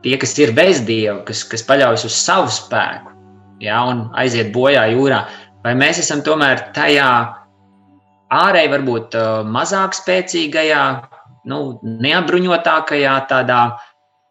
tie, 0.04 0.16
kas 0.20 0.36
ir 0.42 0.54
bez 0.56 0.82
dieva, 0.86 1.22
kas, 1.26 1.44
kas 1.48 1.64
paļaujas 1.66 2.06
uz 2.08 2.18
savu 2.18 2.50
spēku 2.52 3.14
ja, 3.62 3.80
un 3.88 4.08
aiziet 4.18 4.52
bojā 4.54 4.84
jūrā, 4.92 5.24
vai 5.64 5.74
mēs 5.78 6.02
esam 6.02 6.22
tomēr 6.26 6.68
tajā 6.76 7.10
ārēji, 8.34 8.72
varbūt 8.72 9.16
mazāk 9.50 9.96
spēcīgajā, 9.96 10.82
nu, 11.50 11.60
neapbruņotākajā 11.84 13.14
tādā 13.30 13.62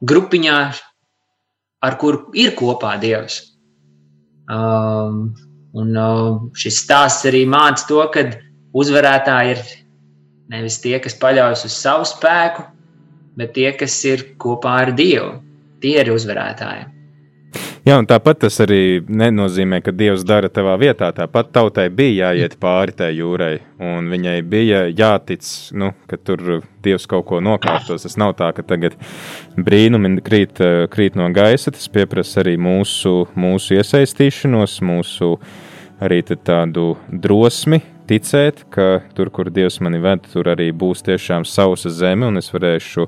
grupiņā, 0.04 0.60
ar 1.84 1.98
kuru 2.00 2.30
ir 2.40 2.54
kopā 2.60 2.96
Dievs. 3.02 3.42
Um, 4.52 5.32
un 5.74 5.98
uh, 5.98 6.42
šis 6.58 6.84
stāsts 6.86 7.28
arī 7.30 7.44
māca 7.50 7.88
to, 7.90 8.02
ka 8.14 8.26
uzvarētāji 8.74 9.56
ir 9.56 9.64
nevis 10.54 10.80
tie, 10.84 10.98
kas 11.02 11.18
paļaujas 11.20 11.66
uz 11.70 11.78
savu 11.78 12.08
spēku, 12.08 12.66
bet 13.40 13.56
tie, 13.58 13.72
kas 13.78 13.98
ir 14.10 14.28
kopā 14.42 14.80
ar 14.86 14.94
Dievu. 14.98 15.38
Tie 15.84 15.98
ir 16.00 16.14
uzvarētāji. 16.14 16.94
Jā, 17.84 17.98
un 18.00 18.06
tāpat 18.08 18.46
tas 18.46 18.56
arī 18.64 19.02
nenozīmē, 19.04 19.82
ka 19.84 19.92
Dievs 19.92 20.22
dara 20.24 20.48
tavā 20.48 20.78
vietā. 20.80 21.10
Tāpat 21.12 21.50
tautai 21.52 21.90
bija 21.92 22.30
jāiet 22.30 22.56
pāri 22.62 22.96
tai 22.96 23.10
jūrai, 23.12 23.58
un 23.84 24.08
viņai 24.08 24.38
bija 24.48 24.86
jātic, 24.88 25.44
nu, 25.76 25.92
ka 26.08 26.16
tur 26.16 26.62
Dievs 26.86 27.10
kaut 27.12 27.28
ko 27.28 27.42
nokārtos. 27.44 28.06
Tas 28.08 28.16
nav 28.16 28.38
tā, 28.40 28.54
ka 28.56 28.64
tagad 28.64 28.96
brīnumi 29.60 30.24
krīt, 30.24 30.64
krīt 30.96 31.20
no 31.20 31.28
gaisa. 31.36 31.76
Tas 31.76 31.92
pieprasa 31.92 32.40
arī 32.46 32.56
mūsu, 32.56 33.26
mūsu 33.36 33.76
iesaistīšanos, 33.76 34.80
mūsu 34.88 35.34
arī 36.04 36.22
tādu 36.28 36.94
drosmi 37.08 37.82
ticēt, 38.10 38.66
ka 38.74 39.02
tur, 39.16 39.32
kur 39.34 39.50
Dievs 39.54 39.80
mani 39.84 40.02
ved, 40.04 40.28
tur 40.34 40.50
arī 40.52 40.70
būs 40.76 41.04
tiešām 41.06 41.46
sausa 41.48 41.92
zeme, 41.94 42.28
un 42.28 42.40
es 42.42 42.52
varēšu 42.52 43.08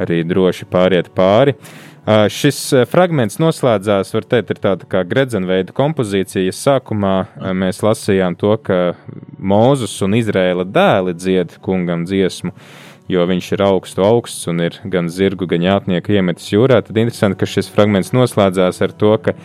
arī 0.00 0.22
droši 0.28 0.68
pāriet 0.70 1.10
pāri. 1.16 1.56
Šis 2.32 2.58
fragments 2.88 3.36
noslēdzās, 3.38 4.14
var 4.14 4.26
teikt, 4.26 4.54
ir 4.54 4.60
tāda 4.62 4.86
kā 4.88 5.02
gredzenveida 5.06 5.74
kompozīcija. 5.76 6.54
Sākumā 6.56 7.14
mēs 7.54 7.82
lasījām 7.84 8.38
to, 8.40 8.54
ka 8.64 8.94
Mūzus 9.36 9.98
un 10.06 10.16
Izrēla 10.18 10.64
dēli 10.64 11.14
dzied 11.18 11.58
kungam 11.62 12.06
dziesmu, 12.08 12.54
jo 13.10 13.26
viņš 13.28 13.52
ir 13.52 13.64
augstu 13.66 14.06
augsts 14.06 14.48
un 14.50 14.64
ir 14.64 14.80
gan 14.90 15.10
zirgu, 15.12 15.46
gan 15.50 15.66
jātnieku 15.66 16.16
iemetis 16.16 16.48
jūrā. 16.54 16.80
Tad 16.86 16.98
interesanti, 17.02 17.38
ka 17.42 17.50
šis 17.50 17.70
fragments 17.74 18.14
noslēdzās 18.16 18.80
ar 18.86 18.96
to, 18.96 19.12
ka 19.20 19.36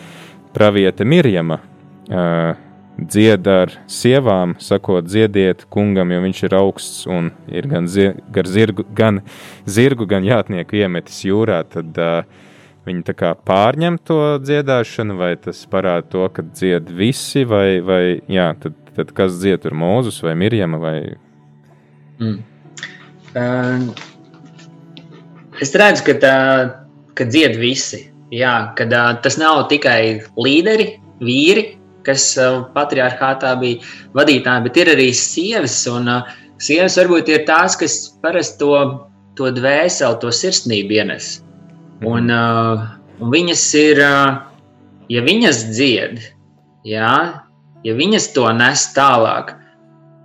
praviete 0.56 1.04
Mirjama 1.04 1.60
uh, 1.60 2.56
dzied 2.96 3.46
ar 3.50 3.72
sievām, 3.90 4.56
sakot, 4.62 5.06
dziediet 5.08 5.66
kungam, 5.72 6.14
jo 6.14 6.22
viņš 6.24 6.42
ir 6.48 6.56
augsts 6.56 7.06
un 7.10 7.30
ir 7.52 7.68
gan, 7.70 7.88
zi 7.90 8.10
gan, 8.32 8.48
zirgu, 8.48 8.86
gan 8.96 9.20
zirgu, 9.68 10.08
gan 10.08 10.26
jātnieku 10.26 10.80
iemetis 10.80 11.22
jūrā. 11.28 11.62
Tad, 11.72 11.96
uh, 12.00 12.44
Viņi 12.86 13.02
tā 13.02 13.16
kā 13.18 13.32
pārņem 13.34 13.96
to 14.06 14.16
dziedāšanu, 14.38 15.16
vai 15.18 15.32
tas 15.42 15.64
parāda 15.66 16.06
to, 16.06 16.26
ka 16.30 16.44
dzied 16.46 16.92
visi, 16.94 17.42
vai, 17.42 17.80
vai 17.82 18.02
jā, 18.30 18.52
tad, 18.62 18.76
tad 18.94 19.10
kas 19.16 19.40
dzied 19.40 19.64
tur 19.64 19.74
Mūzus 19.74 20.20
vai 20.22 20.36
Mirjama? 20.38 20.78
Vai... 20.78 20.98
Mm. 22.22 22.36
Uh, 23.34 23.88
es 25.58 25.74
redzu, 25.74 26.04
ka, 26.06 26.14
tā, 26.22 26.36
ka 27.18 27.26
dzied 27.26 27.58
visi. 27.58 28.04
Jā, 28.30 28.54
kad, 28.78 28.94
uh, 28.94 29.18
tas 29.22 29.34
nav 29.42 29.64
tikai 29.72 30.22
līderi, 30.38 30.92
vīri, 31.18 31.66
kas 32.06 32.28
uh, 32.40 32.62
patriarchātā 32.74 33.54
bija 33.60 33.82
vadītāji, 34.16 34.66
bet 34.68 34.80
ir 34.82 34.92
arī 34.94 35.08
sievas. 35.16 35.78
Un, 35.90 36.08
uh, 36.12 36.30
sievas 36.62 36.98
varbūt 37.00 37.32
ir 37.32 37.44
tās, 37.48 37.76
kas 37.80 37.98
parasti 38.22 38.62
to, 38.62 38.78
to 39.38 39.50
dvēseli, 39.58 40.20
to 40.22 40.32
sirsnību 40.32 40.98
ienes. 41.00 41.36
Un, 42.06 42.30
uh, 42.32 42.86
un 43.20 43.32
viņas 43.32 43.66
ir, 43.80 44.02
ja 45.12 45.26
viņas 45.26 45.62
dzied, 45.72 46.24
jā, 46.86 47.12
ja 47.86 47.94
viņas 48.00 48.32
to 48.36 48.48
nes 48.56 48.88
tālāk, 48.96 49.54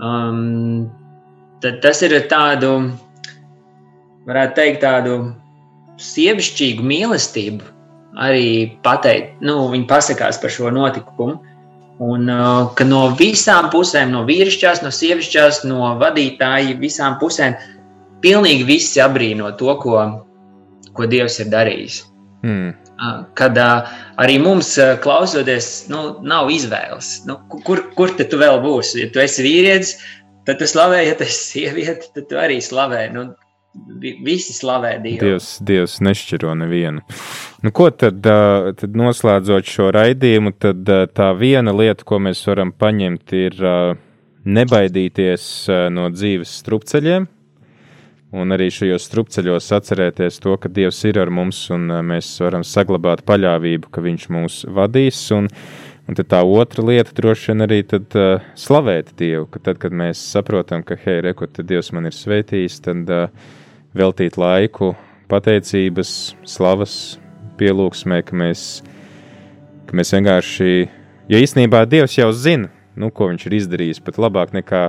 um, 0.04 0.90
tad 1.64 1.80
tas 1.84 2.02
ir 2.06 2.18
tādu, 2.32 2.74
varētu 4.28 4.58
teikt, 4.58 4.82
tādu 4.84 5.20
sievišķīgu 6.02 6.86
mīlestību 6.86 7.70
arī 8.22 8.78
pateikt, 8.84 9.40
nu, 9.46 9.70
viņi 9.72 9.88
pasakās 9.90 10.42
par 10.42 10.54
šo 10.54 10.72
notikumu. 10.74 11.40
Un 12.02 12.30
uh, 12.32 12.72
ka 12.78 12.86
no 12.88 13.02
visām 13.18 13.68
pusēm, 13.74 14.14
no 14.14 14.24
vīrišķās, 14.26 14.82
no 14.86 14.90
sievišķās, 14.96 15.64
no 15.70 15.92
vadītāja, 16.02 16.78
visām 16.82 17.18
pusēm, 17.22 17.58
pilnīgi 18.24 18.66
visi 18.66 19.02
abrīno 19.04 19.52
to, 19.60 19.76
ko, 19.82 20.00
ko 20.98 21.10
Dievs 21.10 21.40
ir 21.44 21.52
darījis. 21.54 22.00
Hmm. 22.42 22.72
Kad 23.38 23.58
uh, 23.58 23.92
arī 24.22 24.40
mums, 24.42 24.74
uh, 24.82 24.96
klausoties, 25.02 25.70
nu, 25.94 26.18
nav 26.26 26.50
izvēles. 26.54 27.14
Nu, 27.30 27.38
kur, 27.66 27.84
kur 27.98 28.14
tu 28.18 28.42
vēl 28.42 28.62
būsi? 28.66 29.04
Ja 29.04 29.12
tu 29.14 29.22
esi 29.22 29.46
vīrietis, 29.46 29.96
tad 30.50 30.62
tu 30.62 30.70
slavē, 30.70 31.04
ja 31.06 31.18
tu 31.18 31.26
esi 31.28 31.42
sieviete, 31.52 32.10
tad 32.16 32.30
tu 32.30 32.42
arī 32.42 32.58
slavē. 32.62 33.08
Nu, 33.14 33.28
visi 34.24 34.54
slavē 34.54 35.00
Dievu. 35.04 35.24
Dievs, 35.24 35.50
Dievs 35.64 36.00
nešķiro 36.04 36.54
nevienu. 36.60 37.04
Nu, 37.64 37.72
ko 37.72 37.90
tad, 37.96 38.20
uh, 38.28 38.72
tad 38.78 38.96
noslēdzot 38.98 39.68
šo 39.68 39.92
raidījumu, 39.96 40.54
tad 40.60 40.88
uh, 40.90 41.06
tā 41.08 41.32
viena 41.40 41.74
lieta, 41.76 42.06
ko 42.08 42.20
mēs 42.20 42.44
varam 42.50 42.74
paņemt, 42.76 43.36
ir 43.38 43.62
uh, 43.64 43.94
nebaidīties 44.42 45.44
no 45.94 46.08
dzīves 46.10 46.56
strupceļiem, 46.64 47.28
un 48.42 48.56
arī 48.56 48.72
šajos 48.74 49.06
strupceļos 49.06 49.70
atcerēties 49.78 50.42
to, 50.42 50.56
ka 50.58 50.72
Dievs 50.72 51.04
ir 51.06 51.20
ar 51.22 51.30
mums 51.30 51.68
un 51.72 51.86
mēs 52.10 52.34
varam 52.42 52.66
saglabāt 52.66 53.22
paļāvību, 53.28 53.92
ka 53.94 54.02
Viņš 54.02 54.28
mūs 54.34 54.58
vadīs. 54.66 55.22
Un, 55.38 55.48
un 56.10 56.18
tad 56.18 56.32
tā 56.34 56.42
otra 56.42 56.88
lieta 56.90 57.14
droši 57.16 57.54
vien 57.54 57.68
arī 57.70 57.80
tad, 57.88 58.10
uh, 58.18 58.44
slavēt 58.58 59.14
Dievu, 59.22 59.46
ka 59.54 59.64
tad, 59.70 59.80
kad 59.80 59.96
mēs 59.96 60.26
saprotam, 60.34 60.84
ka, 60.84 61.00
hei, 61.06 61.22
re, 61.24 61.38
kur 61.38 61.54
Dievs 61.62 61.94
man 61.96 62.10
ir 62.10 62.18
sveitījis, 62.18 62.82
tad 62.90 63.14
uh, 63.14 63.52
veltīt 63.98 64.38
laiku 64.40 64.94
pateicības, 65.32 66.36
slavas 66.48 66.96
pielūgsmē, 67.60 68.22
ka 68.28 68.38
mēs, 68.38 68.82
ka 69.88 69.98
mēs 69.98 70.14
vienkārši, 70.16 70.70
ja 71.32 71.42
īstenībā 71.42 71.84
Dievs 71.90 72.18
jau 72.18 72.32
zina, 72.36 72.72
nu, 72.96 73.12
ko 73.12 73.30
viņš 73.32 73.48
ir 73.48 73.58
izdarījis, 73.60 74.02
pat 74.04 74.20
labāk 74.22 74.56
nekā 74.56 74.84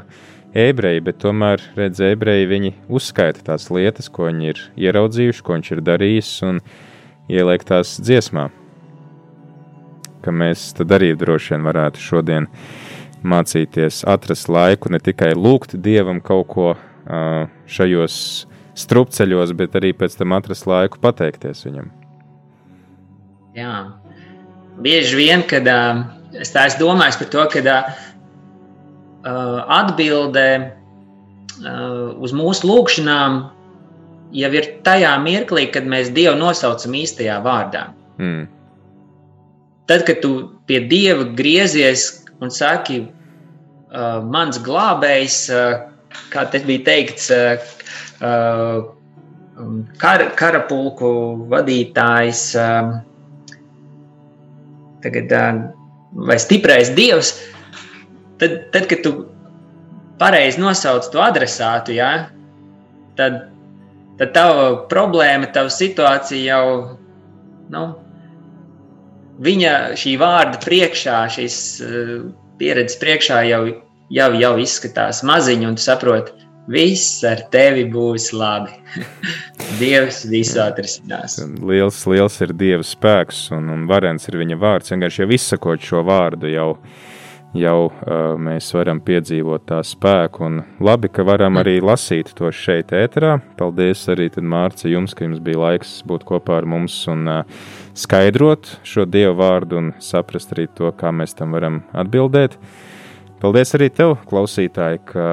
ebreji, 0.59 1.03
bet 1.07 1.21
tomēr 1.23 1.63
redz, 1.79 2.03
ebreji 2.13 2.51
viņi 2.51 2.73
uzskaita 2.93 3.45
tās 3.47 3.69
lietas, 3.73 4.11
ko 4.13 4.29
viņi 4.29 4.51
ir 4.53 4.63
ieraudzījuši, 4.89 5.45
ko 5.45 5.59
viņš 5.59 5.73
ir 5.75 5.85
darījis, 5.87 6.33
un 6.49 6.63
ieliek 7.33 7.65
tās 7.67 7.97
dziesmā. 8.03 8.51
Ka 10.23 10.31
mēs 10.31 10.71
tad 10.79 10.93
arī 10.95 11.13
droši 11.19 11.57
vien 11.57 11.67
varētu 11.67 12.03
šodien 12.03 12.47
mācīties, 13.27 14.03
atrast 14.07 14.51
laiku, 14.51 14.91
ne 14.93 15.03
tikai 15.03 15.33
lūgt 15.35 15.77
Dievam 15.83 16.21
kaut 16.23 16.51
ko 16.51 16.73
šajos 17.71 18.17
strupceļos, 18.79 19.53
bet 19.57 19.77
arī 19.79 19.93
pēc 19.97 20.16
tam 20.18 20.35
atrast 20.37 20.66
laiku 20.68 21.01
pateikties 21.03 21.64
viņam. 21.66 21.91
Jā, 23.57 23.75
bieži 24.81 25.18
vien, 25.18 25.45
kad 25.49 25.66
uh, 25.68 26.05
es 26.33 26.55
tā 26.55 26.66
esmu 26.70 26.87
domājis 26.87 27.18
par 27.20 27.33
to, 27.35 27.45
ka 27.53 27.81
uh, 27.83 29.59
atbilde 29.81 30.47
uh, 30.62 32.16
uz 32.16 32.33
mūsu 32.37 32.70
lūgšanām 32.70 33.43
jau 34.33 34.51
ir 34.57 34.68
tajā 34.87 35.12
mirklī, 35.20 35.66
kad 35.73 35.85
mēs 35.89 36.12
Dievu 36.16 36.39
nosaucam 36.41 36.97
īstajā 36.97 37.37
vārdā. 37.45 37.91
Mm. 38.16 38.47
Tad, 39.91 40.07
kad 40.09 40.23
tu 40.25 40.33
pie 40.68 40.81
Dieva 40.89 41.27
griezies 41.37 42.25
un 42.41 42.53
saki, 42.55 43.03
uh, 43.05 44.23
mans 44.25 44.61
glābējs, 44.64 45.39
uh, 45.53 46.16
kā 46.33 46.47
te 46.49 46.62
bija 46.64 46.87
teikts, 46.89 47.29
uh, 47.35 47.61
uh, 48.23 48.83
kar, 50.01 50.25
karapulku 50.39 51.12
vadītājs, 51.53 52.43
uh, 52.59 52.93
tagad, 55.05 55.35
uh, 55.37 55.62
vai 56.29 56.39
stiprais 56.43 56.93
dievs, 56.97 57.35
tad, 58.41 58.59
tad 58.75 58.89
kad 58.91 59.05
tu 59.05 59.14
pareizi 60.23 60.62
nosauc 60.62 61.09
to 61.12 61.23
adresātu, 61.23 61.97
ja, 61.99 62.12
tad, 63.18 63.49
tad 64.20 64.35
tava 64.37 64.68
problēma, 64.93 65.51
tava 65.55 65.73
situācija 65.73 66.55
jau, 66.55 66.99
nu, 67.73 67.87
viņa 69.43 69.75
šī 69.99 70.16
vārda 70.20 70.61
priekšā, 70.62 71.25
šīs 71.39 71.57
uh, 71.87 72.14
pieredzes 72.62 73.01
priekšā 73.03 73.43
jau, 73.49 73.64
jau, 74.12 74.31
jau 74.39 74.55
izskatās 74.62 75.25
maziņa, 75.27 75.73
un 75.73 75.79
tu 75.79 75.85
saproti, 75.85 76.43
viss 76.71 77.23
ar 77.27 77.43
tevi 77.53 77.87
būs 77.91 78.31
labi. 78.37 78.75
Dievs 79.81 80.23
visu 80.31 80.61
atrisinās. 80.63 81.39
Liels, 81.65 82.03
liels 82.11 82.37
ir 82.45 82.53
Dieva 82.59 82.85
spēks, 82.87 83.49
un, 83.57 83.71
un 83.73 83.89
varens 83.91 84.29
ir 84.29 84.39
viņa 84.43 84.59
vārds. 84.61 84.93
Vienkārši 84.93 85.25
jau 85.25 85.33
izsakot 85.35 85.83
šo 85.83 86.03
vārdu, 86.07 86.51
jau, 86.53 86.69
jau 87.57 87.79
uh, 87.89 88.35
mēs 88.39 88.69
varam 88.77 89.01
piedzīvot 89.03 89.65
tā 89.71 89.81
spēku. 89.87 90.45
Un 90.47 90.61
labi, 90.85 91.11
ka 91.13 91.25
varam 91.27 91.59
arī 91.63 91.79
lasīt 91.83 92.35
to 92.39 92.53
šeit, 92.55 92.93
ēterā. 92.95 93.39
Paldies 93.59 94.05
arī 94.13 94.29
Mārcis, 94.37 94.93
jums, 94.93 95.17
ka 95.17 95.27
jums 95.27 95.43
bija 95.43 95.65
laiks 95.65 96.01
būt 96.07 96.29
kopā 96.29 96.61
ar 96.61 96.69
mums 96.69 97.01
un 97.11 97.27
uh, 97.41 97.43
skaidrot 97.99 98.77
šo 98.87 99.09
Dieva 99.09 99.35
vārdu 99.41 99.81
un 99.81 99.93
saprast 100.05 100.55
arī 100.55 100.69
to, 100.69 100.93
kā 100.93 101.15
mēs 101.17 101.35
tam 101.39 101.57
varam 101.57 101.83
atbildēt. 101.97 102.61
Paldies 103.43 103.75
arī 103.75 103.89
tev, 103.91 104.21
klausītāji, 104.31 105.01
ka 105.09 105.25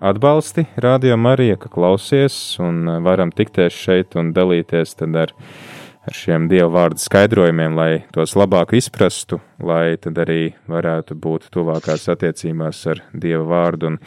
atbalsti 0.00 0.64
Radio 0.76 1.16
Marija, 1.16 1.56
ka 1.56 1.68
klausies 1.68 2.58
un 2.58 2.88
varam 3.04 3.32
tikties 3.32 3.76
šeit 3.76 4.16
un 4.16 4.32
dalīties 4.32 4.96
ar, 5.02 5.32
ar 6.08 6.16
šiem 6.16 6.48
Dieva 6.48 6.68
vārdu 6.72 6.98
skaidrojumiem, 7.04 7.76
lai 7.76 8.02
tos 8.12 8.34
labāk 8.34 8.72
izprastu, 8.74 9.40
lai 9.60 9.96
tad 10.00 10.18
arī 10.18 10.54
varētu 10.68 11.14
būt 11.14 11.50
tuvākās 11.52 12.08
attiecībās 12.08 12.86
ar 12.86 13.02
Dieva 13.12 13.44
vārdu. 13.44 13.92
Un 13.92 13.98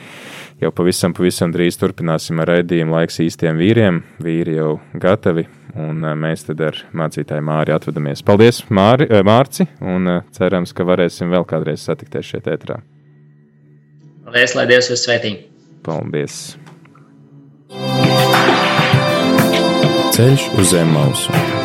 jau 0.61 0.71
pavisam, 0.71 1.13
pavisam 1.13 1.53
drīz 1.53 1.77
turpināsim 1.77 2.41
ar 2.41 2.55
raidījumu 2.57 2.97
laiks 2.97 3.21
īstiem 3.23 3.61
vīriem. 3.61 4.03
Vīri 4.19 4.57
jau 4.57 4.79
gatavi 4.93 5.47
Un 5.73 6.03
eh, 6.05 6.13
mēs 6.17 6.45
tad 6.45 6.61
ar 6.61 6.81
mācītāju 6.93 7.45
Māri 7.47 7.73
atvadamies. 7.73 8.21
Paldies, 8.25 8.61
Māri, 8.69 9.07
eh, 9.09 9.23
Mārci, 9.25 9.65
un 9.81 10.19
cerams, 10.35 10.73
ka 10.73 10.85
varēsim 10.85 11.33
vēl 11.33 11.47
kādreiz 11.49 11.85
satikties 11.87 12.29
šeit 12.29 12.51
ētrā. 12.53 12.77
Paldies, 14.27 14.53
lai 14.57 14.67
Dievs 14.69 14.93
jūs 14.93 15.07
svētī! 15.07 15.52
Paldies! 15.83 16.55
Ceļš 20.13 20.47
uz 20.61 20.71
zem 20.71 20.93
mausu. 20.93 21.62